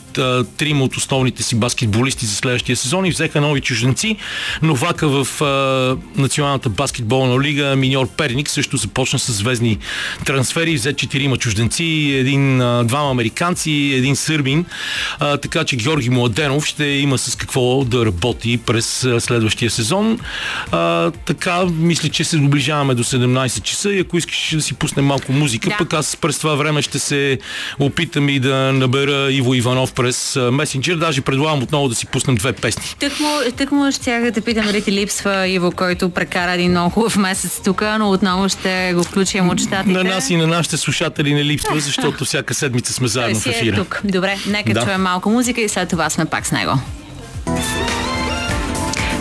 трима 0.56 0.84
от 0.84 0.96
основните 0.96 1.42
си 1.42 1.56
баскетболисти 1.56 2.26
за 2.26 2.34
следващия 2.34 2.76
сезон 2.76 3.06
и 3.06 3.10
взеха 3.10 3.40
нови 3.40 3.60
чужденци. 3.60 4.16
Новака 4.62 5.08
в 5.08 5.28
а, 5.40 5.96
Националната 6.16 6.68
баскетболна 6.68 7.40
лига 7.42 7.76
Миньор 7.76 8.08
Перник 8.08 8.50
също 8.50 8.76
започна 8.76 9.18
с 9.18 9.32
звездни 9.32 9.78
трансфери, 10.26 10.74
взе 10.74 10.92
четирима 10.92 11.36
чужденци, 11.36 11.84
един, 12.18 12.60
а, 12.60 12.84
двама 12.84 13.10
американци, 13.10 13.70
един 13.96 14.16
сърбин, 14.16 14.64
а, 15.18 15.36
така 15.36 15.64
че 15.64 15.76
Георги 15.76 16.10
Младенов 16.10 16.66
ще 16.66 16.84
има 16.84 17.18
с 17.18 17.36
какво 17.36 17.84
да 17.84 18.06
работи 18.06 18.56
през 18.56 19.04
а, 19.04 19.20
следващия 19.20 19.70
сезон. 19.70 20.18
А, 20.70 21.10
така, 21.10 21.64
мисля, 21.64 22.08
че 22.08 22.24
се 22.24 22.36
доближаваме 22.36 22.94
до 22.94 23.04
17 23.04 23.62
часа 23.62 23.92
и 23.92 24.00
ако 24.00 24.18
искаш 24.18 24.50
да 24.54 24.62
си 24.62 24.74
пуснем 24.74 25.04
малко 25.04 25.32
музика, 25.32 25.68
Да. 25.70 25.76
пък 25.78 25.92
аз 25.92 26.16
през 26.16 26.38
това 26.38 26.54
време 26.54 26.82
ще 26.82 26.98
се 26.98 27.38
опитам 27.78 28.28
и 28.28 28.38
да 28.40 28.72
набера 28.72 29.32
Иво 29.32 29.54
Иванов 29.54 29.92
през 29.92 30.38
месенджер. 30.52 30.96
Даже 30.96 31.20
предлагам 31.20 31.62
отново 31.62 31.88
да 31.88 31.94
си 31.94 32.06
пуснем 32.06 32.36
две 32.36 32.52
песни. 32.52 32.84
Тък 32.98 33.20
му, 33.20 33.28
тък 33.56 33.72
му 33.72 33.92
щях 33.92 34.30
да 34.30 34.40
питам 34.40 34.66
дали 34.66 34.82
ти 34.82 34.92
липсва 34.92 35.23
Иво, 35.46 35.72
който 35.72 36.10
прекара 36.10 36.52
един 36.52 36.70
много 36.70 36.90
хубав 36.90 37.16
месец 37.16 37.60
тук, 37.64 37.82
но 37.98 38.10
отново 38.10 38.48
ще 38.48 38.92
го 38.94 39.02
включим 39.02 39.48
от 39.48 39.60
щатите. 39.60 39.92
На 39.92 40.04
нас 40.04 40.30
и 40.30 40.36
на 40.36 40.46
нашите 40.46 40.76
слушатели 40.76 41.34
не 41.34 41.44
липсва, 41.44 41.80
защото 41.80 42.24
всяка 42.24 42.54
седмица 42.54 42.92
сме 42.92 43.08
заедно 43.08 43.40
в 43.40 43.46
е 43.46 43.50
ефира. 43.50 43.76
тук. 43.76 44.00
Добре, 44.04 44.36
нека 44.46 44.72
Да. 44.72 44.84
чуем 44.84 45.02
малко 45.02 45.30
музика 45.30 45.60
и 45.60 45.68
след 45.68 45.88
това 45.88 46.10
сме 46.10 46.24
пак 46.24 46.46
с 46.46 46.52
него. 46.52 46.72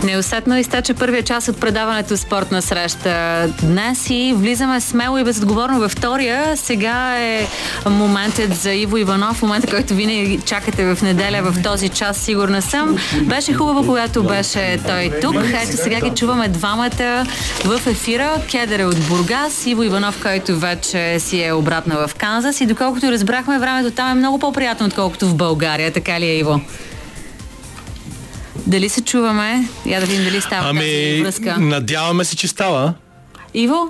Неусетно 0.03 0.57
изтече 0.57 0.93
първия 0.93 1.23
час 1.23 1.47
от 1.47 1.59
предаването 1.59 2.17
Спортна 2.17 2.61
среща 2.61 3.47
днес 3.61 4.09
и 4.09 4.33
влизаме 4.37 4.81
смело 4.81 5.17
и 5.17 5.23
безотговорно 5.23 5.79
във 5.79 5.91
втория. 5.91 6.57
Сега 6.57 7.17
е 7.19 7.47
моментът 7.89 8.55
за 8.55 8.71
Иво 8.73 8.97
Иванов, 8.97 9.41
момента, 9.41 9.67
който 9.67 9.93
винаги 9.93 10.39
чакате 10.45 10.95
в 10.95 11.01
неделя 11.01 11.41
в 11.41 11.63
този 11.63 11.89
час, 11.89 12.17
сигурна 12.17 12.61
съм. 12.61 12.97
Беше 13.21 13.53
хубаво, 13.53 13.85
когато 13.85 14.23
беше 14.23 14.79
той 14.87 15.11
тук. 15.21 15.35
Ето 15.63 15.77
сега 15.83 15.99
ги 15.99 16.09
чуваме 16.15 16.47
двамата 16.47 17.25
в 17.65 17.87
ефира. 17.87 18.41
Кедър 18.51 18.79
е 18.79 18.85
от 18.85 19.07
Бургас, 19.07 19.65
Иво 19.65 19.83
Иванов, 19.83 20.21
който 20.21 20.59
вече 20.59 21.19
си 21.19 21.43
е 21.43 21.53
обратно 21.53 22.07
в 22.07 22.15
Канзас 22.15 22.61
и 22.61 22.65
доколкото 22.65 23.11
разбрахме, 23.11 23.59
времето 23.59 23.95
там 23.95 24.11
е 24.11 24.13
много 24.13 24.39
по-приятно, 24.39 24.85
отколкото 24.85 25.27
в 25.27 25.35
България. 25.35 25.93
Така 25.93 26.19
ли 26.19 26.25
е, 26.25 26.37
Иво? 26.37 26.59
Дали 28.67 28.89
се 28.89 29.01
чуваме? 29.01 29.67
Я 29.85 29.99
да 29.99 30.05
видим 30.05 30.23
дали 30.23 30.41
става 30.41 30.63
тази 30.63 30.79
Ами, 30.79 31.21
връзка. 31.21 31.57
надяваме 31.59 32.23
се, 32.23 32.35
че 32.35 32.47
става. 32.47 32.93
Иво? 33.53 33.89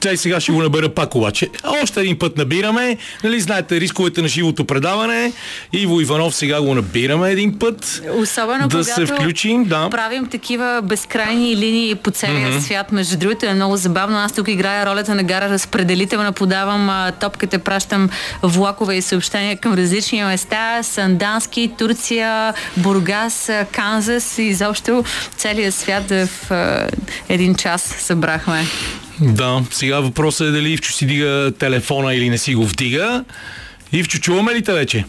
Тя 0.00 0.12
и 0.12 0.16
сега 0.16 0.40
ще 0.40 0.52
го 0.52 0.62
набера 0.62 0.88
пак 0.88 1.14
обаче. 1.14 1.48
Още 1.82 2.00
един 2.00 2.18
път 2.18 2.36
набираме. 2.36 2.96
Нали 3.24 3.40
знаете 3.40 3.80
рисковете 3.80 4.22
на 4.22 4.28
живото 4.28 4.64
предаване. 4.64 5.32
Иво 5.72 6.00
Иванов 6.00 6.34
сега 6.34 6.60
го 6.60 6.74
набираме 6.74 7.30
един 7.30 7.58
път. 7.58 8.02
Особено 8.14 8.68
да 8.68 8.84
се 8.84 9.06
включим, 9.06 9.64
да. 9.64 9.90
правим 9.90 10.26
такива 10.26 10.80
безкрайни 10.84 11.56
линии 11.56 11.94
по 11.94 12.10
целия 12.10 12.48
mm-hmm. 12.48 12.60
свят. 12.60 12.92
Между 12.92 13.18
другото 13.18 13.46
е 13.46 13.54
много 13.54 13.76
забавно. 13.76 14.18
Аз 14.18 14.32
тук 14.32 14.48
играя 14.48 14.86
ролята 14.86 15.14
на 15.14 15.22
гара 15.22 15.48
разпределителна, 15.48 16.32
подавам 16.32 16.90
а, 16.90 17.12
топката, 17.20 17.58
пращам 17.58 18.10
влакове 18.42 18.94
и 18.94 19.02
съобщения 19.02 19.56
към 19.56 19.74
различни 19.74 20.24
места. 20.24 20.82
Сандански, 20.82 21.70
Турция, 21.78 22.54
Бургас, 22.76 23.50
Канзас 23.72 24.38
и 24.38 24.42
изобщо 24.42 25.04
целия 25.36 25.72
свят 25.72 26.10
в 26.10 26.28
а, 26.50 26.88
един 27.28 27.54
час 27.54 27.82
събрахме. 27.82 28.64
Да, 29.22 29.62
сега 29.70 30.00
въпросът 30.00 30.48
е 30.48 30.50
дали 30.50 30.72
Ивчо 30.72 30.92
си 30.92 31.06
дига 31.06 31.52
телефона 31.58 32.14
или 32.14 32.30
не 32.30 32.38
си 32.38 32.54
го 32.54 32.66
вдига. 32.66 33.24
Ивчо, 33.92 34.18
чуваме 34.18 34.54
ли 34.54 34.62
те 34.62 34.72
вече? 34.72 35.04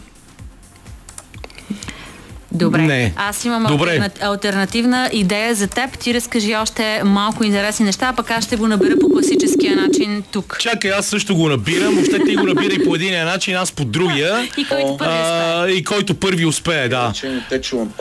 Добре. 2.54 2.82
Не. 2.82 3.12
Аз 3.16 3.44
имам 3.44 3.64
Добре. 3.66 4.10
альтернативна 4.20 5.10
идея 5.12 5.54
за 5.54 5.66
теб. 5.66 5.98
Ти 5.98 6.14
разкажи 6.14 6.54
още 6.54 7.02
малко 7.04 7.44
интересни 7.44 7.86
неща, 7.86 8.08
а 8.08 8.16
пък 8.16 8.30
аз 8.30 8.44
ще 8.44 8.56
го 8.56 8.68
набера 8.68 8.94
по 9.00 9.08
класическия 9.08 9.76
начин 9.76 10.22
тук. 10.32 10.56
Чакай, 10.60 10.90
аз 10.90 11.06
също 11.06 11.36
го 11.36 11.48
набирам. 11.48 11.94
Въобще 11.94 12.18
ти 12.26 12.36
го 12.36 12.46
набирай 12.46 12.84
по 12.84 12.94
един 12.94 13.24
начин, 13.24 13.56
аз 13.56 13.72
по 13.72 13.84
другия. 13.84 14.48
И 14.58 14.64
който 14.64 14.96
първи 14.96 15.06
успее. 15.06 15.08
А, 15.08 15.68
и 15.68 15.84
който 15.84 16.14
първи 16.14 16.46
успее, 16.46 16.88
да. 16.88 17.12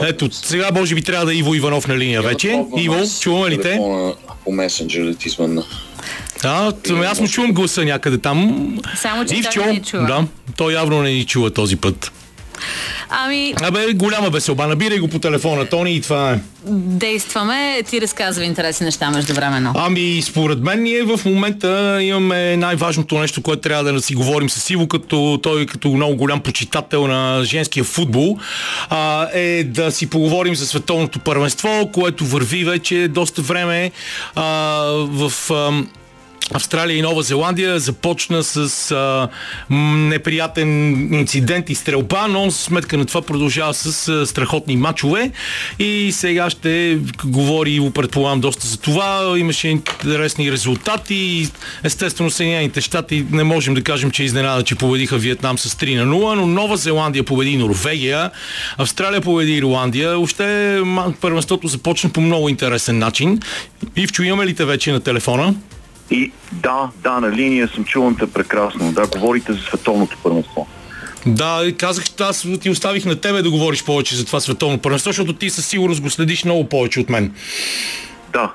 Ето, 0.02 0.30
сега 0.32 0.70
може 0.74 0.96
би 0.96 1.02
трябва 1.02 1.26
да 1.26 1.34
е 1.34 1.36
Иво 1.36 1.56
Иванов 1.56 1.88
на 1.88 1.98
линия 1.98 2.22
вече. 2.22 2.66
Иво, 2.78 2.96
чуваме 3.22 3.50
ли 3.50 3.62
те? 3.62 3.80
По 4.44 4.52
месенджер 4.52 5.06
да 5.06 5.16
ти 5.16 5.30
звънна. 5.30 5.64
Да, 6.44 6.74
аз 7.06 7.20
му 7.20 7.28
чувам 7.28 7.52
гласа 7.54 7.86
някъде 7.86 8.18
там. 8.18 8.68
Само, 8.96 9.26
че 9.26 9.36
Ивчо, 9.36 9.62
той 9.62 9.74
не 9.74 9.82
чува. 9.82 10.06
да, 10.06 10.26
той 10.58 10.74
явно 10.74 11.02
не 11.02 11.10
ни 11.12 11.26
чува 11.26 11.50
този 11.50 11.76
път. 11.76 12.12
Ами, 13.10 13.54
Абе, 13.62 13.94
голяма 13.94 14.30
веселба, 14.30 14.68
набирай 14.68 15.00
го 15.00 15.08
по 15.08 15.20
телефона, 15.20 15.66
Тони, 15.66 15.96
и 15.96 16.02
това 16.02 16.32
е. 16.32 16.40
действаме. 16.72 17.84
Ти 17.90 18.02
разказвай 18.02 18.46
интересни 18.48 18.86
неща 18.86 19.12
междувременно. 19.12 19.74
Ами, 19.76 20.22
според 20.22 20.60
мен 20.60 20.84
ние 20.84 21.04
в 21.04 21.20
момента 21.26 22.00
имаме 22.02 22.58
най-важното 22.58 23.20
нещо, 23.20 23.42
което 23.42 23.62
трябва 23.62 23.94
да 23.94 24.02
си 24.02 24.16
говорим 24.16 24.50
с 24.50 24.70
Иво, 24.70 24.88
като 24.88 25.40
той 25.44 25.66
като 25.66 25.88
много 25.90 26.16
голям 26.16 26.40
почитател 26.40 27.08
на 27.08 27.44
женския 27.44 27.84
футбол, 27.84 28.38
а, 28.90 29.28
е 29.34 29.64
да 29.64 29.92
си 29.92 30.10
поговорим 30.10 30.56
за 30.56 30.68
световното 30.68 31.20
първенство, 31.20 31.90
което 31.94 32.26
върви 32.26 32.64
вече 32.64 33.08
доста 33.08 33.42
време 33.42 33.92
а, 34.36 34.44
в... 35.10 35.52
ам, 35.52 35.88
Австралия 36.52 36.98
и 36.98 37.02
Нова 37.02 37.24
Зеландия 37.24 37.80
започна 37.80 38.44
с 38.44 38.92
а, 38.92 39.30
неприятен 40.10 40.94
инцидент 41.14 41.70
и 41.70 41.76
стрелба, 41.76 42.28
но 42.28 42.52
сметка 42.52 42.98
на 42.98 43.06
това 43.06 43.22
продължава 43.22 43.74
с 43.74 44.08
а, 44.08 44.26
страхотни 44.26 44.78
матчове 44.78 45.32
и 45.80 46.12
сега 46.12 46.50
ще 46.50 47.00
говори 47.26 47.76
и 47.76 47.92
предполагам 47.92 48.42
доста 48.42 48.68
за 48.68 48.78
това. 48.78 49.34
Имаше 49.38 49.68
интересни 49.68 50.52
резултати 50.52 51.50
естествено 51.84 52.30
Съединените 52.30 52.82
щати 52.82 53.26
не 53.32 53.44
можем 53.44 53.74
да 53.74 53.84
кажем, 53.84 54.12
че 54.12 54.24
изненада, 54.24 54.64
че 54.64 54.76
победиха 54.76 55.18
Виетнам 55.18 55.58
с 55.58 55.76
3 55.76 56.04
на 56.04 56.16
0, 56.16 56.36
но 56.36 56.48
Нова 56.48 56.78
Зеландия 56.78 57.24
победи 57.24 57.58
Норвегия, 57.58 58.32
Австралия 58.78 59.22
победи 59.22 59.54
Ирландия. 59.54 60.20
Още 60.20 60.82
първенството 61.22 61.68
започна 61.68 62.10
по 62.10 62.22
много 62.22 62.50
интересен 62.50 62.98
начин. 62.98 63.40
Ивчо, 63.96 64.24
имаме 64.24 64.46
ли 64.46 64.56
те 64.56 64.66
вече 64.66 64.92
на 64.92 65.00
телефона? 65.00 65.56
И 66.12 66.32
да, 66.52 66.90
да, 67.04 67.20
на 67.20 67.32
линия 67.32 67.68
съм 67.68 67.84
чувам 67.84 68.16
те 68.16 68.32
прекрасно. 68.32 68.92
Да, 68.92 69.08
говорите 69.08 69.54
за 69.54 69.60
световното 69.60 70.18
първенство. 70.24 70.68
Да, 71.26 71.74
казах, 71.78 72.06
аз 72.20 72.48
ти 72.62 72.70
оставих 72.70 73.06
на 73.06 73.22
тебе 73.22 73.42
да 73.42 73.52
говориш 73.52 73.84
повече 73.84 74.16
за 74.16 74.26
това 74.26 74.40
световно 74.40 74.78
първенство, 74.78 75.10
защото 75.10 75.34
ти 75.34 75.50
със 75.50 75.66
сигурност 75.66 76.02
го 76.02 76.10
следиш 76.10 76.44
много 76.46 76.70
повече 76.70 77.00
от 77.00 77.10
мен. 77.10 77.34
Да, 78.34 78.52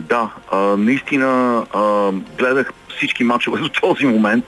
да, 0.00 0.30
а, 0.52 0.58
наистина 0.58 1.62
а, 1.74 2.12
гледах 2.38 2.72
всички 2.96 3.24
мачове 3.24 3.60
до 3.60 3.68
този 3.68 4.06
момент, 4.06 4.44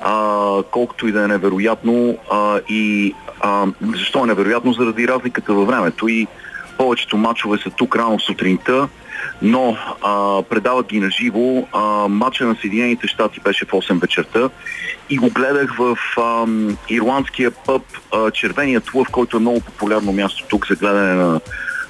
а, 0.00 0.62
колкото 0.70 1.08
и 1.08 1.12
да 1.12 1.24
е 1.24 1.28
невероятно. 1.28 2.18
А, 2.32 2.60
и 2.68 3.14
а, 3.40 3.66
защо 3.96 4.24
е 4.24 4.26
невероятно? 4.26 4.72
Заради 4.72 5.08
разликата 5.08 5.52
във 5.52 5.66
времето 5.66 6.08
и 6.08 6.26
повечето 6.78 7.16
мачове 7.16 7.58
са 7.58 7.70
тук 7.70 7.96
рано 7.96 8.20
сутринта, 8.20 8.88
но 9.42 9.76
а, 10.02 10.42
предават 10.42 10.86
ги 10.86 11.00
на 11.00 11.10
живо. 11.10 11.66
А, 11.72 12.08
матча 12.08 12.46
на 12.46 12.56
Съединените 12.60 13.06
щати 13.06 13.40
беше 13.40 13.64
в 13.64 13.68
8 13.68 14.00
вечерта 14.00 14.48
и 15.10 15.16
го 15.16 15.30
гледах 15.30 15.76
в 15.78 15.98
а, 16.16 16.46
ирландския 16.88 17.50
пъб 17.50 17.82
а, 18.14 18.30
Червеният 18.30 18.94
лъв, 18.94 19.08
който 19.10 19.36
е 19.36 19.40
много 19.40 19.60
популярно 19.60 20.12
място 20.12 20.44
тук 20.48 20.66
за 20.68 20.74
гледане 20.74 21.14
на 21.14 21.40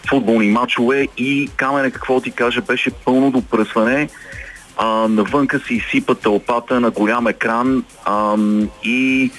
футболни 0.09 0.51
матчове 0.51 1.09
и 1.17 1.49
камера, 1.57 1.91
какво 1.91 2.21
ти 2.21 2.31
кажа, 2.31 2.61
беше 2.61 2.91
пълно 2.91 3.31
до 3.31 3.43
пръсване. 3.43 4.09
А, 4.77 4.87
навънка 5.09 5.61
се 5.61 5.75
изсипа 5.75 6.15
тълпата 6.15 6.81
на 6.81 6.91
голям 6.91 7.27
екран 7.27 7.85
а, 8.05 8.37
и 8.85 9.31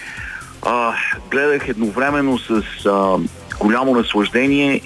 а, 0.61 0.93
гледах 1.31 1.67
едновременно 1.67 2.37
с 2.37 2.63
а, 2.85 3.17
голямо 3.59 3.93
наслаждение 3.93 4.81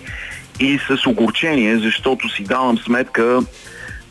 и 0.60 0.80
с 0.88 1.08
огорчение, 1.08 1.78
защото 1.78 2.30
си 2.30 2.44
давам 2.44 2.78
сметка, 2.78 3.40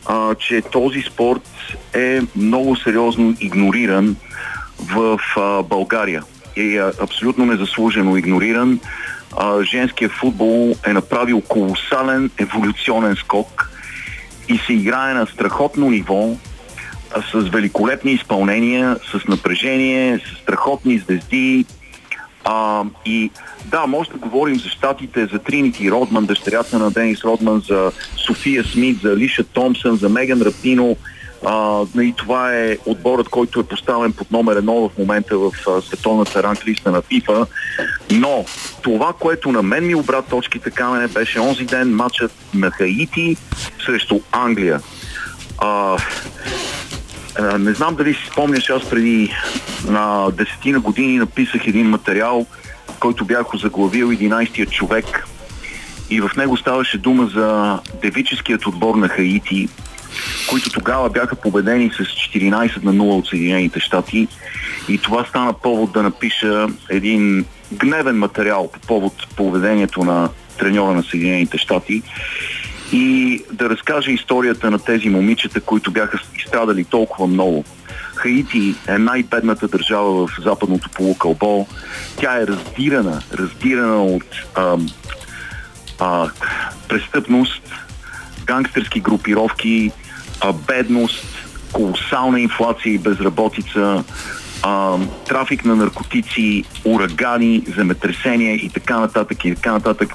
а, 0.05 0.35
че 0.35 0.61
този 0.61 1.01
спорт 1.01 1.49
е 1.93 2.21
много 2.35 2.75
сериозно 2.75 3.35
игнориран 3.39 4.15
в 4.79 5.19
а, 5.37 5.63
България. 5.63 6.23
Е 6.57 6.77
абсолютно 7.01 7.45
незаслужено 7.45 8.17
игнориран. 8.17 8.79
а, 9.37 9.63
женския 9.63 10.09
футбол 10.09 10.75
е 10.85 10.93
направил 10.93 11.41
колосален 11.41 12.31
еволюционен 12.37 13.15
скок 13.15 13.69
и 14.49 14.57
се 14.57 14.73
играе 14.73 15.13
на 15.13 15.27
страхотно 15.27 15.89
ниво, 15.89 16.29
а, 17.15 17.21
с 17.21 17.49
великолепни 17.49 18.11
изпълнения, 18.11 18.97
с 19.11 19.27
напрежение, 19.27 20.19
с 20.19 20.41
страхотни 20.41 20.99
звезди. 20.99 21.65
А, 22.45 22.83
и 23.05 23.31
да, 23.65 23.87
може 23.87 24.09
да 24.09 24.17
говорим 24.17 24.59
за 24.59 24.69
щатите, 24.69 25.25
за 25.25 25.39
Тринити 25.39 25.91
Родман, 25.91 26.25
дъщерята 26.25 26.79
на 26.79 26.91
Денис 26.91 27.23
Родман, 27.23 27.63
за 27.67 27.91
София 28.17 28.63
Смит, 28.63 29.01
за 29.01 29.17
Лиша 29.17 29.43
Томсън, 29.43 29.95
за 29.95 30.09
Меган 30.09 30.41
Рапино. 30.41 30.97
А, 31.45 31.85
и 32.01 32.13
това 32.17 32.55
е 32.55 32.77
отборът, 32.85 33.29
който 33.29 33.59
е 33.59 33.63
поставен 33.63 34.13
под 34.13 34.31
номер 34.31 34.55
едно 34.55 34.73
в 34.73 34.97
момента 34.97 35.37
в 35.37 35.51
а, 35.67 35.81
световната 35.81 36.43
ранглиста 36.43 36.91
на 36.91 37.01
ФИФА. 37.01 37.47
Но 38.11 38.45
това, 38.81 39.13
което 39.19 39.51
на 39.51 39.63
мен 39.63 39.87
ми 39.87 39.95
обрат 39.95 40.27
точките 40.27 40.71
камене, 40.71 41.07
беше 41.07 41.39
онзи 41.39 41.65
ден 41.65 41.95
матчът 41.95 42.31
на 42.53 42.71
Хаити 42.71 43.37
срещу 43.85 44.19
Англия. 44.31 44.81
А, 45.57 45.97
а, 47.39 47.57
не 47.57 47.73
знам 47.73 47.95
дали 47.95 48.13
си 48.13 48.29
спомняш, 48.31 48.69
аз 48.69 48.89
преди 48.89 49.33
на 49.87 50.31
десетина 50.31 50.79
години 50.79 51.17
написах 51.17 51.67
един 51.67 51.89
материал, 51.89 52.45
който 53.03 53.25
бях 53.25 53.53
озаглавил 53.53 54.07
11-тият 54.07 54.71
човек 54.71 55.27
и 56.09 56.21
в 56.21 56.29
него 56.37 56.57
ставаше 56.57 56.97
дума 56.97 57.27
за 57.33 57.79
девическият 58.01 58.65
отбор 58.65 58.95
на 58.95 59.07
Хаити, 59.07 59.69
които 60.49 60.69
тогава 60.69 61.09
бяха 61.09 61.35
победени 61.35 61.89
с 61.89 62.03
14 62.03 62.83
на 62.83 62.93
0 62.93 63.01
от 63.01 63.27
Съединените 63.27 63.79
щати 63.79 64.27
и 64.89 64.97
това 64.97 65.25
стана 65.25 65.53
повод 65.53 65.91
да 65.91 66.03
напиша 66.03 66.67
един 66.89 67.45
гневен 67.73 68.17
материал 68.17 68.71
по 68.71 68.79
повод 68.79 69.13
поведението 69.35 70.03
на 70.03 70.29
треньора 70.57 70.93
на 70.93 71.03
Съединените 71.03 71.57
щати 71.57 72.01
и 72.91 73.41
да 73.51 73.69
разкаже 73.69 74.11
историята 74.11 74.71
на 74.71 74.79
тези 74.79 75.09
момичета, 75.09 75.61
които 75.61 75.91
бяха 75.91 76.19
изстрадали 76.37 76.83
толкова 76.83 77.27
много. 77.27 77.65
Хаити 78.23 78.75
е 78.87 78.97
най-бедната 78.97 79.67
държава 79.67 80.27
в 80.27 80.39
западното 80.39 80.89
полукълбо. 80.89 81.67
Тя 82.17 82.41
е 82.41 82.47
раздирана, 82.47 83.21
раздирана 83.33 84.03
от 84.03 84.23
ам, 84.55 84.89
а, 85.99 86.29
престъпност, 86.87 87.61
гангстерски 88.45 88.99
групировки, 88.99 89.91
а, 90.41 90.53
бедност, 90.53 91.25
колосална 91.71 92.39
инфлация 92.39 92.93
и 92.93 92.97
безработица, 92.97 94.03
а, 94.61 94.97
трафик 95.27 95.65
на 95.65 95.75
наркотици, 95.75 96.63
урагани, 96.85 97.63
земетресения 97.75 98.55
и 98.55 98.69
така 98.69 98.99
нататък 98.99 99.45
и 99.45 99.55
така 99.55 99.71
нататък. 99.71 100.09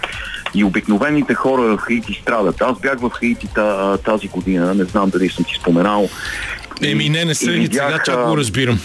И 0.54 0.64
обикновените 0.64 1.34
хора 1.34 1.62
в 1.62 1.76
Хаити 1.76 2.18
страдат. 2.22 2.62
Аз 2.62 2.80
бях 2.80 2.98
в 3.00 3.10
Хаити 3.10 3.48
тази 4.04 4.28
година, 4.28 4.74
не 4.74 4.84
знам 4.84 5.10
дали 5.10 5.28
съм 5.28 5.44
ти 5.44 5.54
споменал. 5.54 6.08
Еми 6.82 7.08
не, 7.08 7.24
не 7.24 7.34
се 7.34 7.52
и 7.52 7.66
сега 7.66 7.98
чак 8.04 8.28
го 8.28 8.36
разбирам. 8.36 8.80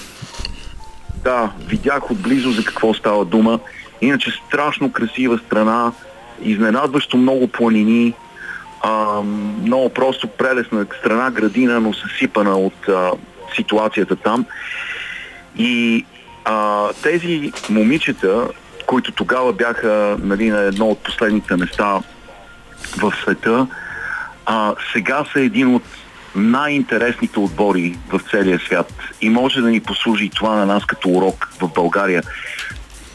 Да, 1.23 1.51
видях 1.67 2.11
отблизо 2.11 2.51
за 2.51 2.63
какво 2.63 2.93
става 2.93 3.25
дума. 3.25 3.59
Иначе 4.01 4.31
страшно 4.47 4.91
красива 4.91 5.39
страна, 5.45 5.91
изненадващо 6.41 7.17
много 7.17 7.47
планини, 7.47 8.13
а, 8.81 9.21
много 9.63 9.89
просто 9.89 10.27
прелесна 10.27 10.85
страна, 10.99 11.31
градина, 11.31 11.79
но 11.79 11.93
съсипана 11.93 12.57
от 12.57 12.89
а, 12.89 13.11
ситуацията 13.55 14.15
там. 14.15 14.45
И 15.57 16.05
а, 16.45 16.87
тези 17.03 17.51
момичета, 17.69 18.47
които 18.85 19.11
тогава 19.11 19.53
бяха 19.53 20.17
нали, 20.19 20.49
на 20.49 20.61
едно 20.61 20.87
от 20.87 20.99
последните 20.99 21.55
места 21.55 21.99
в 22.97 23.13
света, 23.21 23.67
а, 24.45 24.75
сега 24.93 25.25
са 25.33 25.41
един 25.41 25.75
от 25.75 25.83
най-интересните 26.35 27.39
отбори 27.39 27.97
в 28.11 28.21
целия 28.31 28.59
свят 28.59 28.93
и 29.21 29.29
може 29.29 29.61
да 29.61 29.69
ни 29.69 29.79
послужи 29.79 30.29
това 30.29 30.55
на 30.55 30.65
нас 30.65 30.85
като 30.85 31.09
урок 31.09 31.49
в 31.61 31.67
България. 31.67 32.23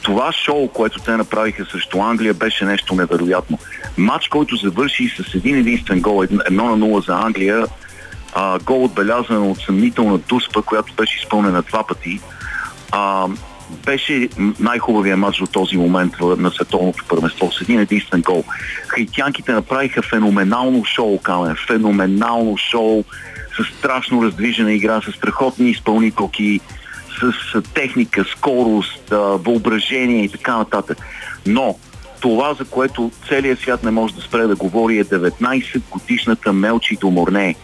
Това 0.02 0.32
шоу, 0.32 0.68
което 0.68 1.00
те 1.00 1.16
направиха 1.16 1.66
срещу 1.66 1.98
Англия, 1.98 2.34
беше 2.34 2.64
нещо 2.64 2.94
невероятно. 2.94 3.58
Матч, 3.96 4.28
който 4.28 4.56
завърши 4.56 5.08
с 5.08 5.34
един 5.34 5.56
единствен 5.56 6.00
гол, 6.00 6.24
едно 6.46 6.64
на 6.64 6.76
нула 6.76 7.00
за 7.00 7.14
Англия, 7.14 7.66
а, 8.34 8.58
гол 8.58 8.84
отбелязан 8.84 9.50
от 9.50 9.58
съмнителна 9.58 10.18
дуспа, 10.18 10.62
която 10.62 10.94
беше 10.94 11.18
изпълнена 11.18 11.62
два 11.62 11.86
пъти. 11.86 12.20
А, 12.92 13.26
беше 13.86 14.28
най-хубавия 14.60 15.16
матч 15.16 15.38
до 15.38 15.46
този 15.46 15.76
момент 15.76 16.12
на 16.20 16.50
световното 16.50 17.04
първенство 17.08 17.52
с 17.52 17.60
един 17.60 17.80
единствен 17.80 18.20
гол. 18.20 18.44
Хаитянките 18.86 19.52
направиха 19.52 20.02
феноменално 20.02 20.84
шоу, 20.84 21.18
Камен, 21.18 21.56
феноменално 21.66 22.56
шоу, 22.56 23.04
с 23.56 23.78
страшно 23.78 24.24
раздвижена 24.24 24.72
игра, 24.72 25.00
с 25.00 25.12
страхотни 25.12 25.70
изпълнителки, 25.70 26.60
с 27.20 27.62
техника, 27.74 28.24
скорост, 28.24 29.08
въображение 29.10 30.24
и 30.24 30.28
така 30.28 30.56
нататък. 30.56 30.98
Но 31.46 31.78
това, 32.20 32.54
за 32.54 32.64
което 32.64 33.10
целият 33.28 33.60
свят 33.60 33.84
не 33.84 33.90
може 33.90 34.14
да 34.14 34.20
спре 34.20 34.46
да 34.46 34.56
говори 34.56 34.98
е 34.98 35.04
19 35.04 35.80
годишната 35.90 36.52
Мелчи 36.52 36.96
Доморне. 36.96 37.54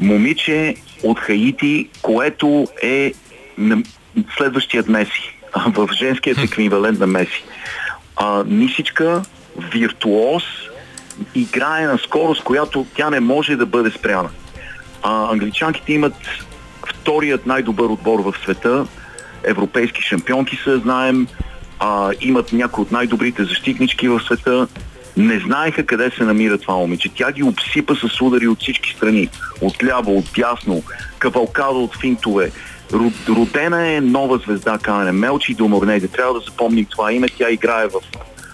Момиче 0.00 0.74
от 1.02 1.18
Хаити, 1.18 1.88
което 2.02 2.66
е 2.82 3.12
следващият 4.36 4.88
Меси, 4.88 5.38
в 5.66 5.88
женският 5.92 6.38
еквивалент 6.38 6.98
на 6.98 7.06
Меси. 7.06 7.44
А, 8.16 8.44
нисичка, 8.46 9.22
виртуоз, 9.72 10.42
играе 11.34 11.86
на 11.86 11.98
скорост, 11.98 12.42
която 12.42 12.86
тя 12.96 13.10
не 13.10 13.20
може 13.20 13.56
да 13.56 13.66
бъде 13.66 13.90
спряна. 13.90 14.30
А, 15.02 15.32
англичанките 15.32 15.92
имат 15.92 16.14
вторият 16.88 17.46
най-добър 17.46 17.84
отбор 17.84 18.20
в 18.20 18.34
света, 18.42 18.86
европейски 19.44 20.02
шампионки 20.02 20.56
са, 20.64 20.78
знаем, 20.78 21.26
а, 21.78 22.10
имат 22.20 22.52
някои 22.52 22.82
от 22.82 22.92
най-добрите 22.92 23.44
защитнички 23.44 24.08
в 24.08 24.20
света, 24.20 24.68
не 25.16 25.38
знаеха 25.38 25.86
къде 25.86 26.10
се 26.10 26.24
намира 26.24 26.58
това 26.58 26.74
момиче. 26.74 27.08
Тя 27.14 27.32
ги 27.32 27.42
обсипа 27.42 27.94
с 27.94 28.20
удари 28.20 28.48
от 28.48 28.60
всички 28.60 28.90
страни. 28.90 29.28
От 29.60 29.84
ляво, 29.84 30.18
от 30.18 30.30
дясно, 30.36 30.82
кавалкада 31.18 31.78
от 31.78 31.96
финтове. 32.00 32.50
Родена 33.28 33.88
е 33.88 34.00
нова 34.00 34.38
звезда 34.38 34.78
Канене. 34.82 35.12
Мелчи 35.12 35.54
Доморнеде. 35.54 36.08
Трябва 36.08 36.34
да 36.34 36.40
запомним 36.40 36.84
това 36.84 37.12
име. 37.12 37.28
Тя 37.28 37.50
играе 37.50 37.86
в 37.86 38.00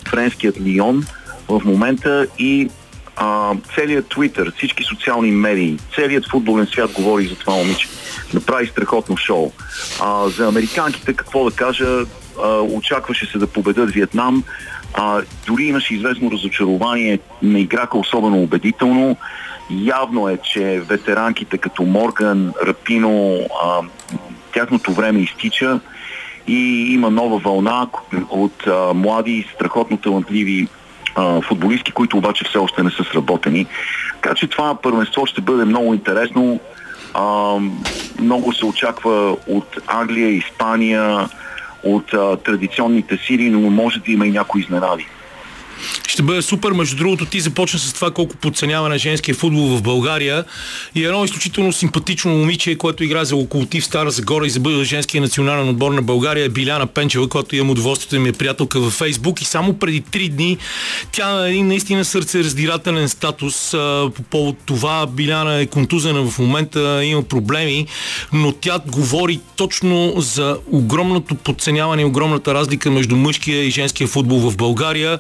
френският 0.09 0.61
Лион 0.61 1.05
в 1.49 1.63
момента 1.65 2.27
и 2.39 2.69
а, 3.17 3.55
целият 3.75 4.07
Twitter, 4.07 4.57
всички 4.57 4.85
социални 4.85 5.31
медии, 5.31 5.79
целият 5.95 6.31
футболен 6.31 6.67
свят 6.67 6.93
говори 6.93 7.27
за 7.27 7.35
това 7.35 7.55
момиче. 7.55 7.89
Направи 8.35 8.67
страхотно 8.67 9.17
шоу. 9.17 9.53
А, 10.01 10.29
за 10.29 10.49
американките, 10.49 11.15
какво 11.15 11.51
да 11.51 11.57
кажа, 11.57 12.05
а, 12.43 12.61
очакваше 12.61 13.27
се 13.27 13.39
да 13.39 13.47
победат 13.47 13.91
Виетнам. 13.91 14.45
А, 14.95 15.23
дори 15.47 15.65
имаше 15.65 15.95
известно 15.95 16.31
разочарование, 16.31 17.19
не 17.43 17.61
играха 17.61 17.99
особено 17.99 18.43
убедително. 18.43 19.17
Явно 19.71 20.29
е, 20.29 20.37
че 20.37 20.83
ветеранките 20.89 21.59
като 21.59 21.83
Морган, 21.83 22.53
Рапино, 22.67 23.41
а, 23.63 23.81
тяхното 24.53 24.93
време 24.93 25.21
изтича 25.21 25.81
и 26.47 26.93
има 26.93 27.11
нова 27.11 27.39
вълна 27.39 27.87
от 28.31 28.67
а, 28.67 28.95
млади, 28.95 29.49
страхотно 29.55 29.97
талантливи 29.97 30.69
а, 31.15 31.41
футболистки, 31.41 31.93
които 31.93 32.19
обаче 32.19 32.45
все 32.45 32.59
още 32.59 32.83
не 32.83 32.91
са 32.91 33.05
сработени. 33.05 33.67
Така 34.23 34.35
че 34.35 34.47
това 34.47 34.75
първенство 34.75 35.27
ще 35.27 35.41
бъде 35.41 35.65
много 35.65 35.95
интересно. 35.95 36.61
А, 37.15 37.55
много 38.21 38.53
се 38.53 38.67
очаква 38.67 39.37
от 39.47 39.79
Англия, 39.87 40.29
Испания, 40.29 41.29
от 41.83 42.15
а, 42.15 42.37
традиционните 42.37 43.17
сили, 43.17 43.51
но 43.51 43.71
може 43.71 44.01
да 44.01 44.13
има 44.13 44.27
и 44.27 44.31
някои 44.31 44.61
изненади. 44.61 45.07
Ще 46.09 46.23
бъде 46.23 46.43
супер. 46.43 46.73
Между 46.73 46.97
другото, 46.97 47.27
ти 47.27 47.41
започна 47.41 47.79
с 47.79 47.93
това 47.93 48.11
колко 48.11 48.37
подценява 48.37 48.89
на 48.89 48.99
женския 48.99 49.35
футбол 49.35 49.77
в 49.77 49.83
България. 49.83 50.45
И 50.95 51.05
едно 51.05 51.25
изключително 51.25 51.73
симпатично 51.73 52.31
момиче, 52.31 52.79
което 52.79 53.05
игра 53.05 53.25
за 53.25 53.37
Локомотив 53.37 53.85
Стара 53.85 54.11
Загора 54.11 54.47
и 54.47 54.51
за 54.51 54.61
бъде 54.61 54.85
женския 54.85 55.21
национален 55.21 55.69
отбор 55.69 55.93
на 55.93 56.03
България 56.03 56.45
е 56.45 56.49
Биляна 56.49 56.87
Пенчева, 56.87 57.29
която 57.29 57.57
имам 57.57 57.71
удоволствието 57.71 58.15
да 58.15 58.21
ми 58.21 58.29
е 58.29 58.33
приятелка 58.33 58.81
във 58.81 58.93
Фейсбук. 58.93 59.43
И 59.43 59.45
само 59.45 59.75
преди 59.75 60.01
три 60.01 60.29
дни 60.29 60.59
тя 61.13 61.33
на 61.33 61.49
един 61.49 61.67
наистина 61.67 62.05
сърце 62.05 62.39
раздирателен 62.39 63.09
статус 63.09 63.75
а, 63.75 64.11
по 64.15 64.23
повод 64.23 64.57
това. 64.67 65.07
Биляна 65.07 65.55
е 65.55 65.67
контузена 65.67 66.31
в 66.31 66.39
момента, 66.39 67.05
има 67.05 67.23
проблеми, 67.23 67.87
но 68.33 68.53
тя 68.53 68.79
говори 68.87 69.41
точно 69.57 70.15
за 70.17 70.59
огромното 70.73 71.35
подценяване 71.35 72.03
и 72.03 72.05
огромната 72.05 72.55
разлика 72.55 72.91
между 72.91 73.17
мъжкия 73.17 73.65
и 73.65 73.71
женския 73.71 74.07
футбол 74.07 74.39
в 74.39 74.57
България. 74.57 75.19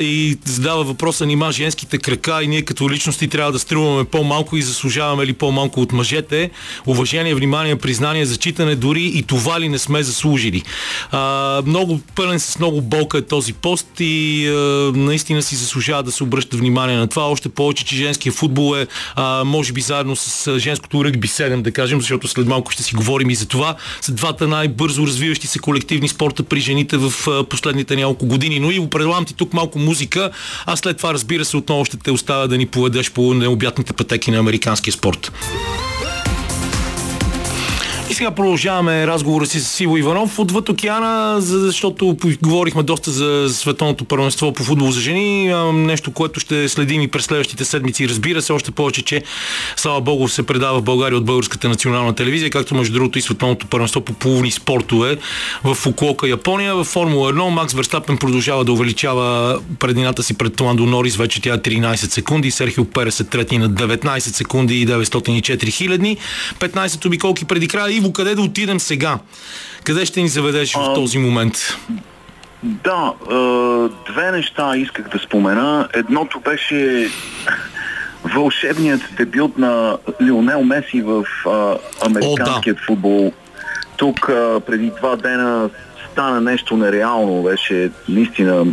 И 0.00 0.38
задава 0.44 0.84
въпроса 0.84 1.26
нима 1.26 1.50
женските 1.50 1.98
крака 1.98 2.42
и 2.42 2.48
ние 2.48 2.62
като 2.62 2.90
личности 2.90 3.28
трябва 3.28 3.52
да 3.52 3.58
струваме 3.58 4.04
по-малко 4.04 4.56
и 4.56 4.62
заслужаваме 4.62 5.26
ли 5.26 5.32
по-малко 5.32 5.80
от 5.80 5.92
мъжете. 5.92 6.50
Уважение, 6.86 7.34
внимание, 7.34 7.76
признание, 7.76 8.26
зачитане, 8.26 8.74
дори 8.74 9.02
и 9.14 9.22
това 9.22 9.60
ли 9.60 9.68
не 9.68 9.78
сме 9.78 10.02
заслужили. 10.02 10.62
А, 11.10 11.62
много 11.66 12.00
пълен 12.14 12.40
с 12.40 12.58
много 12.58 12.82
болка 12.82 13.18
е 13.18 13.22
този 13.22 13.52
пост 13.52 13.86
и 14.00 14.48
а, 14.48 14.52
наистина 14.96 15.42
си 15.42 15.56
заслужава 15.56 16.02
да 16.02 16.12
се 16.12 16.22
обръща 16.22 16.56
внимание 16.56 16.96
на 16.96 17.08
това. 17.08 17.22
Още 17.22 17.48
повече, 17.48 17.84
че 17.84 17.96
женския 17.96 18.32
футбол 18.32 18.76
е 18.76 18.86
а, 19.14 19.44
може 19.44 19.72
би 19.72 19.80
заедно 19.80 20.16
с 20.16 20.58
женското 20.58 21.04
ръгби 21.04 21.28
7, 21.28 21.62
да 21.62 21.72
кажем, 21.72 22.00
защото 22.00 22.28
след 22.28 22.46
малко 22.46 22.70
ще 22.70 22.82
си 22.82 22.94
говорим 22.94 23.30
и 23.30 23.34
за 23.34 23.46
това. 23.46 23.76
Са 24.00 24.12
двата 24.12 24.48
най-бързо 24.48 25.06
развиващи 25.06 25.46
се 25.46 25.58
колективни 25.58 26.08
спорта 26.08 26.42
при 26.42 26.60
жените 26.60 26.96
в 26.96 27.12
последните 27.48 27.96
няколко 27.96 28.26
години. 28.26 28.60
Но 28.60 28.70
и 28.70 28.90
предлагам 28.90 29.24
ти 29.24 29.34
тук 29.34 29.52
малко 29.52 29.78
музика, 29.80 30.30
а 30.66 30.76
след 30.76 30.96
това 30.96 31.14
разбира 31.14 31.44
се 31.44 31.56
отново 31.56 31.84
ще 31.84 31.96
те 31.96 32.10
оставя 32.10 32.48
да 32.48 32.58
ни 32.58 32.66
поведеш 32.66 33.10
по 33.10 33.34
необятните 33.34 33.92
пътеки 33.92 34.30
на 34.30 34.38
американския 34.38 34.92
спорт. 34.92 35.32
И 38.10 38.14
сега 38.14 38.30
продължаваме 38.30 39.06
разговора 39.06 39.46
си 39.46 39.60
с 39.60 39.80
Иво 39.80 39.96
Иванов 39.96 40.38
отвъд 40.38 40.68
океана, 40.68 41.40
за- 41.40 41.58
защото 41.58 42.16
говорихме 42.42 42.82
доста 42.82 43.10
за 43.10 43.48
световното 43.54 44.04
първенство 44.04 44.52
по 44.52 44.64
футбол 44.64 44.90
за 44.90 45.00
жени. 45.00 45.54
Нещо, 45.72 46.10
което 46.10 46.40
ще 46.40 46.68
следим 46.68 47.02
и 47.02 47.08
през 47.08 47.24
следващите 47.24 47.64
седмици. 47.64 48.08
Разбира 48.08 48.42
се, 48.42 48.52
още 48.52 48.70
повече, 48.70 49.02
че 49.02 49.22
слава 49.76 50.00
богу 50.00 50.28
се 50.28 50.42
предава 50.42 50.78
в 50.78 50.82
България 50.82 51.16
от 51.18 51.24
Българската 51.24 51.68
национална 51.68 52.14
телевизия, 52.14 52.50
както 52.50 52.74
между 52.74 52.92
другото 52.94 53.18
и 53.18 53.22
световното 53.22 53.66
първенство 53.66 54.00
по 54.00 54.12
половни 54.12 54.50
спортове 54.50 55.16
в 55.64 55.74
Фукуока, 55.74 56.28
Япония. 56.28 56.74
В 56.74 56.84
Формула 56.84 57.32
1 57.32 57.48
Макс 57.48 57.74
Верстапен 57.74 58.16
продължава 58.18 58.64
да 58.64 58.72
увеличава 58.72 59.58
предината 59.78 60.22
си 60.22 60.38
пред 60.38 60.60
Ландо 60.60 60.86
Норис. 60.86 61.16
Вече 61.16 61.42
тя 61.42 61.54
е 61.54 61.58
13 61.58 61.94
секунди. 61.94 62.50
Серхио 62.50 62.84
Перес 62.84 63.20
е 63.20 63.24
трети 63.24 63.58
на 63.58 63.70
19 63.70 64.18
секунди 64.18 64.80
и 64.80 64.86
904 64.86 65.68
хилядни. 65.70 66.16
15 66.58 67.06
обиколки 67.06 67.44
преди 67.44 67.68
края. 67.68 67.99
Иво, 68.00 68.12
къде 68.12 68.34
да 68.34 68.42
отидем 68.42 68.80
сега? 68.80 69.18
Къде 69.84 70.06
ще 70.06 70.22
ни 70.22 70.28
заведеш 70.28 70.74
в 70.74 70.78
А, 70.80 70.94
този 70.94 71.18
момент? 71.18 71.76
Да, 72.62 73.12
две 74.12 74.30
неща 74.30 74.76
исках 74.76 75.08
да 75.08 75.18
спомена. 75.18 75.88
Едното 75.94 76.40
беше 76.40 77.08
вълшебният 78.24 79.00
дебют 79.16 79.58
на 79.58 79.98
Лионел 80.22 80.62
Меси 80.62 81.02
в 81.02 81.24
а, 81.46 81.76
американският 82.06 82.78
футбол. 82.86 83.32
Тук 83.96 84.28
а, 84.28 84.60
преди 84.66 84.92
два 85.00 85.16
дена 85.16 85.70
стана 86.12 86.40
нещо 86.40 86.76
нереално. 86.76 87.42
Беше 87.42 87.90
наистина 88.08 88.66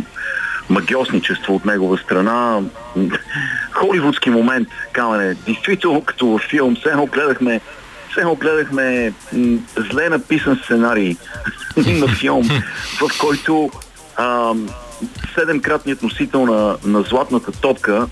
магиосничество 0.70 1.54
от 1.54 1.64
негова 1.64 1.98
страна. 1.98 2.60
Холивудски 3.70 4.30
момент, 4.30 4.68
камене. 4.92 5.34
Действително, 5.34 6.00
като 6.00 6.26
във 6.26 6.42
филм, 6.42 6.76
все 6.76 6.88
едно 6.88 7.06
гледахме 7.06 7.60
все 8.10 8.24
гледахме 8.40 9.12
м, 9.32 9.58
зле 9.90 10.08
написан 10.08 10.60
сценарий 10.64 11.16
на 11.76 12.08
филм, 12.08 12.48
в 13.00 13.20
който 13.20 13.70
ам, 14.16 14.68
седемкратният 15.34 16.02
носител 16.02 16.46
на, 16.46 16.76
на 16.84 17.02
златната 17.02 17.52
топка 17.52 18.06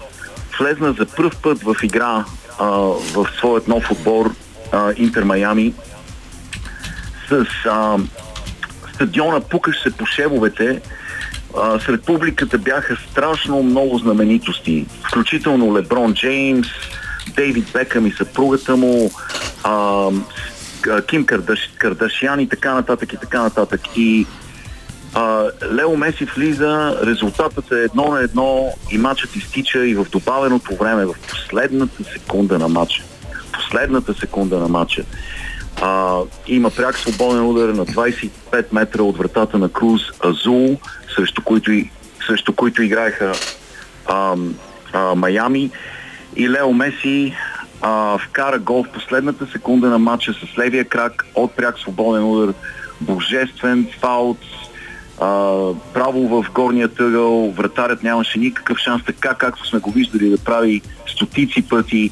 влезна 0.58 0.92
за 0.92 1.06
първ 1.06 1.30
път 1.42 1.62
в 1.62 1.76
игра 1.82 2.24
а, 2.58 2.66
в 3.14 3.28
своят 3.36 3.68
нов 3.68 3.90
отбор 3.90 4.34
а, 4.72 4.92
Интер 4.96 5.22
Майами. 5.22 5.74
С 7.28 7.46
а, 7.66 7.98
стадиона 8.94 9.40
пукаш 9.40 9.82
се 9.82 9.90
по 9.90 10.06
шевовете 10.06 10.80
а, 11.56 11.80
сред 11.80 12.04
публиката 12.04 12.58
бяха 12.58 12.96
страшно 13.10 13.62
много 13.62 13.98
знаменитости, 13.98 14.86
включително 15.08 15.76
Леброн 15.76 16.14
Джеймс, 16.14 16.68
Дейвид 17.34 17.72
Бекъм 17.72 18.06
и 18.06 18.12
съпругата 18.12 18.76
му, 18.76 19.10
а, 19.64 20.08
Ким 21.06 21.26
Кардаш, 21.26 21.70
Кардашян 21.78 22.40
и 22.40 22.48
така 22.48 22.74
нататък 22.74 23.12
и 23.12 23.16
така 23.16 23.42
нататък. 23.42 23.80
И 23.96 24.26
а, 25.14 25.50
Лео 25.72 25.96
Меси 25.96 26.24
влиза, 26.24 26.96
резултатът 27.06 27.72
е 27.72 27.74
едно 27.74 28.10
на 28.10 28.20
едно 28.20 28.72
и 28.90 28.98
матчът 28.98 29.36
изтича 29.36 29.86
и 29.86 29.94
в 29.94 30.06
добавеното 30.10 30.76
време, 30.76 31.06
в 31.06 31.14
последната 31.30 32.04
секунда 32.04 32.58
на 32.58 32.68
матча. 32.68 33.02
Последната 33.52 34.14
секунда 34.14 34.58
на 34.58 34.68
матча. 34.68 35.04
А, 35.82 36.18
има 36.46 36.70
пряк 36.70 36.98
свободен 36.98 37.46
удар 37.46 37.68
на 37.68 37.86
25 37.86 38.66
метра 38.72 39.02
от 39.02 39.18
вратата 39.18 39.58
на 39.58 39.68
Круз 39.68 40.02
Азул, 40.24 40.78
срещу 41.16 41.42
които, 41.42 41.70
срещу 42.26 42.52
които 42.52 42.82
играеха 42.82 43.32
а, 44.06 44.36
а, 44.92 45.14
Майами. 45.14 45.70
И 46.36 46.48
Лео 46.50 46.72
Меси 46.72 47.34
а, 47.82 48.18
вкара 48.18 48.58
гол 48.58 48.84
в 48.84 48.88
последната 48.88 49.46
секунда 49.46 49.88
на 49.88 49.98
матча 49.98 50.32
с 50.32 50.58
левия 50.58 50.84
крак 50.84 51.26
от 51.34 51.56
пряк 51.56 51.78
свободен 51.78 52.24
удар. 52.24 52.54
Божествен 53.00 53.88
фаут, 54.00 54.38
а, 55.20 55.26
право 55.94 56.28
в 56.28 56.46
горния 56.52 56.88
тъгъл, 56.88 57.50
вратарят 57.50 58.02
нямаше 58.02 58.38
никакъв 58.38 58.78
шанс, 58.78 59.02
така 59.04 59.34
както 59.34 59.66
сме 59.66 59.78
го 59.78 59.90
виждали 59.90 60.30
да 60.30 60.38
прави 60.38 60.82
стотици 61.06 61.68
пъти 61.68 62.10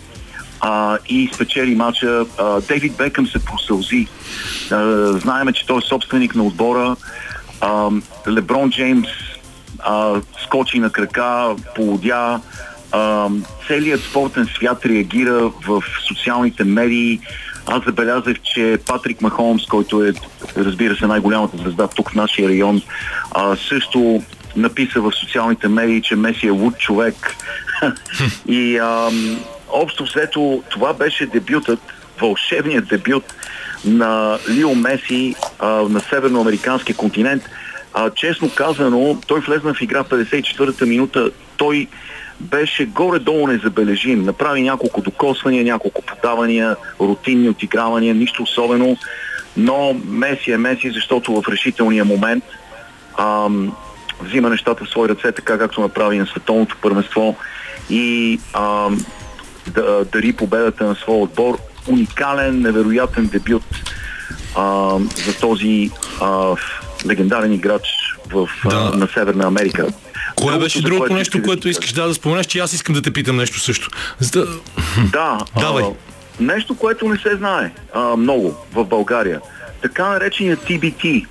а, 0.60 0.98
и 1.08 1.30
спечели 1.34 1.74
матча. 1.74 2.26
А, 2.38 2.60
Дейвид 2.60 2.96
Бекъм 2.96 3.26
се 3.26 3.44
просълзи. 3.44 4.06
А, 4.70 5.06
знаеме, 5.12 5.52
че 5.52 5.66
той 5.66 5.78
е 5.78 5.88
собственик 5.88 6.34
на 6.34 6.42
отбора. 6.42 6.96
А, 7.60 7.90
Леброн 8.28 8.70
Джеймс 8.70 9.08
а, 9.78 10.20
скочи 10.44 10.78
на 10.78 10.90
крака, 10.90 11.54
полудя. 11.74 12.40
А, 12.97 13.28
целият 13.66 14.01
спортен 14.01 14.49
свят 14.57 14.86
реагира 14.86 15.51
в 15.68 15.82
социалните 16.09 16.64
медии. 16.64 17.20
Аз 17.66 17.84
забелязах, 17.84 18.40
че 18.40 18.78
Патрик 18.86 19.20
Махомс, 19.20 19.66
който 19.66 20.05
е, 20.05 20.12
разбира 20.57 20.97
се, 20.97 21.07
най-голямата 21.07 21.57
звезда 21.57 21.88
тук 21.88 22.11
в 22.11 22.14
нашия 22.14 22.49
район, 22.49 22.82
а, 23.30 23.57
също 23.57 24.22
написа 24.57 25.01
в 25.01 25.12
социалните 25.12 25.68
медии, 25.68 26.03
че 26.03 26.16
Меси 26.16 26.47
е 26.47 26.51
луд 26.51 26.78
човек. 26.78 27.36
И 28.49 28.78
ам, 28.78 29.38
общо 29.70 30.05
взето 30.05 30.62
това 30.70 30.92
беше 30.92 31.26
дебютът, 31.26 31.80
вълшебният 32.20 32.88
дебют 32.88 33.34
на 33.84 34.38
Лио 34.51 34.74
Меси 34.74 35.34
а, 35.59 35.68
на 35.68 36.01
северноамериканския 36.01 36.97
континент. 36.97 37.42
А, 37.95 38.11
честно 38.11 38.51
казано, 38.55 39.20
той 39.26 39.40
влезна 39.40 39.74
в 39.74 39.82
игра 39.82 40.05
в 40.05 40.09
54-та 40.09 40.86
минута. 40.86 41.30
Той 41.57 41.88
беше 42.41 42.87
горе-долу 42.87 43.47
незабележим. 43.47 44.22
Направи 44.22 44.62
няколко 44.62 45.01
докосвания, 45.01 45.64
няколко 45.64 46.03
подавания, 46.03 46.76
рутинни 47.01 47.49
отигравания, 47.49 48.14
нищо 48.14 48.43
особено. 48.43 48.97
Но 49.57 49.97
Меси 50.05 50.53
е 50.53 50.57
Меси, 50.57 50.91
защото 50.91 51.43
в 51.43 51.49
решителния 51.49 52.05
момент 52.05 52.45
ам, 53.18 53.72
взима 54.20 54.51
нещата 54.51 54.85
в 54.85 54.89
свои 54.89 55.09
ръце, 55.09 55.32
така 55.32 55.59
както 55.59 55.80
направи 55.80 56.18
на 56.18 56.26
световното 56.26 56.76
първенство 56.82 57.37
и 57.91 58.41
ам, 58.53 59.05
да, 59.74 60.05
дари 60.12 60.32
победата 60.32 60.85
на 60.85 60.95
своя 60.95 61.20
отбор. 61.20 61.59
Уникален, 61.89 62.61
невероятен 62.61 63.26
дебют 63.26 63.64
ам, 64.57 65.09
за 65.26 65.39
този 65.41 65.91
а, 66.20 66.55
легендарен 67.07 67.53
играч 67.53 68.03
в, 68.30 68.48
Да. 68.70 68.90
на 68.90 69.08
Северна 69.14 69.46
Америка. 69.46 69.86
Кое 70.36 70.46
Другото, 70.46 70.64
беше 70.64 70.82
другото 70.82 71.00
което 71.00 71.14
нещо, 71.14 71.42
което 71.42 71.68
искаш 71.68 71.92
да, 71.92 72.08
да 72.08 72.14
споменеш, 72.14 72.46
че 72.46 72.58
аз 72.58 72.72
искам 72.72 72.94
да 72.94 73.02
те 73.02 73.12
питам 73.12 73.36
нещо 73.36 73.60
също. 73.60 73.88
Да... 74.32 74.46
Да, 75.12 75.38
Давай. 75.60 75.84
А, 75.84 75.90
нещо, 76.40 76.76
което 76.76 77.08
не 77.08 77.16
се 77.16 77.36
знае 77.36 77.72
а, 77.94 78.16
много 78.16 78.54
в 78.72 78.84
България. 78.84 79.40
Така 79.82 80.08
наречения 80.08 80.56
TBT. 80.56 81.26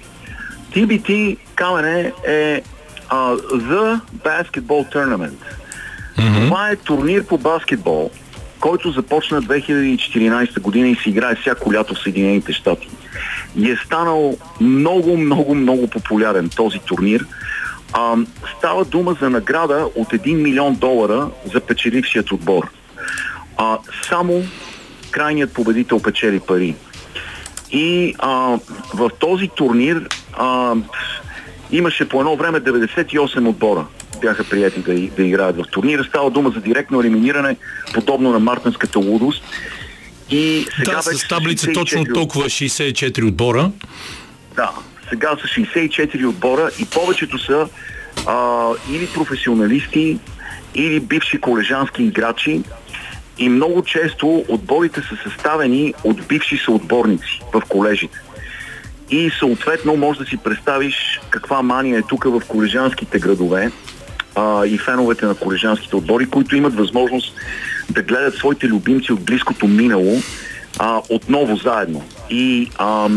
TBT, 0.75 1.37
камене, 1.55 2.11
е 2.27 2.61
а, 3.09 3.35
The 3.35 3.99
Basketball 4.23 4.95
Tournament. 4.95 5.39
Това 6.15 6.69
е 6.69 6.75
турнир 6.75 7.25
по 7.25 7.37
баскетбол, 7.37 8.11
който 8.59 8.91
започна 8.91 9.43
2014 9.43 10.59
година 10.59 10.87
и 10.87 10.95
се 10.95 11.09
играе 11.09 11.35
всяко 11.35 11.73
лято 11.73 11.95
в 11.95 11.99
Съединените 11.99 12.53
щати. 12.53 12.89
И 13.57 13.71
е 13.71 13.77
станал 13.85 14.37
много, 14.61 15.17
много, 15.17 15.55
много 15.55 15.87
популярен 15.87 16.49
този 16.55 16.79
турнир. 16.79 17.25
А, 17.93 18.15
става 18.57 18.85
дума 18.85 19.17
за 19.21 19.29
награда 19.29 19.89
от 19.95 20.07
1 20.07 20.35
милион 20.35 20.75
долара 20.75 21.27
за 21.53 21.59
печелившият 21.59 22.31
отбор. 22.31 22.69
А, 23.57 23.77
само 24.09 24.43
крайният 25.11 25.53
победител 25.53 25.99
печели 25.99 26.39
пари. 26.39 26.75
И 27.71 28.15
а, 28.19 28.59
в 28.93 29.09
този 29.19 29.47
турнир 29.47 30.07
а, 30.33 30.75
имаше 31.71 32.09
по 32.09 32.19
едно 32.19 32.35
време 32.35 32.59
98 32.59 33.49
отбора 33.49 33.85
бяха 34.21 34.43
прияти 34.43 34.79
да, 34.79 34.93
да 35.15 35.23
играят 35.23 35.57
в 35.57 35.63
турнира. 35.71 36.03
Става 36.03 36.29
дума 36.29 36.49
за 36.49 36.61
директно 36.61 36.99
елиминиране, 36.99 37.55
подобно 37.93 38.31
на 38.31 38.39
мартинската 38.39 38.99
лудост. 38.99 39.43
И 40.29 40.65
сега 40.75 40.91
Да, 40.91 41.01
с 41.01 41.27
таблица 41.27 41.67
64 41.67 41.73
точно 41.73 42.05
толкова 42.05 42.45
64 42.45 43.27
отбора. 43.27 43.71
да, 44.55 44.71
сега 45.09 45.29
са 45.41 45.47
64 45.61 46.27
отбора 46.27 46.69
и 46.79 46.85
повечето 46.85 47.39
са 47.39 47.67
а, 48.27 48.69
или 48.91 49.07
професионалисти, 49.07 50.19
или 50.75 50.99
бивши 50.99 51.41
колежански 51.41 52.03
играчи. 52.03 52.61
И 53.37 53.49
много 53.49 53.83
често 53.83 54.45
отборите 54.47 55.01
са 55.01 55.29
съставени 55.29 55.93
от 56.03 56.27
бивши 56.27 56.57
съотборници 56.57 57.41
в 57.53 57.61
колежите. 57.69 58.17
И 59.09 59.31
съответно 59.39 59.95
може 59.95 60.19
да 60.19 60.25
си 60.25 60.37
представиш 60.37 61.19
каква 61.29 61.61
мания 61.61 61.99
е 61.99 62.01
тук 62.01 62.23
в 62.23 62.41
колежанските 62.47 63.19
градове 63.19 63.71
а, 64.35 64.65
и 64.65 64.77
феновете 64.77 65.25
на 65.25 65.35
колежанските 65.35 65.95
отбори, 65.95 66.29
които 66.29 66.55
имат 66.55 66.75
възможност 66.75 67.35
да 67.93 68.01
гледат 68.01 68.35
своите 68.35 68.67
любимци 68.67 69.13
от 69.13 69.21
близкото 69.21 69.67
минало 69.67 70.21
а, 70.79 71.01
отново 71.09 71.55
заедно. 71.55 72.03
И 72.29 72.69
а, 72.77 73.09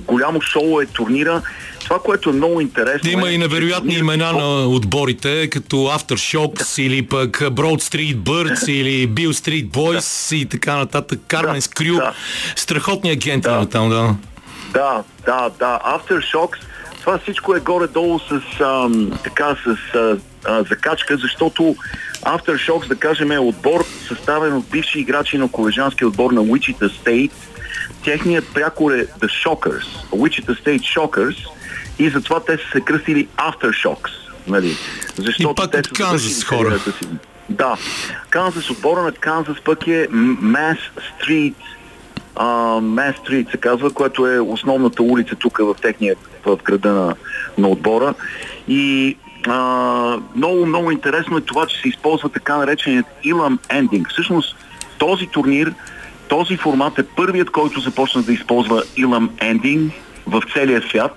голямо 0.00 0.40
шоу 0.40 0.80
е 0.80 0.86
турнира. 0.86 1.42
Това, 1.84 1.98
което 1.98 2.30
е 2.30 2.32
много 2.32 2.60
интересно... 2.60 3.10
Има 3.10 3.28
е, 3.28 3.32
и 3.32 3.38
невероятни 3.38 3.90
че 3.90 3.98
турнирът- 3.98 4.16
имена 4.16 4.32
на 4.32 4.66
отборите, 4.66 5.50
като 5.50 5.76
Aftershocks 5.76 6.82
или 6.82 7.02
пък 7.02 7.30
Broad 7.38 7.82
Street 7.82 8.16
Birds 8.16 8.68
или 8.70 9.08
Bill 9.08 9.28
Street 9.30 9.68
Boys 9.68 10.36
и 10.36 10.46
така 10.46 10.76
нататък. 10.76 11.20
Carmen's 11.28 11.80
Crew. 11.80 11.96
да. 11.96 12.12
Страхотни 12.56 13.10
агенти 13.10 13.40
Да. 13.40 13.66
там, 13.66 13.88
да. 13.88 14.14
Да, 14.72 15.02
да, 15.26 15.50
да. 15.58 15.80
Aftershocks, 15.86 16.58
това 17.00 17.18
всичко 17.18 17.54
е 17.54 17.60
горе-долу 17.60 18.18
с, 18.20 18.40
ам, 18.60 19.10
така, 19.24 19.56
с 19.64 19.94
а, 19.94 20.16
а, 20.46 20.62
закачка, 20.62 21.16
защото 21.16 21.76
Aftershocks, 22.22 22.88
да 22.88 22.96
кажем, 22.96 23.32
е 23.32 23.38
отбор 23.38 23.84
съставен 24.08 24.52
от 24.52 24.70
бивши 24.70 25.00
играчи 25.00 25.38
на 25.38 25.48
колежански 25.48 26.04
отбор 26.04 26.30
на 26.32 26.40
Wichita 26.40 26.90
State. 27.02 27.30
Техният 28.04 28.44
прякор 28.54 28.92
е 28.92 29.06
The 29.06 29.46
Shockers, 29.46 29.86
Wichita 30.10 30.62
State 30.64 30.98
Shockers 30.98 31.36
и 31.98 32.10
затова 32.10 32.40
те 32.40 32.56
са 32.56 32.70
се 32.72 32.80
кръстили 32.80 33.28
Aftershocks. 33.36 34.10
Нали? 34.46 34.76
Защото 35.16 35.52
И 35.52 35.54
пак 35.54 35.70
те 35.70 35.78
от 35.78 35.88
Канзас 35.88 36.44
хора. 36.44 36.78
си. 36.78 37.08
Да. 37.48 37.76
Канзас, 38.30 38.70
отбора 38.70 39.02
на 39.02 39.12
Канзас 39.12 39.56
пък 39.64 39.86
е 39.86 40.08
Mass 40.08 40.78
Street 40.98 41.54
Ман 42.80 43.14
Стрит 43.20 43.50
се 43.50 43.56
казва, 43.56 43.90
което 43.90 44.26
е 44.26 44.40
основната 44.40 45.02
улица 45.02 45.34
тук 45.34 45.58
в 45.58 45.76
техния 45.82 46.16
в 46.46 46.58
града 46.64 46.92
на, 46.92 47.14
на 47.58 47.68
отбора. 47.68 48.14
И 48.68 49.16
а, 49.46 50.18
много, 50.36 50.66
много 50.66 50.90
интересно 50.90 51.36
е 51.36 51.40
това, 51.40 51.66
че 51.66 51.80
се 51.80 51.88
използва 51.88 52.28
така 52.28 52.56
нареченият 52.56 53.06
Илам 53.24 53.58
Ending. 53.68 54.10
Всъщност 54.10 54.56
този 54.98 55.26
турнир, 55.26 55.74
този 56.28 56.56
формат 56.56 56.98
е 56.98 57.02
първият, 57.02 57.50
който 57.50 57.80
започна 57.80 58.22
да 58.22 58.32
използва 58.32 58.82
Илам 58.96 59.30
Ending 59.30 59.90
в 60.26 60.42
целия 60.54 60.82
свят. 60.82 61.16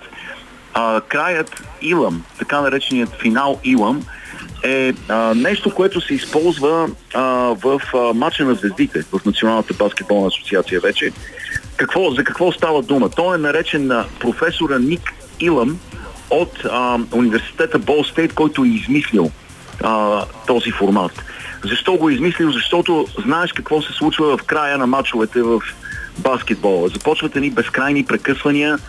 А, 0.74 1.02
краят 1.02 1.64
Илам, 1.82 2.24
така 2.40 2.62
нареченият 2.62 3.16
финал 3.22 3.60
Илам, 3.64 4.02
е 4.64 4.94
а, 5.10 5.34
нещо, 5.36 5.76
което 5.76 6.02
се 6.02 6.14
използва 6.14 6.90
а, 7.14 7.24
в 7.64 7.82
а, 7.94 8.14
матча 8.14 8.46
на 8.46 8.54
звездите 8.54 9.02
в 9.02 9.26
Националната 9.26 9.74
баскетболна 9.74 10.28
асоциация 10.28 10.80
вече. 10.80 11.12
Какво, 11.78 12.12
за 12.12 12.24
какво 12.24 12.52
става 12.52 12.82
дума? 12.82 13.10
Той 13.10 13.36
е 13.36 13.40
наречен 13.40 13.88
на 13.88 14.06
професора 14.20 14.80
Ник 14.80 15.14
Илам 15.40 15.80
от 16.30 16.66
а, 16.66 17.00
университета 17.12 17.80
Бол 17.80 18.04
Стейт, 18.04 18.34
който 18.34 18.64
е 18.64 18.68
измислил 18.68 19.32
а, 19.84 20.26
този 20.48 20.72
формат. 20.72 21.24
Защо 21.64 21.96
го 21.96 22.10
е 22.10 22.14
измислил? 22.14 22.52
Защото 22.52 23.08
знаеш 23.26 23.54
какво 23.54 23.82
се 23.82 23.94
случва 23.94 24.38
в 24.38 24.44
края 24.44 24.78
на 24.78 24.88
матчовете 24.88 25.42
в 25.42 25.62
баскетбола. 26.18 26.90
Започват 26.90 27.36
едни 27.36 27.50
безкрайни 27.50 28.06
прекъсвания, 28.06 28.80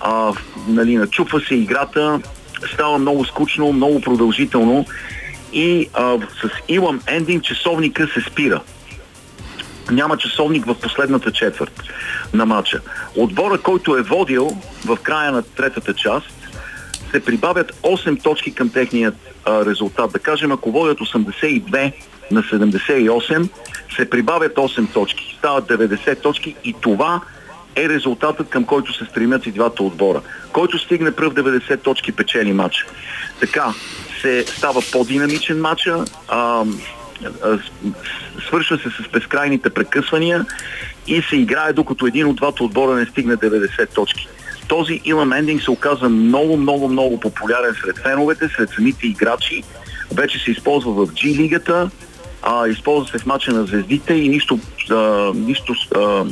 а, 0.00 0.32
нали, 0.68 0.96
начупва 0.96 1.40
се 1.40 1.54
играта, 1.54 2.20
става 2.74 2.98
много 2.98 3.24
скучно, 3.24 3.72
много 3.72 4.00
продължително 4.00 4.86
и 5.52 5.88
а, 5.94 6.18
с 6.42 6.50
Илам 6.68 7.00
Ендинг 7.06 7.44
часовника 7.44 8.08
се 8.14 8.20
спира. 8.20 8.60
Няма 9.90 10.16
часовник 10.16 10.66
в 10.66 10.74
последната 10.74 11.32
четвърт 11.32 11.82
на 12.34 12.46
матча. 12.46 12.80
Отбора, 13.16 13.58
който 13.58 13.96
е 13.96 14.02
водил 14.02 14.56
в 14.86 14.98
края 15.02 15.32
на 15.32 15.42
третата 15.42 15.94
част, 15.94 16.26
се 17.10 17.24
прибавят 17.24 17.72
8 17.82 18.22
точки 18.22 18.54
към 18.54 18.70
техният 18.70 19.14
а, 19.44 19.64
резултат. 19.64 20.12
Да 20.12 20.18
кажем, 20.18 20.52
ако 20.52 20.72
водят 20.72 20.98
82 20.98 21.92
на 22.30 22.42
78, 22.42 23.48
се 23.96 24.10
прибавят 24.10 24.54
8 24.54 24.92
точки. 24.92 25.36
Стават 25.38 25.68
90 25.68 26.22
точки 26.22 26.54
и 26.64 26.74
това 26.80 27.20
е 27.76 27.88
резултатът 27.88 28.48
към 28.48 28.64
който 28.64 28.92
се 28.92 29.04
стремят 29.04 29.46
и 29.46 29.52
двата 29.52 29.82
отбора. 29.82 30.20
Който 30.52 30.78
стигне 30.78 31.10
пръв 31.10 31.34
90 31.34 31.82
точки 31.82 32.12
печели 32.12 32.52
матча. 32.52 32.86
Така 33.40 33.74
се 34.20 34.44
става 34.46 34.82
по-динамичен 34.92 35.60
матча, 35.60 36.04
а, 36.28 36.64
свършва 38.46 38.78
се 38.78 38.90
с 38.90 39.08
безкрайните 39.12 39.70
прекъсвания 39.70 40.46
и 41.06 41.22
се 41.22 41.36
играе 41.36 41.72
докато 41.72 42.06
един 42.06 42.26
от 42.26 42.36
двата 42.36 42.64
отбора 42.64 42.96
не 42.96 43.06
стигне 43.06 43.36
90 43.36 43.94
точки. 43.94 44.28
Този 44.70 45.00
Илам 45.04 45.32
Ендинг 45.32 45.62
се 45.62 45.70
оказа 45.70 46.08
много, 46.08 46.56
много, 46.56 46.88
много 46.88 47.20
популярен 47.20 47.74
сред 47.84 47.98
феновете, 47.98 48.48
сред 48.56 48.70
самите 48.70 49.06
играчи. 49.06 49.62
Вече 50.14 50.38
се 50.38 50.50
използва 50.50 50.92
в 50.92 51.06
G 51.06 51.36
лигата, 51.36 51.90
а, 52.42 52.68
използва 52.68 53.10
се 53.10 53.18
в 53.18 53.26
мача 53.26 53.52
на 53.52 53.66
звездите 53.66 54.14
и 54.14 54.28
нищо, 54.28 54.58
а, 54.90 55.32
нищо 55.34 55.74
а, 55.96 56.24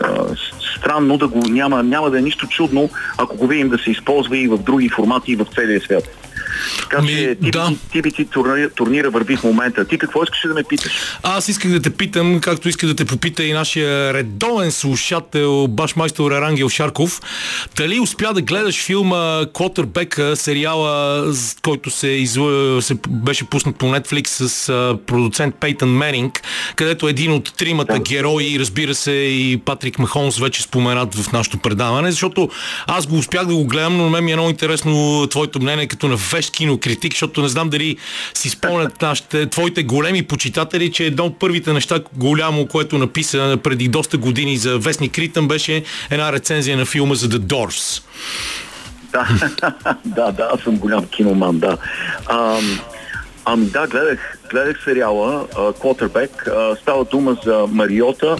а, 0.00 0.26
странно 0.78 1.18
да 1.18 1.28
го 1.28 1.38
няма, 1.38 1.82
няма 1.82 2.10
да 2.10 2.18
е 2.18 2.22
нищо 2.22 2.46
чудно, 2.46 2.90
ако 3.18 3.36
го 3.36 3.46
видим 3.46 3.68
да 3.68 3.78
се 3.78 3.90
използва 3.90 4.38
и 4.38 4.48
в 4.48 4.58
други 4.58 4.88
формати 4.88 5.32
и 5.32 5.36
в 5.36 5.46
целия 5.54 5.80
свят. 5.80 6.04
Така 6.82 6.96
Ами, 6.98 7.08
че 7.08 7.14
TBT, 7.14 7.50
да. 7.50 7.72
TBT 7.94 8.30
турнира, 8.30 8.70
турнира 8.70 9.10
върви 9.10 9.36
в 9.36 9.44
момента. 9.44 9.84
Ти 9.84 9.98
какво 9.98 10.22
искаш 10.22 10.40
да 10.48 10.54
ме 10.54 10.62
питаш? 10.62 10.92
Аз 11.22 11.48
исках 11.48 11.70
да 11.72 11.82
те 11.82 11.90
питам, 11.90 12.40
както 12.40 12.68
иска 12.68 12.86
да 12.86 12.94
те 12.94 13.04
попита 13.04 13.44
и 13.44 13.52
нашия 13.52 14.14
редовен 14.14 14.72
слушател, 14.72 15.66
башмайстор 15.68 16.32
Арангел 16.32 16.68
Шарков, 16.68 17.20
дали 17.76 18.00
успя 18.00 18.32
да 18.34 18.42
гледаш 18.42 18.84
филма 18.84 19.44
Quarterback, 19.44 20.34
сериала, 20.34 21.24
който 21.62 21.90
се, 21.90 22.08
излъ... 22.08 22.82
се 22.82 22.94
беше 23.08 23.44
пуснат 23.44 23.76
по 23.76 23.86
Netflix 23.86 24.26
с 24.26 24.70
продуцент 25.06 25.54
Пейтън 25.54 25.96
Менинг, 25.96 26.42
където 26.76 27.08
един 27.08 27.32
от 27.32 27.54
тримата 27.56 27.98
герои, 27.98 28.56
разбира 28.58 28.94
се 28.94 29.12
и 29.12 29.60
Патрик 29.64 29.98
Махонс 29.98 30.38
вече 30.38 30.62
споменат 30.62 31.14
в 31.14 31.32
нашото 31.32 31.58
предаване, 31.58 32.10
защото 32.10 32.48
аз 32.86 33.06
го 33.06 33.16
успях 33.16 33.46
да 33.46 33.54
го 33.54 33.64
гледам, 33.64 33.96
но 33.96 34.04
на 34.04 34.10
мен 34.10 34.24
ми 34.24 34.32
е 34.32 34.36
много 34.36 34.50
интересно 34.50 35.26
твоето 35.30 35.62
мнение 35.62 35.86
като 35.86 36.08
на 36.08 36.16
вещ 36.40 36.52
кинокритик, 36.52 37.12
защото 37.12 37.42
не 37.42 37.48
знам 37.48 37.68
дали 37.68 37.96
си 38.34 38.48
спомнят 38.48 39.02
нашите, 39.02 39.46
твоите 39.46 39.82
големи 39.82 40.22
почитатели, 40.22 40.92
че 40.92 41.04
едно 41.04 41.24
от 41.24 41.38
първите 41.38 41.72
неща 41.72 42.00
голямо, 42.16 42.66
което 42.66 42.98
написа 42.98 43.58
преди 43.62 43.88
доста 43.88 44.16
години 44.18 44.56
за 44.56 44.78
Вестник 44.78 45.18
Ритъм 45.18 45.48
беше 45.48 45.82
една 46.10 46.32
рецензия 46.32 46.76
на 46.76 46.84
филма 46.84 47.14
за 47.14 47.28
The 47.28 47.38
Doors. 47.38 48.02
Да, 49.12 49.28
да, 50.04 50.32
да, 50.32 50.48
аз 50.54 50.60
съм 50.60 50.76
голям 50.76 51.06
киноман, 51.06 51.58
да. 51.58 51.76
Ам, 52.30 52.80
ами 53.44 53.66
да, 53.66 53.86
гледах, 53.86 54.38
гледах 54.50 54.84
сериала 54.84 55.46
Quarterback. 55.54 56.30
Става 56.80 57.04
дума 57.04 57.36
за 57.44 57.66
Мариота, 57.68 58.36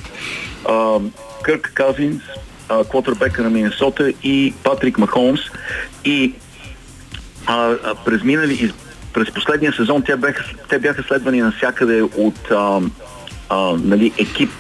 а, 0.69 0.99
Кърк 1.43 1.73
Казинс, 1.75 2.23
квотербека 2.89 3.43
на 3.43 3.51
Миннесота 3.51 4.13
и 4.23 4.55
Патрик 4.65 4.99
Махомс. 4.99 5.41
И 6.05 6.35
а, 7.47 7.77
а, 7.85 7.95
през 7.95 8.23
минали, 8.23 8.73
през 9.13 9.31
последния 9.31 9.73
сезон 9.73 10.03
те 10.03 10.17
бяха, 10.17 10.45
те 10.69 10.79
бяха 10.79 11.03
следвани 11.03 11.41
навсякъде 11.41 12.03
от 12.03 12.51
а, 12.51 12.81
а, 13.49 13.77
нали, 13.85 14.13
екип, 14.19 14.53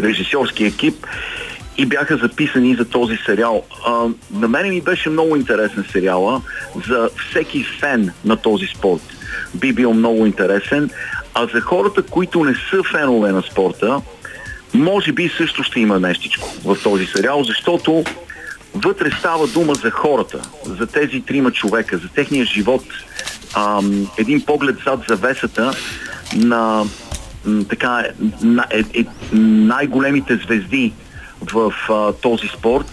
режисьорски 0.00 0.64
екип 0.64 1.06
и 1.78 1.86
бяха 1.86 2.16
записани 2.16 2.74
за 2.74 2.84
този 2.84 3.16
сериал. 3.26 3.62
А, 3.86 4.06
на 4.30 4.48
мен 4.48 4.68
ми 4.68 4.80
беше 4.80 5.10
много 5.10 5.36
интересен 5.36 5.84
сериала 5.92 6.42
за 6.88 7.10
всеки 7.30 7.64
фен 7.64 8.12
на 8.24 8.36
този 8.36 8.66
спорт. 8.66 9.02
Би 9.54 9.72
бил 9.72 9.94
много 9.94 10.26
интересен. 10.26 10.90
А 11.34 11.46
за 11.54 11.60
хората, 11.60 12.02
които 12.02 12.44
не 12.44 12.54
са 12.70 12.82
фенове 12.82 13.32
на 13.32 13.42
спорта, 13.42 14.00
може 14.74 15.12
би 15.12 15.28
също 15.28 15.62
ще 15.62 15.80
има 15.80 16.00
нещичко 16.00 16.48
в 16.64 16.76
този 16.82 17.06
сериал, 17.06 17.42
защото 17.44 18.04
вътре 18.84 19.10
става 19.18 19.46
дума 19.46 19.74
за 19.74 19.90
хората, 19.90 20.42
за 20.64 20.86
тези 20.86 21.20
трима 21.20 21.50
човека, 21.50 21.98
за 21.98 22.08
техния 22.08 22.44
живот. 22.44 22.82
Ам, 23.54 24.08
един 24.18 24.40
поглед 24.40 24.76
зад 24.86 25.00
завесата 25.08 25.72
на 26.36 26.84
така, 27.68 28.04
на, 28.42 28.64
е, 28.70 29.00
е, 29.00 29.04
най-големите 29.32 30.36
звезди 30.36 30.92
в 31.52 31.72
а, 31.90 32.12
този 32.12 32.48
спорт 32.48 32.86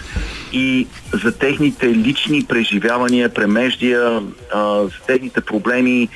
и 0.54 0.88
за 1.24 1.38
техните 1.38 1.88
лични 1.88 2.46
преживявания, 2.46 3.34
премеждия, 3.34 4.22
а, 4.54 4.84
за 4.84 5.00
техните 5.08 5.42
проблеми, 5.42 6.10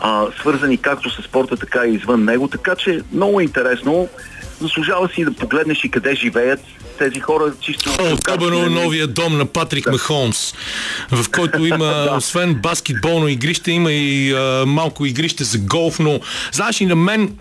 а, 0.00 0.26
свързани 0.40 0.76
както 0.76 1.10
с 1.10 1.22
спорта, 1.22 1.56
така 1.56 1.86
и 1.86 1.94
извън 1.94 2.24
него. 2.24 2.48
Така 2.48 2.74
че 2.74 3.00
много 3.12 3.40
интересно. 3.40 4.08
Заслужава 4.60 5.08
си 5.14 5.24
да 5.24 5.32
погледнеш 5.32 5.84
и 5.84 5.90
къде 5.90 6.14
живеят 6.14 6.60
тези 6.98 7.20
хора 7.20 7.52
чисто... 7.60 7.90
О, 8.00 8.14
особено 8.14 8.70
новия 8.70 9.06
дом 9.06 9.38
на 9.38 9.46
Патрик 9.46 9.84
да. 9.84 9.92
Мехолмс, 9.92 10.54
в 11.10 11.30
който 11.30 11.66
има, 11.66 12.08
освен 12.16 12.54
баскетболно 12.54 13.28
игрище, 13.28 13.70
има 13.70 13.92
и 13.92 14.32
а, 14.32 14.64
малко 14.66 15.06
игрище 15.06 15.44
за 15.44 15.58
голф, 15.58 15.98
но 15.98 16.20
знаеш 16.52 16.80
и 16.80 16.86
на 16.86 16.96
мен 16.96 17.36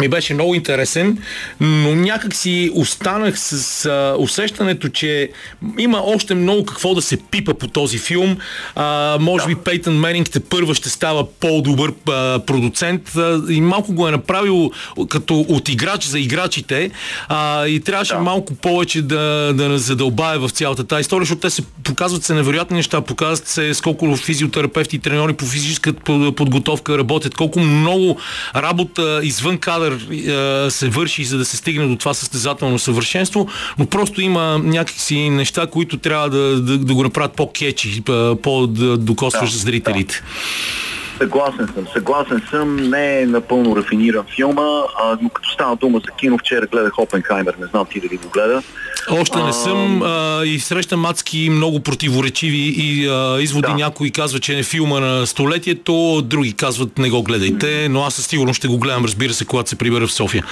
ми 0.00 0.08
беше 0.08 0.34
много 0.34 0.54
интересен, 0.54 1.18
но 1.60 1.94
някак 1.94 2.34
си 2.34 2.70
останах 2.74 3.38
с 3.38 3.84
а, 3.86 4.14
усещането, 4.18 4.88
че 4.88 5.30
има 5.78 6.02
още 6.04 6.34
много 6.34 6.64
какво 6.64 6.94
да 6.94 7.02
се 7.02 7.16
пипа 7.30 7.54
по 7.54 7.68
този 7.68 7.98
филм. 7.98 8.36
А, 8.74 9.18
може 9.20 9.42
да. 9.42 9.48
би 9.48 9.54
Пейтън 9.54 9.98
Менинг 9.98 10.30
те 10.30 10.40
първа 10.40 10.74
ще 10.74 10.90
става 10.90 11.26
по-добър 11.40 11.92
а, 12.08 12.38
продуцент 12.46 13.16
а, 13.16 13.42
и 13.48 13.60
малко 13.60 13.92
го 13.92 14.08
е 14.08 14.10
направил 14.10 14.70
като 15.08 15.40
от 15.48 15.68
играч 15.68 16.04
за 16.04 16.18
играчите 16.18 16.90
а, 17.28 17.66
и 17.66 17.80
трябваше 17.80 18.14
да. 18.14 18.20
малко 18.20 18.54
повече 18.54 19.02
да, 19.02 19.52
да 19.54 19.78
задълбае 19.78 20.38
в 20.38 20.48
цялата 20.48 20.84
тази 20.84 21.00
история, 21.00 21.22
защото 21.22 21.40
те 21.40 21.50
се 21.50 21.62
показват 21.84 22.24
се 22.24 22.34
невероятни 22.34 22.76
неща, 22.76 23.00
показват 23.00 23.48
се 23.48 23.74
с 23.74 23.80
колко 23.80 24.16
физиотерапевти 24.16 24.96
и 24.96 24.98
треньори 24.98 25.32
по 25.32 25.44
физическа 25.44 25.92
подготовка 26.36 26.98
работят, 26.98 27.34
колко 27.34 27.60
много 27.60 28.18
работа 28.56 29.20
извън 29.22 29.58
кадър 29.58 29.87
кадър 29.88 30.70
се 30.70 30.88
върши, 30.88 31.24
за 31.24 31.38
да 31.38 31.44
се 31.44 31.56
стигне 31.56 31.86
до 31.86 31.96
това 31.96 32.14
състезателно 32.14 32.78
съвършенство, 32.78 33.48
но 33.78 33.86
просто 33.86 34.20
има 34.20 34.60
някакси 34.64 35.30
неща, 35.30 35.66
които 35.66 35.98
трябва 35.98 36.30
да, 36.30 36.60
да, 36.60 36.78
да 36.78 36.94
го 36.94 37.02
направят 37.02 37.32
по-кечи, 37.32 38.02
по-докосващ 38.42 39.52
да, 39.52 39.58
зрителите. 39.58 40.14
Да. 40.14 40.78
Съгласен 41.18 41.68
съм, 41.74 41.86
съгласен 41.92 42.42
съм. 42.50 42.76
Не 42.76 43.20
е 43.20 43.26
напълно 43.26 43.76
рафиниран 43.76 44.24
филма, 44.36 44.82
а, 45.02 45.18
но 45.22 45.28
като 45.28 45.50
става 45.50 45.76
дума 45.76 46.00
за 46.06 46.12
кино, 46.16 46.38
вчера 46.38 46.66
гледах 46.66 46.98
Опенхаймер, 46.98 47.54
не 47.60 47.66
знам 47.66 47.86
ти 47.90 48.00
дали 48.00 48.16
го 48.16 48.28
гледа. 48.28 48.62
Още 49.10 49.42
не 49.42 49.52
съм 49.52 50.02
а, 50.02 50.42
и 50.44 50.60
срещам 50.60 51.00
мацки 51.00 51.48
много 51.50 51.80
противоречиви 51.80 52.74
и 52.76 53.08
а, 53.08 53.38
изводи. 53.40 53.68
Да. 53.68 53.74
Някои 53.74 54.10
казват, 54.10 54.42
че 54.42 54.58
е 54.58 54.62
филма 54.62 55.00
на 55.00 55.26
столетието, 55.26 56.22
други 56.22 56.52
казват 56.52 56.98
не 56.98 57.10
го 57.10 57.22
гледайте, 57.22 57.88
но 57.90 58.02
аз 58.02 58.14
със 58.14 58.26
сигурност 58.26 58.58
ще 58.58 58.68
го 58.68 58.78
гледам, 58.78 59.04
разбира 59.04 59.32
се, 59.32 59.44
когато 59.44 59.70
се 59.70 59.76
прибера 59.76 60.06
в 60.06 60.12
София. 60.12 60.44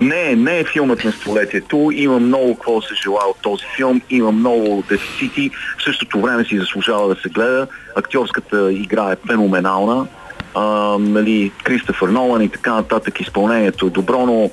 Не, 0.00 0.36
не 0.36 0.58
е 0.58 0.64
филмът 0.64 1.04
на 1.04 1.12
столетието. 1.12 1.90
Има 1.94 2.20
много 2.20 2.54
какво 2.54 2.82
се 2.82 2.94
желая 3.02 3.26
от 3.28 3.36
този 3.42 3.64
филм. 3.76 4.00
Има 4.10 4.32
много 4.32 4.84
дефицити. 4.88 5.50
В 5.78 5.82
същото 5.84 6.20
време 6.20 6.44
си 6.44 6.58
заслужава 6.58 7.14
да 7.14 7.20
се 7.20 7.28
гледа. 7.28 7.66
Актьорската 7.96 8.72
игра 8.72 9.12
е 9.12 9.16
феноменална. 9.26 10.06
А, 10.54 10.64
нали, 10.98 11.52
Кристофър 11.62 12.08
Нолан 12.08 12.42
и 12.42 12.48
така 12.48 12.74
нататък. 12.74 13.20
Изпълнението 13.20 13.86
е 13.86 13.90
добро, 13.90 14.26
но 14.26 14.50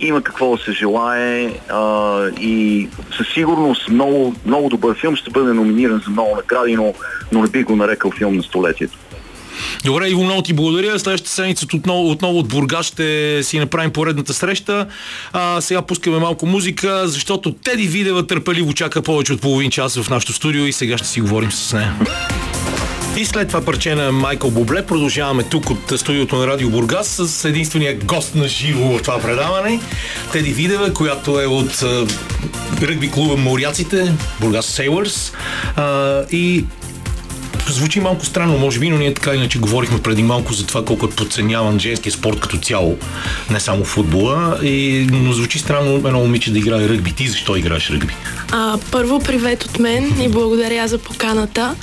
има 0.00 0.22
какво 0.22 0.56
да 0.56 0.62
се 0.62 0.72
желае 0.72 1.52
а, 1.68 2.22
и 2.40 2.88
със 3.16 3.28
сигурност 3.34 3.88
много, 3.88 4.34
много 4.46 4.68
добър 4.68 4.98
филм 5.00 5.16
ще 5.16 5.30
бъде 5.30 5.52
номиниран 5.52 6.02
за 6.04 6.10
много 6.10 6.36
награди, 6.36 6.76
но, 6.76 6.94
но 7.32 7.42
не 7.42 7.48
бих 7.48 7.64
го 7.64 7.76
нарекал 7.76 8.10
филм 8.10 8.36
на 8.36 8.42
столетието. 8.42 8.98
Добре, 9.84 10.08
Иво, 10.08 10.24
много 10.24 10.42
ти 10.42 10.52
благодаря. 10.52 10.98
Следващата 10.98 11.30
седмица 11.30 11.66
отново, 11.74 12.10
отново 12.10 12.38
от 12.38 12.48
Бурга 12.48 12.82
ще 12.82 13.40
си 13.42 13.58
направим 13.58 13.92
поредната 13.92 14.34
среща. 14.34 14.86
А, 15.32 15.60
сега 15.60 15.82
пускаме 15.82 16.18
малко 16.18 16.46
музика, 16.46 17.08
защото 17.08 17.52
Теди 17.52 17.86
Видева 17.86 18.26
търпеливо 18.26 18.72
чака 18.72 19.02
повече 19.02 19.32
от 19.32 19.40
половин 19.40 19.70
час 19.70 19.98
в 19.98 20.10
нашото 20.10 20.32
студио 20.32 20.64
и 20.64 20.72
сега 20.72 20.98
ще 20.98 21.06
си 21.08 21.20
говорим 21.20 21.52
с 21.52 21.72
нея. 21.72 21.94
И 23.18 23.24
след 23.24 23.48
това 23.48 23.60
парче 23.60 23.94
на 23.94 24.12
Майкъл 24.12 24.50
Бобле 24.50 24.86
продължаваме 24.86 25.42
тук 25.42 25.70
от 25.70 26.00
студиото 26.00 26.36
на 26.36 26.46
Радио 26.46 26.70
Бургас 26.70 27.08
с 27.08 27.44
единствения 27.44 27.98
гост 27.98 28.34
на 28.34 28.48
живо 28.48 28.98
в 28.98 29.02
това 29.02 29.20
предаване. 29.20 29.80
Теди 30.32 30.52
Видева, 30.52 30.94
която 30.94 31.40
е 31.40 31.46
от 31.46 31.84
ръгби 32.82 33.10
клуба 33.10 33.36
Моряците, 33.36 34.12
Бургас 34.40 34.66
Сейлърс. 34.66 35.32
И 36.30 36.64
звучи 37.68 38.00
малко 38.00 38.26
странно, 38.26 38.58
може 38.58 38.78
би, 38.80 38.90
но 38.90 38.98
ние 38.98 39.14
така 39.14 39.34
иначе 39.34 39.58
говорихме 39.58 40.02
преди 40.02 40.22
малко 40.22 40.52
за 40.52 40.66
това 40.66 40.84
колко 40.84 41.06
е 41.06 41.10
подценяван 41.10 41.78
женския 41.78 42.12
спорт 42.12 42.40
като 42.40 42.58
цяло, 42.58 42.96
не 43.50 43.60
само 43.60 43.84
футбола. 43.84 44.58
И, 44.62 45.06
но 45.12 45.32
звучи 45.32 45.58
странно 45.58 45.94
едно 45.94 46.20
момиче 46.20 46.50
да 46.50 46.58
играе 46.58 46.88
ръгби. 46.88 47.12
Ти 47.12 47.28
защо 47.28 47.56
играеш 47.56 47.90
ръгби? 47.90 48.14
А, 48.52 48.78
първо, 48.90 49.20
привет 49.20 49.64
от 49.64 49.78
мен 49.78 50.20
и 50.22 50.28
благодаря 50.28 50.88
за 50.88 50.98
поканата. 50.98 51.74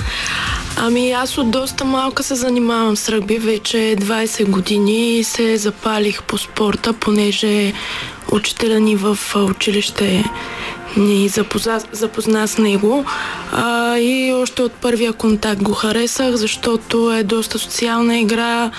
Ами 0.78 1.12
аз 1.12 1.38
от 1.38 1.52
доста 1.52 1.86
малка 1.86 2.24
се 2.24 2.36
занимавам 2.36 2.98
с 2.98 3.10
ръгби, 3.10 3.38
вече 3.38 3.78
20 3.78 4.50
години 4.50 5.18
и 5.18 5.24
се 5.24 5.58
запалих 5.58 6.24
по 6.24 6.38
спорта, 6.38 6.94
понеже 6.94 7.74
учителя 8.32 8.80
ни 8.80 8.96
в 8.96 9.18
училище 9.36 10.24
ни 10.98 11.28
запозна, 11.28 11.82
запозна 11.92 12.48
с 12.48 12.58
него 12.58 13.06
а, 13.52 13.98
и 13.98 14.34
още 14.34 14.62
от 14.62 14.72
първия 14.72 15.14
контакт 15.14 15.64
го 15.64 15.74
харесах, 15.74 16.36
защото 16.36 17.14
е 17.14 17.24
доста 17.24 17.60
социална 17.60 18.18
игра, 18.18 18.72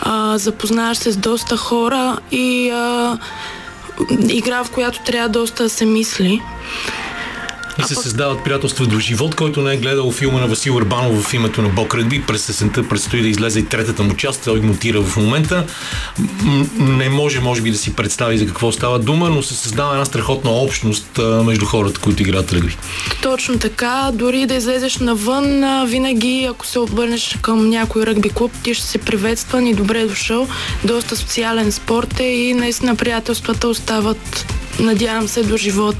а, 0.00 0.38
запознаваш 0.38 0.98
се 0.98 1.12
с 1.12 1.16
доста 1.16 1.56
хора 1.56 2.18
и 2.30 2.70
а, 2.70 3.18
игра, 4.28 4.64
в 4.64 4.70
която 4.70 5.00
трябва 5.00 5.28
доста 5.28 5.62
да 5.62 5.68
се 5.68 5.86
мисли. 5.86 6.42
И 7.78 7.82
се 7.82 7.94
създават 7.94 8.44
приятелства 8.44 8.86
до 8.86 8.98
живот, 8.98 9.34
който 9.34 9.62
не 9.62 9.74
е 9.74 9.76
гледал 9.76 10.10
филма 10.12 10.40
на 10.40 10.46
Васил 10.46 10.76
Урбанов 10.76 11.24
в 11.24 11.34
името 11.34 11.62
на 11.62 11.68
Бог 11.68 11.94
Ръгби. 11.94 12.22
През 12.22 12.42
сесента 12.42 12.88
предстои 12.88 13.22
да 13.22 13.28
излезе 13.28 13.58
и 13.58 13.66
третата 13.66 14.02
му 14.02 14.14
част. 14.14 14.44
Той 14.44 14.60
монтира 14.60 15.00
в 15.00 15.16
момента. 15.16 15.66
Не 16.78 17.08
може, 17.08 17.40
може 17.40 17.62
би, 17.62 17.70
да 17.70 17.78
си 17.78 17.96
представи 17.96 18.38
за 18.38 18.46
какво 18.46 18.72
става 18.72 18.98
дума, 18.98 19.30
но 19.30 19.42
се 19.42 19.54
създава 19.54 19.92
една 19.92 20.04
страхотна 20.04 20.50
общност 20.50 21.20
между 21.44 21.66
хората, 21.66 22.00
които 22.00 22.22
играят 22.22 22.52
ръгби. 22.52 22.76
Точно 23.22 23.58
така. 23.58 24.10
Дори 24.14 24.46
да 24.46 24.54
излезеш 24.54 24.96
навън, 24.96 25.64
винаги, 25.86 26.48
ако 26.50 26.66
се 26.66 26.78
обърнеш 26.78 27.36
към 27.42 27.68
някой 27.68 28.06
ръгби 28.06 28.30
клуб, 28.30 28.52
ти 28.62 28.74
ще 28.74 28.86
се 28.86 28.98
приветстван 28.98 29.66
и 29.66 29.74
добре 29.74 30.04
дошъл. 30.04 30.48
Доста 30.84 31.16
социален 31.16 31.72
спорт 31.72 32.20
е 32.20 32.24
и 32.24 32.54
наистина 32.54 32.96
приятелствата 32.96 33.68
остават 33.68 34.46
надявам 34.80 35.28
се 35.28 35.42
до 35.42 35.56
живот 35.56 35.96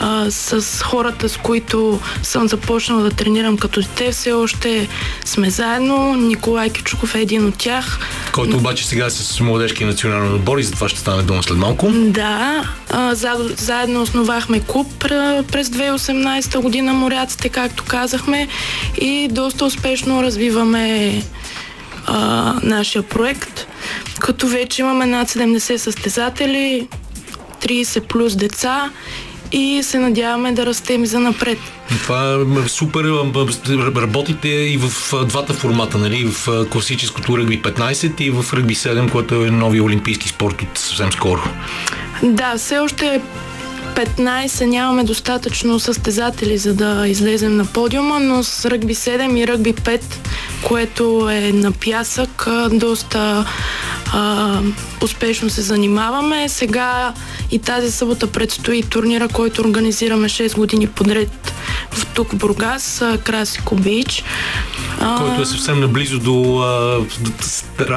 а, 0.00 0.30
с 0.30 0.82
хората, 0.82 1.28
с 1.28 1.36
които 1.36 2.00
съм 2.22 2.48
започнала 2.48 3.02
да 3.02 3.10
тренирам 3.10 3.56
като 3.56 3.80
дете. 3.80 4.12
Все 4.12 4.32
още 4.32 4.88
сме 5.24 5.50
заедно. 5.50 6.14
Николай 6.14 6.70
Кичуков 6.70 7.14
е 7.14 7.20
един 7.20 7.46
от 7.46 7.58
тях. 7.58 7.98
Който 8.32 8.56
обаче 8.56 8.86
сега 8.86 9.06
е 9.06 9.10
с 9.10 9.40
младежки 9.40 9.84
национален 9.84 10.34
отбор 10.34 10.58
и 10.58 10.62
за 10.62 10.72
това 10.72 10.88
ще 10.88 11.00
стане 11.00 11.22
дума 11.22 11.42
след 11.42 11.58
малко. 11.58 11.90
Да. 11.92 12.64
А, 12.90 13.14
заедно 13.56 14.02
основахме 14.02 14.60
клуб 14.60 14.86
през 14.98 15.68
2018 15.68 16.58
година 16.58 16.92
моряците, 16.92 17.48
както 17.48 17.84
казахме 17.84 18.48
и 19.00 19.28
доста 19.30 19.64
успешно 19.64 20.22
развиваме 20.22 21.22
а, 22.06 22.54
нашия 22.62 23.02
проект, 23.02 23.66
като 24.18 24.48
вече 24.48 24.82
имаме 24.82 25.06
над 25.06 25.28
70 25.28 25.76
състезатели, 25.76 26.88
30 27.62 28.00
плюс 28.00 28.36
деца 28.36 28.90
и 29.52 29.82
се 29.82 29.98
надяваме 29.98 30.52
да 30.52 30.66
растем 30.66 31.06
за 31.06 31.20
напред. 31.20 31.58
Това 31.88 32.44
е 32.64 32.68
супер. 32.68 33.04
Работите 33.96 34.48
и 34.48 34.76
в 34.76 35.14
двата 35.24 35.52
формата, 35.54 35.98
нали? 35.98 36.24
В 36.24 36.66
класическото 36.70 37.38
ръгби 37.38 37.62
15 37.62 38.20
и 38.20 38.30
в 38.30 38.44
ръгби 38.52 38.74
7, 38.74 39.10
което 39.10 39.34
е 39.44 39.50
новия 39.50 39.84
олимпийски 39.84 40.28
спорт 40.28 40.62
от 40.62 40.78
съвсем 40.78 41.12
скоро. 41.12 41.42
Да, 42.22 42.56
все 42.56 42.78
още 42.78 43.20
15 43.94 44.64
нямаме 44.64 45.04
достатъчно 45.04 45.80
състезатели, 45.80 46.58
за 46.58 46.74
да 46.74 47.08
излезем 47.08 47.56
на 47.56 47.66
подиума, 47.66 48.20
но 48.20 48.42
с 48.42 48.70
ръгби 48.70 48.94
7 48.94 49.38
и 49.38 49.46
ръгби 49.46 49.74
5, 49.74 50.02
което 50.62 51.28
е 51.30 51.52
на 51.52 51.72
пясък, 51.72 52.46
доста 52.72 53.44
а, 54.12 54.60
успешно 55.02 55.50
се 55.50 55.62
занимаваме. 55.62 56.48
Сега 56.48 57.14
и 57.50 57.58
тази 57.58 57.90
събота 57.90 58.26
предстои 58.26 58.82
турнира, 58.82 59.28
който 59.28 59.60
организираме 59.60 60.28
6 60.28 60.56
години 60.56 60.86
подред 60.86 61.52
в 61.90 62.06
тук 62.14 62.34
Бургас, 62.34 63.04
Красико 63.24 63.74
Бич. 63.74 64.24
Който 65.18 65.42
е 65.42 65.46
съвсем 65.46 65.80
наблизо 65.80 66.18
до 66.18 66.58
а, 66.58 67.00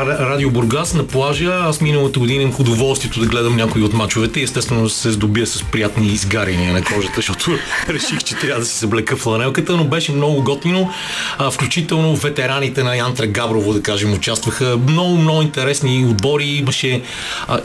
Радио 0.03 0.51
Бургас 0.51 0.93
на 0.93 1.07
плажа. 1.07 1.59
Аз 1.63 1.81
миналата 1.81 2.19
година 2.19 2.43
имах 2.43 2.59
удоволствието 2.59 3.19
да 3.19 3.25
гледам 3.25 3.55
някои 3.55 3.83
от 3.83 3.93
мачовете 3.93 4.39
и 4.39 4.43
естествено 4.43 4.89
се 4.89 5.11
здобия 5.11 5.47
с 5.47 5.63
приятни 5.85 6.07
изгаряния 6.07 6.73
на 6.73 6.83
кожата, 6.83 7.13
защото 7.15 7.51
реших, 7.89 8.23
че 8.23 8.35
трябва 8.35 8.59
да 8.59 8.65
си 8.65 8.77
съблека 8.77 9.15
фланелката, 9.15 9.77
но 9.77 9.83
беше 9.83 10.11
много 10.11 10.43
готино. 10.43 10.91
А, 11.37 11.51
включително 11.51 12.15
ветераните 12.15 12.83
на 12.83 12.95
Янтра 12.95 13.27
Габрово, 13.27 13.73
да 13.73 13.81
кажем, 13.81 14.13
участваха. 14.13 14.77
Много, 14.87 15.17
много 15.17 15.41
интересни 15.41 16.05
отбори. 16.05 16.45
Имаше 16.45 17.01
а, 17.47 17.59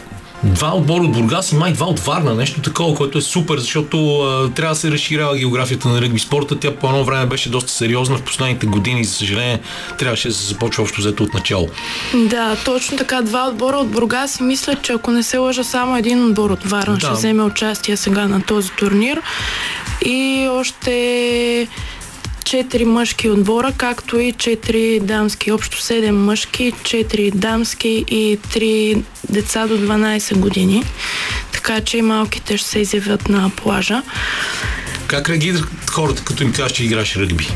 Два 0.44 0.74
отбора 0.76 1.04
от 1.04 1.12
Бургас 1.12 1.52
и 1.52 1.56
май 1.56 1.72
два 1.72 1.86
от 1.86 2.00
Варна, 2.00 2.34
нещо 2.34 2.60
такова, 2.60 2.94
което 2.94 3.18
е 3.18 3.22
супер, 3.22 3.58
защото 3.58 4.20
а, 4.20 4.50
трябва 4.50 4.74
да 4.74 4.80
се 4.80 4.90
разширява 4.90 5.36
географията 5.36 5.88
на 5.88 6.00
ръгби 6.00 6.18
спорта. 6.18 6.58
Тя 6.58 6.74
по 6.74 6.86
едно 6.86 7.04
време 7.04 7.26
беше 7.26 7.50
доста 7.50 7.72
сериозна 7.72 8.16
в 8.16 8.22
последните 8.22 8.66
години, 8.66 9.04
за 9.04 9.12
съжаление 9.14 9.60
трябваше 9.98 10.28
да 10.28 10.34
се 10.34 10.46
започва 10.46 10.82
общо 10.82 11.00
взето 11.00 11.22
от 11.22 11.34
начало. 11.34 11.68
Да, 12.14 12.56
точно 12.64 12.98
така. 12.98 13.22
Два 13.22 13.48
отбора 13.48 13.76
от 13.76 13.88
Бургас 13.90 14.40
и 14.40 14.42
мисля, 14.42 14.76
че 14.82 14.92
ако 14.92 15.10
не 15.10 15.22
се 15.22 15.38
лъжа, 15.38 15.64
само 15.64 15.96
един 15.96 16.26
отбор 16.26 16.50
от 16.50 16.64
Варна 16.64 16.94
Да. 16.94 17.00
ще 17.00 17.10
вземе 17.10 17.42
участие 17.42 17.96
сега 17.96 18.28
на 18.28 18.42
този 18.42 18.70
турнир. 18.70 19.20
И 20.04 20.48
още 20.50 21.68
четири 22.44 22.84
мъжки 22.84 23.28
отбора, 23.28 23.72
както 23.76 24.18
и 24.18 24.32
четири 24.32 25.00
дамски. 25.00 25.52
Общо 25.52 25.82
седем 25.82 26.24
мъжки, 26.24 26.72
четири 26.84 27.30
дамски 27.30 28.04
и 28.08 28.38
три 28.52 29.02
деца 29.28 29.66
до 29.66 29.78
12 29.78 30.36
години. 30.36 30.84
Така 31.52 31.80
че 31.80 32.02
малките 32.02 32.56
ще 32.56 32.68
се 32.68 32.78
изявят 32.78 33.28
на 33.28 33.50
плажа. 33.56 34.02
Как 35.06 35.28
реагират 35.28 35.64
хората, 35.90 36.24
като 36.24 36.42
им 36.42 36.52
кажеш, 36.52 36.76
че 36.76 36.84
играеш 36.84 37.16
ръгби? 37.16 37.48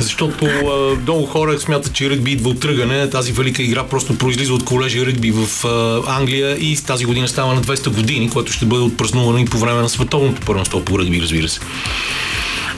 Защото 0.00 0.46
а, 0.46 1.00
много 1.02 1.26
хора 1.26 1.58
смятат, 1.58 1.92
че 1.92 2.10
ръгби 2.10 2.32
идва 2.32 2.50
от 2.50 2.60
тръгане. 2.60 3.10
Тази 3.10 3.32
велика 3.32 3.62
игра 3.62 3.86
просто 3.86 4.18
произлиза 4.18 4.54
от 4.54 4.64
колежи 4.64 5.06
ръгби 5.06 5.30
в 5.30 5.64
а, 5.64 6.02
Англия 6.18 6.56
и 6.56 6.76
тази 6.86 7.04
година 7.04 7.28
става 7.28 7.54
на 7.54 7.62
200 7.62 7.88
години, 7.88 8.30
което 8.30 8.52
ще 8.52 8.66
бъде 8.66 8.82
отпразнувано 8.82 9.38
и 9.38 9.44
по 9.44 9.58
време 9.58 9.80
на 9.82 9.88
световното 9.88 10.40
първенство 10.40 10.84
по 10.84 10.98
ръгби, 10.98 11.22
разбира 11.22 11.48
се. 11.48 11.60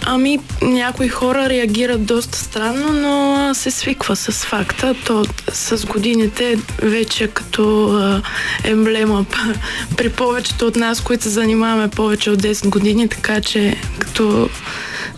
Ами, 0.07 0.39
някои 0.63 1.09
хора 1.09 1.49
реагират 1.49 2.05
доста 2.05 2.39
странно, 2.39 2.93
но 2.93 3.55
се 3.55 3.71
свиква 3.71 4.17
с 4.17 4.33
факта. 4.33 4.95
То 5.07 5.25
с 5.53 5.87
годините 5.87 6.59
вече 6.83 7.29
като 7.29 8.23
емблема 8.65 9.25
при 9.97 10.09
повечето 10.09 10.67
от 10.67 10.77
нас, 10.77 11.01
които 11.01 11.23
се 11.23 11.29
занимаваме 11.29 11.89
повече 11.89 12.31
от 12.31 12.43
10 12.43 12.69
години, 12.69 13.09
така 13.09 13.41
че 13.41 13.77
като 13.99 14.49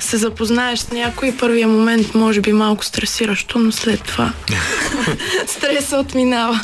се 0.02 0.16
запознаеш 0.16 0.78
с 0.78 0.90
някой, 0.90 1.36
първия 1.38 1.68
момент 1.68 2.14
може 2.14 2.40
би 2.40 2.52
малко 2.52 2.84
стресиращо, 2.84 3.58
но 3.58 3.72
след 3.72 4.02
това 4.02 4.32
стресът 5.46 6.00
отминава. 6.06 6.60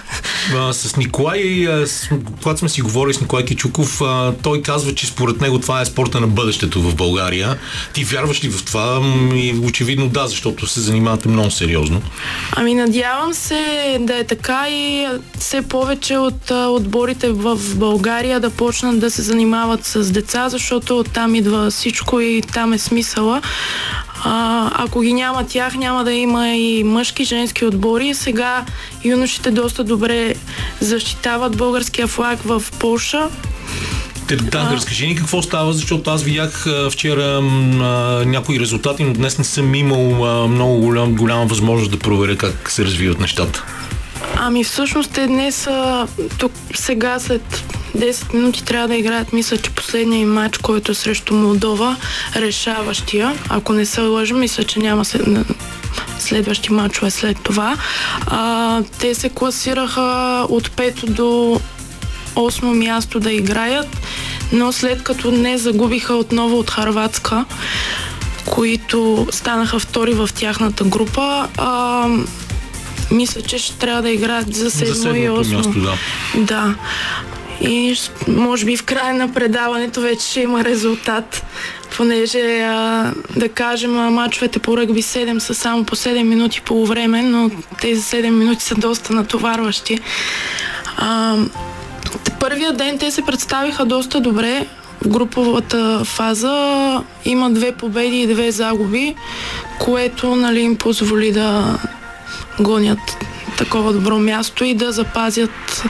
А, 0.55 0.73
с 0.73 0.97
Николай, 0.97 1.69
а, 1.69 1.87
с, 1.87 2.09
когато 2.43 2.59
сме 2.59 2.69
си 2.69 2.83
говорили 2.83 3.15
с 3.15 3.21
Николай 3.21 3.45
Кичуков, 3.45 4.01
а, 4.01 4.33
той 4.43 4.63
казва, 4.63 4.95
че 4.95 5.07
според 5.07 5.41
него 5.41 5.59
това 5.59 5.81
е 5.81 5.85
спорта 5.85 6.21
на 6.21 6.27
бъдещето 6.27 6.83
в 6.83 6.95
България. 6.95 7.59
Ти 7.93 8.05
вярваш 8.05 8.45
ли 8.45 8.49
в 8.49 8.65
това? 8.65 9.01
И 9.35 9.55
очевидно 9.65 10.09
да, 10.09 10.27
защото 10.27 10.67
се 10.67 10.81
занимавате 10.81 11.29
много 11.29 11.51
сериозно. 11.51 12.03
Ами 12.53 12.75
надявам 12.75 13.35
се 13.35 13.97
да 14.01 14.17
е 14.17 14.25
така 14.25 14.67
и 14.71 15.07
все 15.39 15.63
повече 15.63 16.17
от 16.17 16.51
а, 16.51 16.67
отборите 16.67 17.31
в 17.31 17.59
България 17.75 18.41
да 18.41 18.51
почнат 18.51 19.01
да 19.01 19.11
се 19.11 19.23
занимават 19.23 19.85
с 19.85 20.13
деца, 20.13 20.49
защото 20.49 21.05
там 21.05 21.35
идва 21.35 21.71
всичко 21.71 22.21
и 22.21 22.43
там 22.53 22.73
е 22.73 22.79
смисъла. 23.29 23.41
А, 24.25 24.71
ако 24.75 25.01
ги 25.01 25.13
няма 25.13 25.47
тях, 25.47 25.75
няма 25.75 26.05
да 26.05 26.13
има 26.13 26.49
и 26.49 26.85
мъжки, 26.85 27.25
женски 27.25 27.65
отбори. 27.65 28.15
Сега 28.15 28.65
юношите 29.05 29.51
доста 29.51 29.85
добре 29.85 30.35
защитават 30.81 31.57
българския 31.57 32.07
флаг 32.07 32.39
в 32.45 32.63
Полша. 32.79 33.29
Те, 34.29 34.37
да, 34.37 34.71
разкажи 34.73 35.07
ни 35.07 35.17
какво 35.17 35.43
става, 35.43 35.73
защото 35.73 36.11
аз 36.11 36.23
видях 36.23 36.67
вчера 36.91 37.23
а, 37.23 37.41
някои 38.27 38.61
резултати, 38.61 39.05
но 39.05 39.13
днес 39.13 39.39
не 39.39 39.45
съм 39.45 39.75
имал 39.75 40.25
а, 40.25 40.49
много 40.49 40.81
голям, 40.81 41.15
голяма 41.15 41.47
възможност 41.47 41.91
да 41.91 41.99
проверя 41.99 42.37
как 42.37 42.71
се 42.71 42.85
развиват 42.85 43.21
нещата. 43.21 43.65
Ами 44.37 44.65
всъщност 44.65 45.11
те 45.11 45.27
днес 45.27 45.69
тук 46.39 46.53
сега 46.75 47.19
след 47.19 47.65
10 47.97 48.35
минути 48.35 48.65
трябва 48.65 48.89
да 48.89 48.97
играят, 48.97 49.33
мисля, 49.33 49.57
че 49.57 49.71
последния 49.71 50.21
им 50.21 50.33
матч, 50.33 50.59
който 50.59 50.93
е 50.93 50.95
срещу 50.95 51.35
Молдова, 51.35 51.97
решаващия. 52.37 53.35
Ако 53.49 53.73
не 53.73 53.87
се 53.87 54.01
лъжа, 54.01 54.35
мисля, 54.35 54.65
че 54.65 54.81
няма 54.81 55.05
след, 55.05 55.27
следващи 56.19 56.73
матчове 56.73 57.11
след 57.11 57.37
това. 57.43 57.77
А, 58.27 58.83
те 58.99 59.15
се 59.15 59.29
класираха 59.29 60.47
от 60.49 60.69
5 60.69 61.07
до 61.07 61.61
8 62.35 62.63
място 62.63 63.21
да 63.21 63.33
играят, 63.33 63.97
но 64.53 64.73
след 64.73 65.03
като 65.03 65.31
не 65.31 65.59
загубиха 65.59 66.15
отново 66.15 66.59
от 66.59 66.71
Харватска, 66.71 67.45
които 68.47 69.27
станаха 69.31 69.79
втори 69.79 70.13
в 70.13 70.31
тяхната 70.35 70.85
група, 70.85 71.49
а, 71.57 72.07
мисля, 73.11 73.43
че 73.43 73.59
ще 73.59 73.79
трябва 73.79 74.03
да 74.03 74.11
играят 74.11 74.55
за 74.55 74.71
седмо 74.71 75.15
и 75.15 75.29
осмо. 75.29 75.57
място, 75.57 75.81
да. 75.81 75.95
Да. 76.35 76.75
И 77.61 77.97
може 78.29 78.65
би 78.65 78.77
в 78.77 78.85
края 78.85 79.15
на 79.15 79.33
предаването 79.33 80.01
вече 80.01 80.27
ще 80.27 80.41
има 80.41 80.65
резултат, 80.65 81.45
понеже 81.97 82.61
а, 82.61 83.13
да 83.37 83.49
кажем 83.49 83.99
а, 83.99 84.11
мачовете 84.11 84.59
по 84.59 84.77
ръгби 84.77 85.03
7 85.03 85.39
са 85.39 85.55
само 85.55 85.85
по 85.85 85.97
7 85.97 86.23
минути 86.23 86.61
по 86.61 86.87
време, 86.87 87.23
но 87.23 87.51
тези 87.81 88.03
7 88.03 88.31
минути 88.31 88.65
са 88.65 88.75
доста 88.75 89.13
натоварващи. 89.13 89.99
А, 90.97 91.37
първия 92.41 92.73
ден 92.73 92.99
те 92.99 93.11
се 93.11 93.23
представиха 93.23 93.85
доста 93.85 94.21
добре. 94.21 94.67
В 95.05 95.09
груповата 95.09 96.03
фаза 96.05 97.03
има 97.25 97.51
две 97.51 97.73
победи 97.73 98.21
и 98.21 98.27
две 98.27 98.51
загуби, 98.51 99.15
което 99.79 100.37
нали, 100.37 100.61
им 100.61 100.77
позволи 100.77 101.33
да 101.33 101.79
гонят 102.61 102.99
такова 103.59 103.93
добро 103.93 104.19
място 104.19 104.65
и 104.65 104.75
да 104.75 104.93
запазят, 104.93 105.83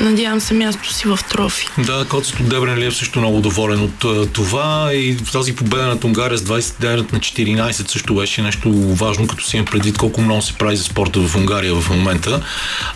надявам 0.00 0.40
се, 0.40 0.54
място 0.54 0.92
си 0.92 1.08
в 1.08 1.18
трофи. 1.30 1.68
Да, 1.78 2.04
Коцето 2.08 2.42
Дебренлиев 2.42 2.96
също 2.96 3.18
много 3.18 3.40
доволен 3.40 3.80
от 3.82 4.04
а, 4.04 4.26
това 4.26 4.90
и 4.92 5.16
тази 5.32 5.54
победа 5.54 5.86
на 5.86 5.98
Унгария 6.04 6.38
с 6.38 6.42
29 6.42 7.12
на 7.12 7.18
14 7.18 7.90
също 7.90 8.14
беше 8.14 8.42
нещо 8.42 8.72
важно, 8.72 9.26
като 9.26 9.44
си 9.44 9.56
имам 9.56 9.66
предвид 9.66 9.98
колко 9.98 10.20
много 10.20 10.42
се 10.42 10.52
прави 10.52 10.76
за 10.76 10.84
спорта 10.84 11.20
в 11.20 11.36
Унгария 11.36 11.74
в 11.74 11.90
момента 11.90 12.42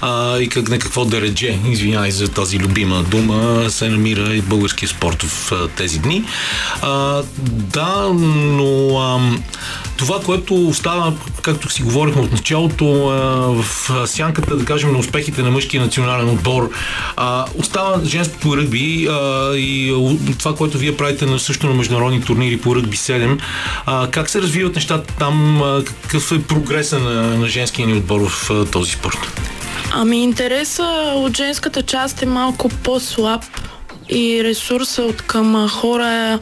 а, 0.01 0.39
и 0.39 0.49
как, 0.49 0.69
на 0.69 0.79
какво 0.79 1.05
да 1.05 1.21
редже, 1.21 1.59
извинявай 1.69 2.11
за 2.11 2.29
тази 2.29 2.59
любима 2.59 3.03
дума, 3.03 3.71
се 3.71 3.89
намира 3.89 4.35
и 4.35 4.41
българския 4.41 4.89
спорт 4.89 5.23
в 5.23 5.53
а, 5.53 5.69
тези 5.69 5.99
дни. 5.99 6.25
А, 6.83 7.23
да, 7.47 8.11
но 8.13 8.99
ам, 8.99 9.43
това, 9.97 10.21
което 10.21 10.69
остава, 10.69 11.13
както 11.43 11.71
си 11.71 11.83
говорихме 11.83 12.23
от 12.23 12.33
началото, 12.33 12.87
в 12.87 13.65
сянката, 14.07 14.57
да 14.57 14.65
кажем, 14.65 14.93
на 14.93 14.99
успехите 14.99 15.43
на 15.43 15.51
мъжкия 15.51 15.83
национален 15.83 16.29
отбор, 16.29 16.71
остава 17.59 18.01
женското 18.05 18.57
ръгби 18.57 19.09
и 19.55 19.95
това, 20.39 20.55
което 20.55 20.79
вие 20.79 20.97
правите 20.97 21.27
на, 21.27 21.39
също 21.39 21.67
на 21.67 21.75
международни 21.75 22.23
турнири 22.23 22.61
по 22.61 22.77
ръгби 22.77 22.97
7. 22.97 23.41
А, 23.87 24.11
как 24.11 24.31
се 24.31 24.43
развиват 24.43 24.75
нещата 24.75 25.15
там? 25.19 25.63
Какъв 26.03 26.33
е 26.33 26.43
прогреса 26.43 26.99
на, 26.99 27.37
на 27.37 27.47
женския 27.47 27.87
ни 27.87 27.95
отбор 27.95 28.29
в 28.29 28.51
този 28.73 28.91
спорт? 28.91 29.19
Ами 29.91 30.23
интереса 30.23 31.13
от 31.15 31.37
женската 31.37 31.83
част 31.83 32.23
е 32.23 32.27
малко 32.27 32.69
по-слаб 32.69 33.45
и 34.09 34.45
ресурса 34.45 35.03
от 35.03 35.23
към 35.23 35.69
хора 35.69 36.39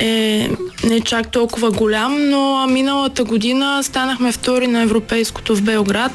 е 0.00 0.50
не 0.84 1.00
чак 1.00 1.30
толкова 1.30 1.70
голям, 1.70 2.30
но 2.30 2.66
миналата 2.66 3.24
година 3.24 3.82
станахме 3.82 4.32
втори 4.32 4.66
на 4.66 4.82
европейското 4.82 5.56
в 5.56 5.62
Белград, 5.62 6.12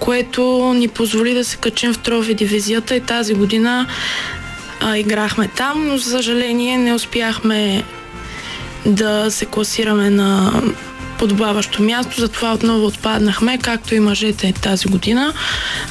което 0.00 0.74
ни 0.76 0.88
позволи 0.88 1.34
да 1.34 1.44
се 1.44 1.56
качим 1.56 1.92
в 1.92 1.98
трофи 1.98 2.34
дивизията 2.34 2.96
и 2.96 3.00
тази 3.00 3.34
година 3.34 3.86
а, 4.80 4.96
играхме 4.96 5.48
там, 5.56 5.86
но 5.88 5.96
за 5.96 6.10
съжаление 6.10 6.78
не 6.78 6.94
успяхме 6.94 7.84
да 8.86 9.30
се 9.30 9.46
класираме 9.46 10.10
на 10.10 10.52
подобаващо 11.20 11.82
място, 11.82 12.20
затова 12.20 12.52
отново 12.52 12.86
отпаднахме, 12.86 13.58
както 13.58 13.94
и 13.94 14.00
мъжете 14.00 14.52
тази 14.52 14.88
година. 14.88 15.32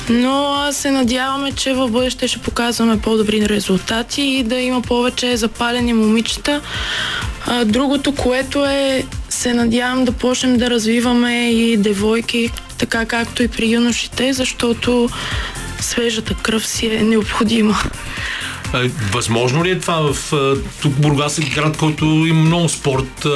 Но 0.10 0.66
се 0.72 0.92
надяваме, 0.92 1.52
че 1.52 1.74
в 1.74 1.90
бъдеще 1.90 2.28
ще 2.28 2.40
показваме 2.40 3.02
по-добри 3.02 3.50
резултати 3.50 4.22
и 4.22 4.44
да 4.44 4.56
има 4.56 4.82
повече 4.82 5.38
запалени 5.38 5.94
момичета. 5.94 6.62
Другото, 7.66 8.16
което 8.16 8.66
е, 8.66 9.04
се 9.30 9.54
надявам 9.54 10.06
да 10.06 10.12
почнем 10.12 10.58
да 10.58 10.70
развиваме 10.70 11.52
и 11.52 11.78
девойки, 11.78 12.50
така 12.78 13.06
както 13.06 13.44
и 13.44 13.48
при 13.48 13.70
юношите, 13.70 14.34
защото 14.34 15.10
свежата 15.80 16.34
кръв 16.34 16.68
си 16.68 16.88
е 16.88 17.04
необходима. 17.04 17.78
Възможно 19.14 19.64
ли 19.64 19.70
е 19.70 19.80
това 19.80 20.14
в 20.14 20.34
тук 20.82 20.94
Бургас 20.94 21.38
е 21.38 21.42
град, 21.42 21.78
който 21.78 22.06
има 22.06 22.42
много 22.42 22.70
спорт 22.70 23.28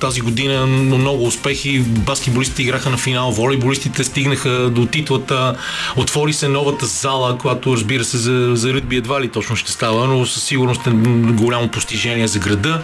тази 0.00 0.20
година, 0.20 0.66
но 0.66 0.98
много 0.98 1.24
успехи. 1.24 1.80
Баскетболистите 1.80 2.62
играха 2.62 2.90
на 2.90 2.96
финал, 2.96 3.30
волейболистите 3.30 4.04
стигнаха 4.04 4.70
до 4.70 4.86
титлата, 4.86 5.56
отвори 5.96 6.32
се 6.32 6.48
новата 6.48 6.86
зала, 6.86 7.38
която 7.38 7.72
разбира 7.72 8.04
се 8.04 8.16
за, 8.16 8.50
за 8.54 8.74
ръгби 8.74 8.96
едва 8.96 9.20
ли 9.20 9.28
точно 9.28 9.56
ще 9.56 9.72
става, 9.72 10.06
но 10.06 10.26
със 10.26 10.42
сигурност 10.42 10.86
е 10.86 10.90
голямо 11.32 11.68
постижение 11.68 12.28
за 12.28 12.38
града. 12.38 12.82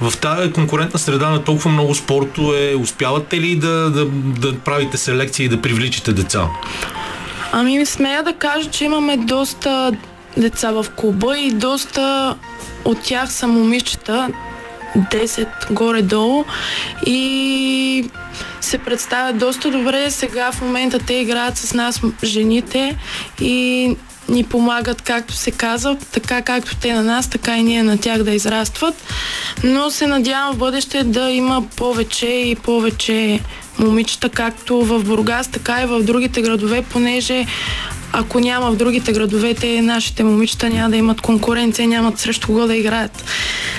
В 0.00 0.16
тази 0.16 0.52
конкурентна 0.52 0.98
среда 0.98 1.30
на 1.30 1.44
толкова 1.44 1.70
много 1.70 1.94
спортове, 1.94 2.74
успявате 2.74 3.40
ли 3.40 3.56
да, 3.56 3.90
да, 3.90 4.04
да 4.14 4.58
правите 4.58 4.96
селекция 4.96 5.44
и 5.44 5.48
да 5.48 5.62
привличате 5.62 6.12
деца? 6.12 6.48
Ами 7.52 7.86
смея 7.86 8.22
да 8.22 8.32
кажа, 8.32 8.70
че 8.70 8.84
имаме 8.84 9.16
доста 9.16 9.92
деца 10.36 10.72
в 10.72 10.86
клуба 10.96 11.38
и 11.38 11.50
доста 11.50 12.36
от 12.84 13.02
тях 13.02 13.32
са 13.32 13.46
момичета, 13.46 14.28
10 14.96 15.72
горе-долу 15.72 16.44
и 17.06 18.10
се 18.60 18.78
представят 18.78 19.38
доста 19.38 19.70
добре. 19.70 20.10
Сега 20.10 20.52
в 20.52 20.60
момента 20.60 20.98
те 20.98 21.14
играят 21.14 21.56
с 21.56 21.74
нас 21.74 22.00
жените 22.24 22.96
и 23.40 23.96
ни 24.28 24.44
помагат, 24.44 25.02
както 25.02 25.34
се 25.34 25.50
казва, 25.50 25.96
така 26.12 26.42
както 26.42 26.76
те 26.76 26.94
на 26.94 27.02
нас, 27.02 27.30
така 27.30 27.56
и 27.56 27.62
ние 27.62 27.82
на 27.82 27.98
тях 27.98 28.22
да 28.22 28.30
израстват. 28.30 28.94
Но 29.64 29.90
се 29.90 30.06
надявам 30.06 30.54
в 30.54 30.58
бъдеще 30.58 31.04
да 31.04 31.30
има 31.30 31.62
повече 31.76 32.26
и 32.26 32.54
повече 32.54 33.40
момичета, 33.78 34.28
както 34.28 34.84
в 34.84 35.04
Бургас, 35.04 35.48
така 35.48 35.82
и 35.82 35.86
в 35.86 36.02
другите 36.02 36.42
градове, 36.42 36.82
понеже 36.82 37.46
ако 38.12 38.40
няма 38.40 38.70
в 38.70 38.76
другите 38.76 39.12
градове, 39.12 39.54
те 39.54 39.82
нашите 39.82 40.24
момичета 40.24 40.68
няма 40.68 40.90
да 40.90 40.96
имат 40.96 41.20
конкуренция, 41.20 41.88
нямат 41.88 42.18
срещу 42.18 42.46
кого 42.46 42.66
да 42.66 42.76
играят. 42.76 43.24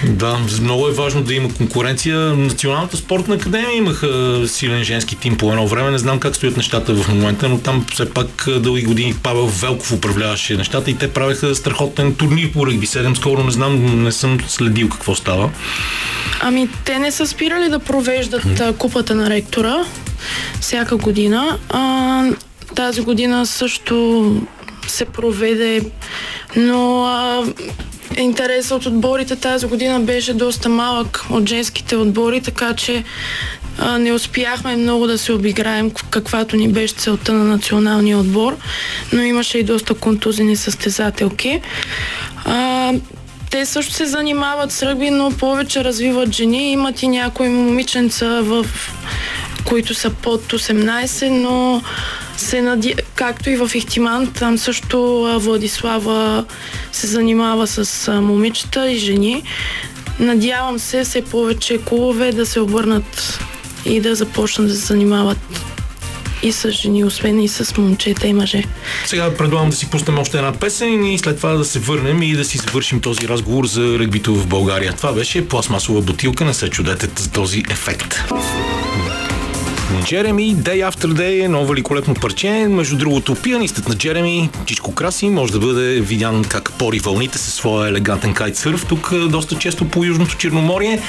Да, 0.04 0.40
много 0.62 0.88
е 0.88 0.92
важно 0.92 1.22
да 1.22 1.34
има 1.34 1.54
конкуренция. 1.54 2.18
Националната 2.20 2.98
спортна 2.98 3.36
академия 3.36 3.78
имаха 3.78 4.42
силен 4.48 4.84
женски 4.84 5.16
тим 5.16 5.38
по 5.38 5.50
едно 5.50 5.68
време. 5.68 5.92
Не 5.92 5.98
знам 5.98 6.20
как 6.20 6.36
стоят 6.36 6.58
нещата 6.58 6.96
в 6.96 7.08
момента, 7.08 7.50
но 7.50 7.58
там 7.58 7.86
все 7.92 8.10
пак 8.10 8.48
дълги 8.60 8.84
години 8.84 9.16
Павел 9.24 9.46
Велков 9.46 9.92
управляваше 9.92 10.58
нещата 10.58 10.92
и 10.92 10.98
те 10.98 11.14
правеха 11.14 11.56
страхотен 11.56 12.16
турнир 12.16 12.52
по 12.52 12.68
ръгби 12.68 12.88
7. 12.88 13.16
Скоро 13.16 13.44
не 13.44 13.52
знам, 13.52 14.04
не 14.04 14.12
съм 14.12 14.38
следил 14.48 14.90
какво 14.90 15.16
става. 15.16 15.50
Ами, 16.42 16.70
те 16.86 17.00
не 17.00 17.12
са 17.12 17.28
спирали 17.28 17.70
да 17.70 17.80
провеждат 17.80 18.62
купата 18.78 19.16
на 19.16 19.30
ректора 19.30 19.86
всяка 20.60 20.98
година. 20.98 21.58
А, 21.70 22.24
тази 22.76 23.02
година 23.02 23.46
също 23.46 24.36
се 24.88 25.06
проведе, 25.06 25.82
но 26.56 27.06
а, 27.06 27.46
интересът 28.18 28.72
от 28.72 28.86
отборите 28.86 29.36
тази 29.36 29.66
година 29.66 30.00
беше 30.00 30.34
доста 30.34 30.70
малък 30.70 31.26
от 31.30 31.50
женските 31.50 31.96
отбори, 31.96 32.42
така 32.42 32.74
че 32.74 33.04
а, 33.80 33.98
не 33.98 34.14
успяхме 34.14 34.76
много 34.76 35.08
да 35.08 35.18
се 35.18 35.34
обиграем, 35.34 35.92
каквато 36.10 36.56
ни 36.56 36.70
беше 36.70 36.94
целта 36.94 37.34
на 37.34 37.44
националния 37.44 38.18
отбор, 38.18 38.58
но 39.14 39.22
имаше 39.22 39.58
и 39.58 39.64
доста 39.64 39.94
контузени 39.94 40.56
състезателки. 40.56 41.62
А, 42.46 42.94
те 43.50 43.66
също 43.66 43.94
се 43.94 44.06
занимават 44.06 44.72
с 44.72 44.84
ръгби, 44.84 45.10
но 45.10 45.32
повече 45.32 45.84
развиват 45.84 46.32
жени. 46.32 46.72
Имат 46.72 47.04
и 47.04 47.08
някои 47.08 47.50
момиченца, 47.50 48.42
в 48.42 48.66
които 49.66 49.94
са 49.94 50.10
под 50.10 50.54
18, 50.54 51.30
но 51.30 51.82
се 52.38 52.62
нади... 52.62 52.96
както 53.16 53.50
и 53.50 53.58
в 53.58 53.72
Ихтиман, 53.76 54.32
там 54.32 54.58
също 54.58 55.30
Владислава 55.40 56.46
се 56.92 57.08
занимава 57.08 57.68
с 57.68 58.12
момичета 58.22 58.92
и 58.92 58.98
жени. 58.98 59.44
Надявам 60.20 60.80
се 60.80 61.04
все 61.04 61.22
повече 61.22 61.78
клубове 61.78 62.32
да 62.32 62.46
се 62.46 62.60
обърнат 62.60 63.40
и 63.86 64.00
да 64.00 64.16
започнат 64.16 64.68
да 64.68 64.74
се 64.74 64.86
занимават 64.86 65.38
и 66.44 66.52
с 66.52 66.72
жени, 66.72 67.04
освен 67.04 67.42
и 67.42 67.48
с 67.48 67.78
момчета 67.78 68.28
и 68.28 68.34
мъже. 68.34 68.64
Сега 69.06 69.34
предлагам 69.38 69.70
да 69.70 69.76
си 69.76 69.90
пуснем 69.90 70.20
още 70.20 70.38
една 70.38 70.52
песен 70.52 71.06
и 71.06 71.20
след 71.20 71.38
това 71.38 71.54
да 71.54 71.66
се 71.66 71.80
върнем 71.80 72.22
и 72.22 72.34
да 72.34 72.46
си 72.46 72.58
завършим 72.58 73.02
този 73.02 73.28
разговор 73.28 73.66
за 73.66 74.00
ръгбито 74.00 74.36
в 74.36 74.48
България. 74.48 74.94
Това 74.94 75.14
беше 75.14 75.48
пластмасова 75.48 76.02
бутилка, 76.02 76.46
не 76.46 76.54
се 76.54 76.70
чудете 76.70 77.10
за 77.16 77.32
този 77.32 77.64
ефект. 77.70 78.24
Джереми, 80.06 80.56
Day 80.56 80.90
After 80.90 81.08
Day, 81.08 81.46
едно 81.46 81.66
великолепно 81.66 82.14
парче. 82.14 82.50
Между 82.70 82.98
другото, 82.98 83.36
пианистът 83.36 83.90
на 83.90 83.96
Джереми, 83.96 84.50
Чичко 84.66 84.96
Краси, 84.96 85.30
може 85.30 85.52
да 85.52 85.60
бъде 85.60 86.02
видян 86.02 86.44
как 86.44 86.72
пори 86.80 87.00
вълните 87.00 87.38
със 87.38 87.54
своя 87.54 87.90
елегантен 87.90 88.34
кайтсърф 88.34 88.86
тук 88.86 89.10
е, 89.14 89.18
доста 89.18 89.56
често 89.56 89.86
по 89.86 90.04
Южното 90.04 90.36
Черноморие. 90.36 91.00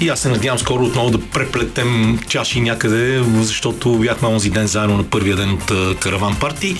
И 0.00 0.08
аз 0.08 0.20
се 0.20 0.28
надявам 0.28 0.58
скоро 0.58 0.84
отново 0.84 1.10
да 1.10 1.20
преплетем 1.20 2.18
чаши 2.28 2.60
някъде, 2.60 3.22
защото 3.34 3.98
бяхме 3.98 4.28
онзи 4.28 4.50
ден 4.50 4.66
заедно 4.66 4.96
на 4.96 5.04
първия 5.04 5.36
ден 5.36 5.52
от 5.52 5.70
е, 5.70 5.94
караван 5.94 6.36
парти. 6.40 6.76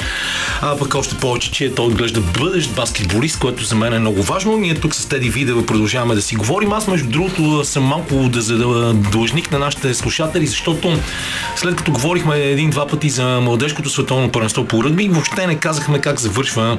А 0.61 0.77
пък 0.79 0.95
още 0.95 1.15
повече, 1.15 1.53
че 1.53 1.75
той 1.75 1.87
отглежда 1.87 2.21
бъдещ 2.21 2.75
баскетболист, 2.75 3.39
което 3.39 3.65
за 3.65 3.75
мен 3.75 3.93
е 3.93 3.99
много 3.99 4.23
важно. 4.23 4.57
Ние 4.57 4.75
тук 4.75 4.95
с 4.95 5.07
Теди 5.07 5.31
Видева 5.31 5.67
продължаваме 5.67 6.15
да 6.15 6.23
си 6.23 6.37
говорим. 6.37 6.73
Аз, 6.73 6.87
между 6.87 7.09
другото, 7.09 7.65
съм 7.65 7.85
малко 7.85 8.15
да, 8.15 8.43
да, 8.43 8.93
длъжник 8.95 9.53
на 9.53 9.59
нашите 9.59 9.95
слушатели, 9.95 10.47
защото 10.47 10.99
след 11.57 11.77
като 11.77 11.93
говорихме 11.93 12.37
един-два 12.37 12.87
пъти 12.87 13.11
за 13.11 13.41
младежкото 13.41 13.91
световно 13.91 14.33
първенство 14.33 14.65
по 14.65 14.85
ръгби, 14.85 15.09
въобще 15.09 15.47
не 15.47 15.55
казахме 15.55 15.99
как 15.99 16.21
завършва, 16.21 16.79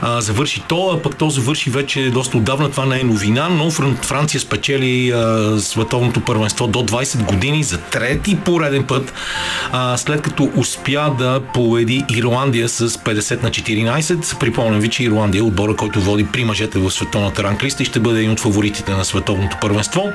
а, 0.00 0.20
завърши 0.20 0.62
то, 0.68 0.90
а 0.94 1.02
пък 1.02 1.16
то 1.16 1.30
завърши 1.30 1.70
вече 1.70 2.10
доста 2.10 2.36
отдавна, 2.36 2.70
това 2.70 2.86
не 2.86 3.00
е 3.00 3.04
новина, 3.04 3.48
но 3.48 3.70
Фран- 3.70 4.04
Франция 4.04 4.40
спечели 4.40 5.10
а, 5.10 5.54
световното 5.60 6.20
първенство 6.20 6.66
до 6.66 6.78
20 6.78 7.22
години 7.24 7.62
за 7.62 7.78
трети 7.78 8.36
пореден 8.36 8.84
път, 8.84 9.12
а, 9.72 9.96
след 9.96 10.22
като 10.22 10.50
успя 10.56 11.14
да 11.18 11.40
победи 11.54 12.04
Ирландия 12.10 12.68
с 12.68 12.88
50 12.88 13.42
на 13.42 13.50
14. 13.50 14.38
Припомням 14.38 14.80
ви, 14.80 14.88
че 14.88 15.02
Ирландия 15.04 15.38
е 15.38 15.42
отбора, 15.42 15.76
който 15.76 16.00
води 16.00 16.26
при 16.26 16.44
мъжете 16.44 16.78
в 16.78 16.90
световната 16.90 17.42
ранглиста 17.42 17.82
и 17.82 17.86
ще 17.86 18.00
бъде 18.00 18.18
един 18.18 18.30
от 18.30 18.40
фаворитите 18.40 18.92
на 18.92 19.04
световното 19.04 19.56
първенство. 19.60 20.12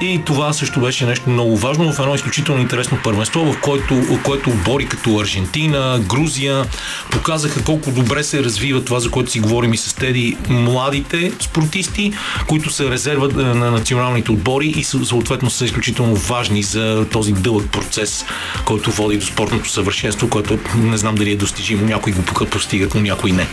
И 0.00 0.20
това 0.26 0.52
също 0.52 0.80
беше 0.80 1.06
нещо 1.06 1.30
много 1.30 1.56
важно 1.56 1.92
в 1.92 1.98
едно 1.98 2.14
изключително 2.14 2.60
интересно 2.60 2.98
първенство, 3.04 3.15
в 3.24 3.60
което, 3.60 3.94
в 3.94 4.22
което 4.22 4.50
отбори 4.50 4.86
като 4.86 5.18
Аржентина, 5.18 6.00
Грузия 6.06 6.64
показаха 7.10 7.64
колко 7.64 7.90
добре 7.90 8.24
се 8.24 8.44
развива 8.44 8.84
това, 8.84 9.00
за 9.00 9.10
което 9.10 9.30
си 9.30 9.40
говорим 9.40 9.72
и 9.72 9.76
с 9.76 9.94
Теди, 9.94 10.36
младите 10.48 11.32
спортисти, 11.40 12.12
които 12.46 12.70
са 12.70 12.90
резерва 12.90 13.26
е, 13.26 13.44
на 13.44 13.70
националните 13.70 14.32
отбори 14.32 14.66
и 14.66 14.84
съответно 14.84 15.50
са 15.50 15.64
изключително 15.64 16.14
важни 16.14 16.62
за 16.62 17.06
този 17.12 17.32
дълъг 17.32 17.70
процес, 17.72 18.24
който 18.64 18.90
води 18.90 19.16
до 19.16 19.26
спортното 19.26 19.70
съвършенство, 19.70 20.28
което 20.28 20.58
не 20.76 20.96
знам 20.96 21.14
дали 21.14 21.30
е 21.30 21.36
достижимо. 21.36 21.86
Някои 21.86 22.12
го 22.12 22.22
постигат, 22.50 22.94
но 22.94 23.00
някои 23.00 23.32
не. 23.32 23.46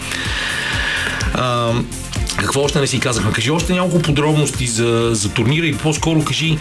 А, 1.33 1.73
какво 2.37 2.61
още 2.61 2.79
не 2.79 2.87
си 2.87 2.99
казахме? 2.99 3.31
Кажи 3.31 3.51
още 3.51 3.73
няколко 3.73 3.99
подробности 3.99 4.67
за, 4.67 5.09
за 5.13 5.29
турнира 5.29 5.65
и 5.65 5.77
по-скоро 5.77 6.23
кажи 6.23 6.57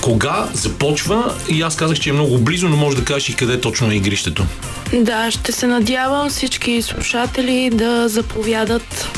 кога 0.00 0.48
започва 0.52 1.34
и 1.48 1.62
аз 1.62 1.76
казах, 1.76 1.98
че 1.98 2.10
е 2.10 2.12
много 2.12 2.38
близо, 2.38 2.68
но 2.68 2.76
може 2.76 2.96
да 2.96 3.04
кажеш 3.04 3.28
и 3.28 3.36
къде 3.36 3.60
точно 3.60 3.90
е 3.90 3.94
игрището. 3.94 4.46
Да, 4.92 5.30
ще 5.30 5.52
се 5.52 5.66
надявам 5.66 6.28
всички 6.28 6.82
слушатели 6.82 7.70
да 7.72 8.08
заповядат 8.08 9.08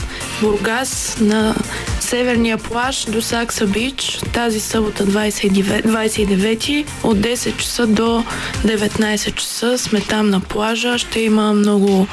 Бургас 0.40 1.16
на 1.20 1.54
северния 2.00 2.58
плаж 2.58 3.04
до 3.04 3.22
Сакса 3.22 3.66
Бич 3.66 4.20
тази 4.32 4.60
събота 4.60 5.06
29, 5.06 5.86
29 5.86 6.86
от 7.02 7.18
10 7.18 7.56
часа 7.56 7.86
до 7.86 8.24
19 8.64 9.34
часа 9.34 9.78
сме 9.78 10.00
там 10.00 10.30
на 10.30 10.40
плажа. 10.40 10.98
Ще 10.98 11.20
има 11.20 11.52
много 11.52 12.06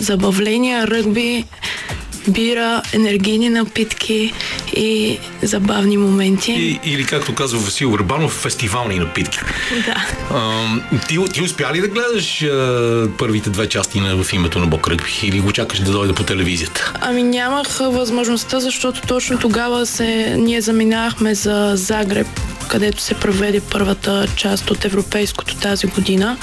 забавления, 0.00 0.86
ръгби, 0.86 1.44
бира, 2.30 2.82
енергийни 2.92 3.48
напитки 3.48 4.32
и 4.76 5.18
забавни 5.42 5.96
моменти. 5.96 6.52
И, 6.52 6.90
или 6.92 7.04
както 7.04 7.34
казва 7.34 7.58
Васил 7.58 7.90
Върбанов, 7.90 8.32
фестивални 8.32 8.98
напитки. 8.98 9.38
Да. 9.86 10.06
А, 10.30 10.64
ти, 11.08 11.18
ти 11.32 11.42
успя 11.42 11.72
ли 11.74 11.80
да 11.80 11.88
гледаш 11.88 12.42
а, 12.42 13.08
първите 13.18 13.50
две 13.50 13.68
части 13.68 14.00
на, 14.00 14.24
в 14.24 14.32
името 14.32 14.58
на 14.58 14.66
Бог 14.66 14.88
Ръгби? 14.88 15.20
Или 15.22 15.40
го 15.40 15.52
чакаш 15.52 15.78
да 15.78 15.92
дойде 15.92 16.12
по 16.12 16.22
телевизията? 16.22 16.92
Ами 17.00 17.22
нямах 17.22 17.78
възможността, 17.78 18.60
защото 18.60 19.00
точно 19.06 19.38
тогава 19.38 19.86
се, 19.86 20.34
ние 20.38 20.60
заминахме 20.60 21.34
за 21.34 21.72
Загреб, 21.74 22.26
където 22.68 23.02
се 23.02 23.14
проведе 23.14 23.60
първата 23.60 24.26
част 24.36 24.70
от 24.70 24.84
европейското 24.84 25.56
тази 25.56 25.86
година. 25.86 26.36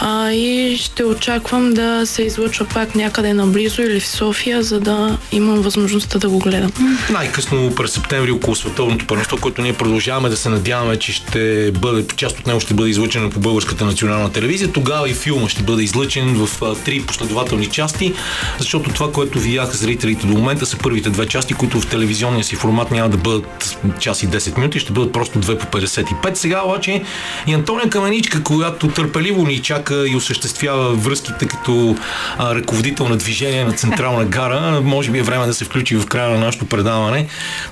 А, 0.00 0.32
и 0.32 0.76
ще 0.76 1.04
очаквам 1.04 1.74
да 1.74 2.06
се 2.06 2.22
излъчва 2.22 2.66
пак 2.66 2.94
някъде 2.94 3.32
наблизо 3.32 3.82
или 3.82 4.00
в 4.00 4.06
София, 4.06 4.62
за 4.62 4.80
да 4.86 5.18
имам 5.32 5.60
възможността 5.62 6.18
да 6.18 6.28
го 6.28 6.38
гледам. 6.38 6.72
Най-късно 7.10 7.74
през 7.74 7.90
септември 7.90 8.30
около 8.30 8.56
световното 8.56 9.06
първенство, 9.06 9.36
което 9.40 9.62
ние 9.62 9.72
продължаваме 9.72 10.28
да 10.28 10.36
се 10.36 10.48
надяваме, 10.48 10.96
че 10.96 11.12
ще 11.12 11.72
бъде, 11.72 12.06
част 12.16 12.38
от 12.38 12.46
него 12.46 12.60
ще 12.60 12.74
бъде 12.74 12.90
излъчено 12.90 13.30
по 13.30 13.40
българската 13.40 13.84
национална 13.84 14.32
телевизия. 14.32 14.72
Тогава 14.72 15.10
и 15.10 15.14
филма 15.14 15.48
ще 15.48 15.62
бъде 15.62 15.82
излъчен 15.82 16.34
в 16.34 16.76
три 16.84 17.02
последователни 17.02 17.66
части, 17.66 18.12
защото 18.58 18.90
това, 18.90 19.12
което 19.12 19.38
видяха 19.38 19.76
зрителите 19.76 20.26
до 20.26 20.32
момента 20.32 20.66
са 20.66 20.76
първите 20.76 21.10
две 21.10 21.26
части, 21.26 21.54
които 21.54 21.80
в 21.80 21.86
телевизионния 21.86 22.44
си 22.44 22.56
формат 22.56 22.90
няма 22.90 23.08
да 23.08 23.16
бъдат 23.16 23.78
час 24.00 24.22
и 24.22 24.28
10 24.28 24.58
минути, 24.58 24.78
ще 24.78 24.92
бъдат 24.92 25.12
просто 25.12 25.38
2 25.38 25.58
по 25.58 25.78
55. 25.78 26.34
Сега 26.34 26.62
обаче 26.62 27.02
и 27.46 27.54
Антония 27.54 27.90
Каменичка, 27.90 28.42
която 28.42 28.88
търпеливо 28.88 29.46
ни 29.46 29.58
чака 29.58 30.08
и 30.08 30.16
осъществява 30.16 30.94
връзките 30.94 31.46
като 31.46 31.96
а, 32.38 32.54
ръководител 32.54 33.08
на 33.08 33.16
движение 33.16 33.64
на 33.64 33.72
Централна 33.72 34.24
гара. 34.24 34.75
Може 34.76 35.10
би 35.10 35.18
е 35.18 35.22
време 35.22 35.46
да 35.46 35.54
се 35.54 35.64
включи 35.64 35.96
в 35.96 36.06
края 36.06 36.30
на 36.30 36.38
нашето 36.38 36.66
предаване. 36.66 37.26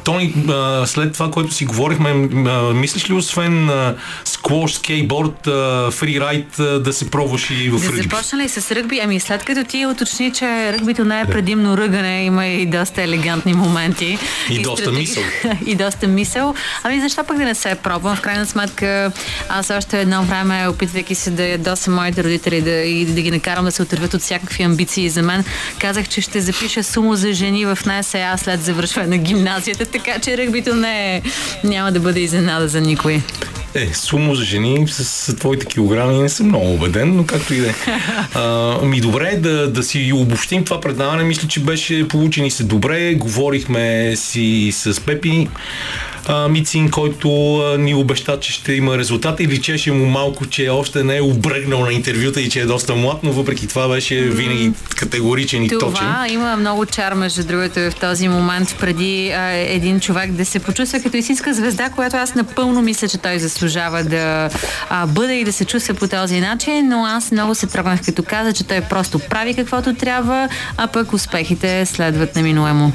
Тони, 0.05 0.35
след 0.86 1.12
това, 1.12 1.31
което 1.31 1.52
си 1.52 1.64
говорихме, 1.64 2.12
мислиш 2.74 3.10
ли 3.10 3.14
освен 3.14 3.70
сквош, 4.24 4.72
скейтборд, 4.72 5.48
фрирайд, 5.90 6.47
да 6.81 6.93
се 6.93 7.10
пробваш 7.10 7.51
и 7.51 7.70
в 7.70 7.81
Да 7.81 7.89
ръгби? 7.89 8.02
започна 8.02 8.39
ли 8.39 8.48
с 8.48 8.70
ръгби? 8.70 9.01
Ами 9.01 9.20
след 9.20 9.44
като 9.44 9.64
ти 9.64 9.86
уточни, 9.86 10.32
че 10.32 10.72
ръгбито 10.72 11.05
не 11.05 11.20
е 11.20 11.24
предимно 11.24 11.76
ръгане, 11.78 12.24
има 12.24 12.47
и 12.47 12.66
доста 12.66 13.02
елегантни 13.02 13.55
моменти. 13.55 14.18
И 14.51 14.62
доста 14.62 14.82
стратеги- 14.82 14.98
мисъл. 14.98 15.22
и 15.66 15.74
доста 15.74 16.06
мисъл. 16.06 16.55
Ами 16.82 17.01
защо 17.01 17.24
пък 17.24 17.36
да 17.36 17.44
не 17.44 17.55
се 17.55 17.74
пробвам? 17.74 18.16
В 18.16 18.20
крайна 18.20 18.47
сметка 18.47 19.12
аз 19.48 19.70
още 19.70 20.01
едно 20.01 20.22
време, 20.22 20.68
опитвайки 20.68 21.14
се 21.14 21.31
да 21.31 21.44
ядосам 21.44 21.94
моите 21.94 22.24
родители 22.24 22.60
да, 22.60 22.70
и 22.70 23.05
да 23.05 23.20
ги 23.20 23.31
накарам 23.31 23.64
да 23.64 23.70
се 23.70 23.82
отърват 23.82 24.14
от 24.14 24.20
всякакви 24.20 24.62
амбиции 24.62 25.09
за 25.09 25.22
мен, 25.22 25.44
казах, 25.78 26.09
че 26.09 26.20
ще 26.20 26.40
запиша 26.40 26.82
сумо 26.95 27.15
за 27.16 27.33
жени 27.33 27.66
в 27.66 27.79
НСА 27.87 28.35
след 28.37 28.62
завършване 28.62 29.09
на 29.09 29.19
гимназията, 29.19 29.87
така 29.87 30.19
че 30.19 30.39
ръгбито 30.39 30.75
не 30.75 31.16
е, 31.16 31.23
няма 31.65 31.93
да 31.93 32.01
бъде 32.01 32.21
изненада 32.21 32.69
за 32.69 32.81
никой. 32.81 33.23
Е, 33.75 33.87
сумо 33.95 34.35
за 34.35 34.45
жени 34.45 34.89
с, 34.89 35.05
с 35.05 35.37
твоите 35.37 35.66
килограми 35.66 36.19
не 36.19 36.29
съм 36.29 36.47
много 36.47 36.75
убеден, 36.75 37.16
но 37.16 37.27
както 37.27 37.55
и 37.55 37.61
да 37.61 37.69
е. 37.69 37.75
Ми 38.87 39.01
добре, 39.01 39.37
да, 39.37 39.71
да 39.71 39.83
си 39.83 40.12
обобщим 40.15 40.65
това 40.65 40.81
предаване. 40.81 41.25
Мисля, 41.25 41.49
че 41.49 41.61
беше 41.61 42.09
получени 42.09 42.51
се 42.51 42.65
добре. 42.65 43.15
Говорихме 43.15 44.16
си 44.16 44.71
с 44.73 45.01
Пепи 45.01 45.49
а, 46.29 46.49
Мицин, 46.49 46.91
който 46.91 47.59
а, 47.59 47.79
ни 47.79 47.95
обеща, 47.95 48.41
че 48.41 48.53
ще 48.53 48.73
има 48.73 48.99
резултат 48.99 49.41
и 49.41 49.49
личеше 49.49 49.93
му 49.93 50.07
малко, 50.07 50.47
че 50.47 50.69
още 50.69 51.05
не 51.05 51.17
е 51.17 51.23
обръгнал 51.23 51.81
на 51.81 51.93
интервюта 51.93 52.41
и 52.41 52.49
че 52.49 52.61
е 52.61 52.65
доста 52.65 52.95
млад, 52.95 53.19
но 53.23 53.33
въпреки 53.33 53.67
това 53.67 53.89
беше 53.89 54.15
винаги 54.15 54.73
категоричен 54.97 55.65
и 55.65 55.69
точен. 55.69 55.81
Това 55.81 56.27
има 56.29 56.57
много 56.57 56.87
чар, 56.87 57.15
между 57.15 57.45
другото, 57.45 57.81
в 57.81 57.95
този 58.01 58.29
момент, 58.29 58.77
преди 58.81 59.31
а, 59.31 59.51
един 59.51 60.01
човек 60.01 60.33
да 60.33 60.45
се 60.45 60.59
почувства 60.59 61.01
като 61.01 61.17
истинска 61.17 61.55
звезда, 61.55 61.91
която 61.91 62.17
аз 62.17 62.35
напълно 62.35 62.83
мисля, 62.83 63.09
че 63.09 63.19
той 63.19 63.39
заслужава 63.39 64.05
да 64.05 64.51
а, 64.91 65.07
бъде 65.07 65.35
и 65.35 65.45
да 65.45 65.53
се 65.53 65.65
чувства 65.65 65.95
по 65.95 66.09
този 66.09 66.41
начин, 66.41 66.89
но 66.89 67.05
аз 67.07 67.31
много 67.31 67.55
се 67.55 67.67
тръгнах 67.67 68.01
като 68.05 68.23
каза, 68.23 68.53
че 68.53 68.65
той 68.65 68.81
просто 68.81 69.19
прави 69.19 69.55
каквото 69.55 69.95
трябва, 69.95 70.49
а 70.77 70.87
пък 70.87 71.13
успехите 71.13 71.87
следват 71.87 72.37
неминуемо. 72.37 72.93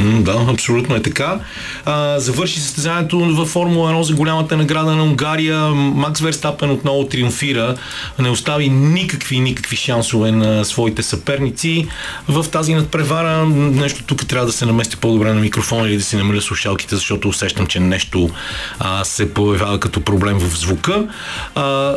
Да, 0.00 0.46
абсолютно 0.48 0.96
е 0.96 1.02
така. 1.02 1.40
А, 1.84 2.18
завърши 2.18 2.60
състезанието 2.60 3.18
във 3.18 3.48
Формула 3.48 3.92
1 3.92 4.02
за 4.02 4.14
голямата 4.14 4.56
награда 4.56 4.96
на 4.96 5.04
Унгария. 5.04 5.58
Макс 5.74 6.20
Верстапен 6.20 6.70
отново 6.70 7.06
триумфира. 7.06 7.74
Не 8.18 8.30
остави 8.30 8.68
никакви, 8.68 9.40
никакви 9.40 9.76
шансове 9.76 10.30
на 10.32 10.64
своите 10.64 11.02
съперници. 11.02 11.86
В 12.28 12.46
тази 12.50 12.74
надпревара 12.74 13.46
нещо 13.46 14.04
тук 14.06 14.26
трябва 14.26 14.46
да 14.46 14.52
се 14.52 14.66
намести 14.66 14.96
по-добре 14.96 15.32
на 15.32 15.40
микрофона 15.40 15.88
или 15.88 15.96
да 15.96 16.02
си 16.02 16.16
намаля 16.16 16.40
слушалките, 16.40 16.94
защото 16.96 17.28
усещам, 17.28 17.66
че 17.66 17.80
нещо 17.80 18.30
а, 18.78 19.04
се 19.04 19.34
появява 19.34 19.80
като 19.80 20.00
проблем 20.00 20.38
в 20.38 20.58
звука. 20.58 21.06
А, 21.54 21.96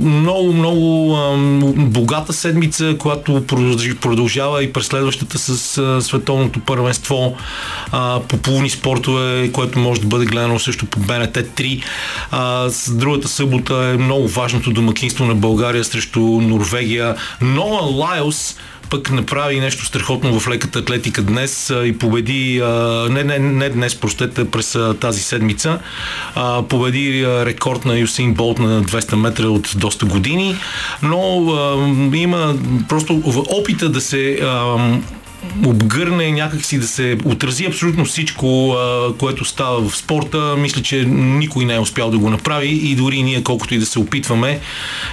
много, 0.00 0.52
много 0.52 1.14
а, 1.16 1.36
богата 1.76 2.32
седмица, 2.32 2.96
която 2.98 3.44
продължава 4.00 4.64
и 4.64 4.72
през 4.72 4.86
следващата 4.86 5.38
с 5.38 5.78
а, 5.78 6.02
световното 6.02 6.60
първенство 6.60 7.29
а, 7.92 8.20
по 8.28 8.36
плувни 8.38 8.70
спортове, 8.70 9.52
което 9.52 9.78
може 9.78 10.00
да 10.00 10.06
бъде 10.06 10.24
гледано 10.24 10.58
също 10.58 10.86
по 10.86 11.00
БНТ 11.00 11.34
3. 11.34 11.82
А, 12.30 12.70
с 12.70 12.94
другата 12.94 13.28
събота 13.28 13.74
е 13.94 13.96
много 13.96 14.28
важното 14.28 14.70
домакинство 14.70 15.24
на 15.24 15.34
България 15.34 15.84
срещу 15.84 16.20
Норвегия. 16.20 17.16
Ноа 17.40 17.80
Лайлс 17.82 18.56
пък 18.90 19.10
направи 19.10 19.60
нещо 19.60 19.84
страхотно 19.84 20.40
в 20.40 20.48
леката 20.48 20.78
атлетика 20.78 21.22
днес 21.22 21.72
и 21.84 21.98
победи, 21.98 22.62
не, 23.10 23.24
не, 23.24 23.38
не 23.38 23.68
днес, 23.68 23.94
простете, 23.94 24.50
през 24.50 24.78
тази 25.00 25.22
седмица, 25.22 25.78
победи 26.68 27.24
рекорд 27.26 27.84
на 27.84 27.98
Юсин 27.98 28.34
Болт 28.34 28.58
на 28.58 28.82
200 28.82 29.14
метра 29.14 29.46
от 29.46 29.72
доста 29.76 30.06
години, 30.06 30.56
но 31.02 31.48
има 32.14 32.54
просто 32.88 33.22
опита 33.48 33.88
да 33.88 34.00
се 34.00 34.40
обгърне 35.66 36.32
някакси 36.32 36.78
да 36.78 36.86
се 36.86 37.18
отрази 37.24 37.66
абсолютно 37.66 38.04
всичко, 38.04 38.76
което 39.18 39.44
става 39.44 39.88
в 39.88 39.96
спорта. 39.96 40.56
Мисля, 40.58 40.82
че 40.82 41.04
никой 41.06 41.64
не 41.64 41.74
е 41.74 41.78
успял 41.78 42.10
да 42.10 42.18
го 42.18 42.30
направи 42.30 42.68
и 42.68 42.94
дори 42.94 43.22
ние, 43.22 43.42
колкото 43.42 43.74
и 43.74 43.78
да 43.78 43.86
се 43.86 43.98
опитваме, 43.98 44.60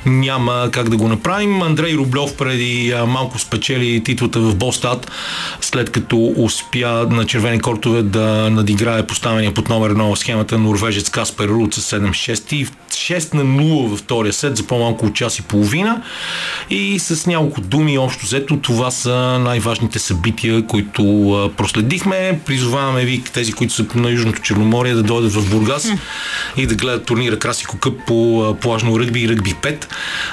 няма 0.06 0.70
как 0.72 0.90
да 0.90 0.98
го 0.98 1.08
направим. 1.08 1.62
Андрей 1.62 1.96
Рублев 1.96 2.38
преди 2.38 2.94
малко 3.08 3.40
спечели 3.40 4.04
титлата 4.04 4.40
в 4.40 4.56
Бостат, 4.56 5.12
след 5.62 5.90
като 5.90 6.34
успя 6.38 7.08
на 7.10 7.26
червени 7.26 7.60
кортове 7.60 8.02
да 8.02 8.50
надиграе 8.50 9.08
поставения 9.08 9.54
под 9.54 9.70
номер 9.70 9.94
1 9.94 10.16
в 10.16 10.20
схемата 10.20 10.58
норвежец 10.58 11.10
Каспер 11.10 11.48
Руд 11.48 11.74
с 11.74 12.00
7-6 12.00 12.54
и 12.54 12.68
6 12.90 13.34
на 13.34 13.44
0 13.44 13.88
във 13.88 14.00
втория 14.00 14.34
сет 14.34 14.58
за 14.58 14.64
по-малко 14.64 15.06
от 15.06 15.16
час 15.16 15.40
и 15.40 15.42
половина. 15.42 16.02
И 16.70 17.00
с 17.00 17.28
няколко 17.28 17.62
думи 17.62 17.98
общо 17.98 18.26
взето 18.26 18.58
това 18.58 18.92
са 18.92 19.40
най-важните 19.40 20.00
събития, 20.00 20.17
които 20.68 21.32
а, 21.32 21.56
проследихме. 21.56 22.40
Призоваваме 22.46 23.06
ви 23.06 23.24
тези, 23.34 23.54
които 23.54 23.74
са 23.74 23.86
на 23.96 24.10
Южното 24.10 24.42
Черноморие 24.42 24.94
да 24.94 25.04
дойдат 25.04 25.34
в 25.34 25.50
Бургас 25.50 25.88
и 26.58 26.68
да 26.68 26.76
гледат 26.76 27.06
турнира 27.06 27.40
Красико 27.40 27.78
Къп 27.78 28.00
по 28.08 28.56
плажно 28.62 29.00
ръгби 29.00 29.22
и 29.22 29.30
ръгби 29.30 29.54
5. 29.54 29.86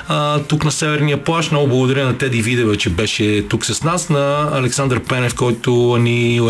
А, 0.09 0.39
тук 0.39 0.65
на 0.65 0.73
Северния 0.73 1.25
плаж. 1.25 1.51
Много 1.51 1.69
благодаря 1.69 2.05
на 2.07 2.19
Теди 2.19 2.43
Видева, 2.43 2.77
че 2.77 2.91
беше 2.91 3.49
тук 3.49 3.67
с 3.67 3.83
нас, 3.83 4.09
на 4.09 4.49
Александър 4.53 5.01
Пенев, 5.01 5.35
който 5.35 5.97
ни 6.01 6.41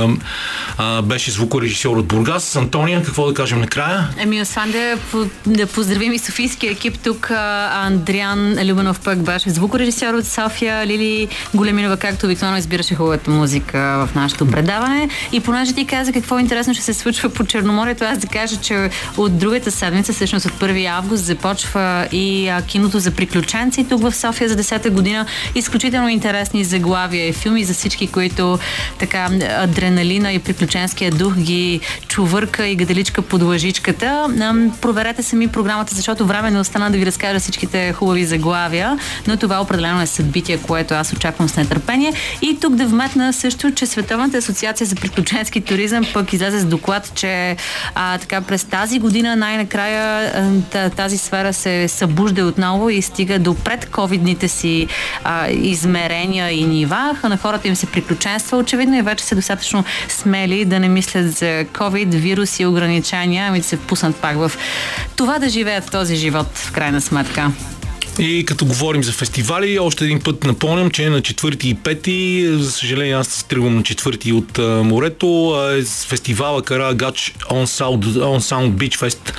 а, 0.78 1.02
беше 1.02 1.30
звукорежисьор 1.30 1.96
от 1.96 2.06
Бургас. 2.06 2.56
Антония, 2.56 3.02
какво 3.02 3.26
да 3.26 3.34
кажем 3.34 3.60
накрая? 3.60 4.08
Еми, 4.18 4.42
освен 4.42 4.72
да, 4.72 4.98
да 5.46 5.66
поздравим 5.66 6.12
и 6.12 6.18
Софийския 6.18 6.72
екип, 6.72 6.98
тук 7.04 7.30
Андриан 7.30 8.68
Любенов 8.68 9.00
пък 9.00 9.18
беше 9.18 9.50
звукорежисьор 9.50 10.14
от 10.14 10.26
София, 10.26 10.86
Лили 10.86 11.28
Големинова, 11.54 11.96
както 11.96 12.26
обикновено 12.26 12.58
избираше 12.58 12.94
хубавата 12.94 13.23
музика 13.28 14.06
в 14.08 14.14
нашето 14.14 14.46
предаване. 14.46 15.08
И 15.32 15.40
понеже 15.40 15.72
ти 15.72 15.86
каза 15.86 16.12
какво 16.12 16.38
интересно 16.38 16.74
ще 16.74 16.82
се 16.82 16.94
случва 16.94 17.28
по 17.28 17.44
Черноморието, 17.44 18.04
аз 18.04 18.18
да 18.18 18.26
кажа, 18.26 18.56
че 18.56 18.90
от 19.16 19.38
другата 19.38 19.70
седмица, 19.70 20.12
всъщност 20.12 20.46
от 20.46 20.52
1 20.52 20.86
август, 20.86 21.24
започва 21.24 22.08
и 22.12 22.52
киното 22.66 22.98
за 22.98 23.10
приключенци 23.10 23.88
тук 23.88 24.02
в 24.02 24.14
София 24.14 24.48
за 24.48 24.56
10-та 24.56 24.90
година. 24.90 25.26
Изключително 25.54 26.08
интересни 26.08 26.64
заглавия 26.64 27.28
и 27.28 27.32
филми 27.32 27.64
за 27.64 27.74
всички, 27.74 28.06
които 28.06 28.58
така 28.98 29.28
адреналина 29.58 30.32
и 30.32 30.38
приключенския 30.38 31.10
дух 31.10 31.34
ги 31.36 31.80
чувърка 32.08 32.66
и 32.66 32.76
гаделичка 32.76 33.22
под 33.22 33.42
лъжичката. 33.42 34.26
Проверете 34.80 35.22
сами 35.22 35.48
програмата, 35.48 35.94
защото 35.94 36.26
време 36.26 36.50
не 36.50 36.60
остана 36.60 36.90
да 36.90 36.98
ви 36.98 37.06
разкажа 37.06 37.40
всичките 37.40 37.92
хубави 37.92 38.24
заглавия, 38.24 38.98
но 39.26 39.36
това 39.36 39.60
определено 39.60 40.00
е 40.02 40.06
събитие, 40.06 40.58
което 40.58 40.94
аз 40.94 41.12
очаквам 41.12 41.48
с 41.48 41.56
нетърпение. 41.56 42.12
И 42.42 42.58
тук 42.60 42.74
да 42.74 42.86
вметна 42.86 43.13
също, 43.32 43.70
че 43.70 43.86
Световната 43.86 44.36
асоциация 44.36 44.86
за 44.86 44.94
приключенски 44.94 45.60
туризъм 45.60 46.04
пък 46.14 46.32
излезе 46.32 46.58
с 46.58 46.64
доклад, 46.64 47.12
че 47.14 47.56
а, 47.94 48.18
така 48.18 48.40
през 48.40 48.64
тази 48.64 48.98
година 48.98 49.36
най-накрая 49.36 50.32
тази 50.96 51.18
сфера 51.18 51.52
се 51.52 51.88
събужда 51.88 52.44
отново 52.44 52.90
и 52.90 53.02
стига 53.02 53.38
до 53.38 53.54
предковидните 53.54 54.48
си 54.48 54.88
а, 55.24 55.48
измерения 55.50 56.50
и 56.50 56.64
нива. 56.64 57.16
На 57.24 57.36
хората 57.36 57.68
им 57.68 57.76
се 57.76 57.86
приключенства 57.86 58.58
очевидно 58.58 58.98
и 58.98 59.02
вече 59.02 59.24
са 59.24 59.34
достатъчно 59.34 59.84
смели 60.08 60.64
да 60.64 60.80
не 60.80 60.88
мислят 60.88 61.32
за 61.32 61.64
COVID, 61.72 62.08
вирус 62.08 62.60
и 62.60 62.66
ограничения, 62.66 63.46
ами 63.48 63.58
да 63.58 63.64
се 63.64 63.76
впуснат 63.76 64.16
пак 64.16 64.36
в 64.36 64.52
това 65.16 65.38
да 65.38 65.48
живеят 65.48 65.90
този 65.90 66.16
живот 66.16 66.46
в 66.54 66.72
крайна 66.72 67.00
сметка. 67.00 67.50
И 68.18 68.44
като 68.46 68.64
говорим 68.64 69.04
за 69.04 69.12
фестивали, 69.12 69.78
още 69.78 70.04
един 70.04 70.20
път 70.20 70.44
напомням, 70.44 70.90
че 70.90 71.10
на 71.10 71.20
4 71.20 71.64
и 71.64 71.76
5, 71.76 72.56
за 72.56 72.70
съжаление 72.70 73.14
аз 73.14 73.44
тръгвам 73.48 73.74
на 73.74 73.82
4 73.82 74.32
от 74.32 74.58
морето, 74.86 75.56
е 75.78 75.82
фестивала 76.08 76.62
Кара 76.62 76.94
Гач 76.94 77.34
On 77.50 77.64
Sound, 77.64 78.04
On 78.04 78.38
Sound 78.38 78.70
Beach 78.70 78.98
Fest, 78.98 79.34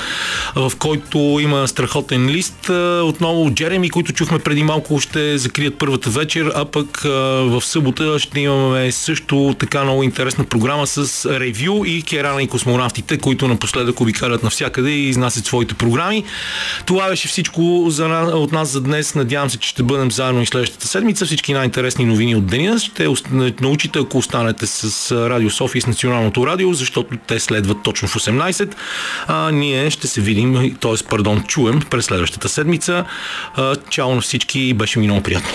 в 0.55 0.71
който 0.79 1.17
има 1.41 1.67
страхотен 1.67 2.29
лист. 2.29 2.69
Отново 3.03 3.51
Джереми, 3.51 3.89
които 3.89 4.13
чухме 4.13 4.39
преди 4.39 4.63
малко, 4.63 4.99
ще 4.99 5.37
закрият 5.37 5.77
първата 5.77 6.09
вечер, 6.09 6.51
а 6.55 6.65
пък 6.65 7.01
в 7.45 7.61
събота 7.65 8.19
ще 8.19 8.39
имаме 8.39 8.91
също 8.91 9.55
така 9.59 9.83
много 9.83 10.03
интересна 10.03 10.43
програма 10.43 10.87
с 10.87 11.25
ревю 11.39 11.85
и 11.85 12.01
Керана 12.01 12.43
и 12.43 12.47
космонавтите, 12.47 13.17
които 13.17 13.47
напоследък 13.47 14.01
обикалят 14.01 14.43
навсякъде 14.43 14.89
и 14.89 15.09
изнасят 15.09 15.45
своите 15.45 15.73
програми. 15.73 16.23
Това 16.85 17.09
беше 17.09 17.27
всичко 17.27 17.85
за, 17.89 18.05
от 18.33 18.51
нас 18.51 18.64
нас 18.65 18.71
за 18.71 18.81
днес. 18.81 19.15
Надявам 19.15 19.49
се, 19.49 19.57
че 19.57 19.69
ще 19.69 19.83
бъдем 19.83 20.11
заедно 20.11 20.41
и 20.41 20.45
следващата 20.45 20.87
седмица. 20.87 21.25
Всички 21.25 21.53
най-интересни 21.53 22.05
новини 22.05 22.35
от 22.35 22.45
деня 22.45 22.79
ще 22.79 23.07
научите, 23.61 23.99
ако 23.99 24.17
останете 24.17 24.67
с 24.67 25.11
Радио 25.29 25.49
София 25.49 25.79
и 25.79 25.81
с 25.81 25.87
Националното 25.87 26.47
радио, 26.47 26.73
защото 26.73 27.17
те 27.27 27.39
следват 27.39 27.77
точно 27.83 28.07
в 28.07 28.15
18. 28.15 28.75
А 29.27 29.51
ние 29.51 29.89
ще 29.89 30.07
се 30.07 30.21
видим, 30.21 30.77
т.е. 30.79 31.07
пардон, 31.09 31.43
чуем 31.47 31.81
през 31.89 32.05
следващата 32.05 32.49
седмица. 32.49 33.05
Чао 33.89 34.15
на 34.15 34.21
всички, 34.21 34.73
беше 34.73 34.99
ми 34.99 35.05
много 35.05 35.21
приятно. 35.21 35.49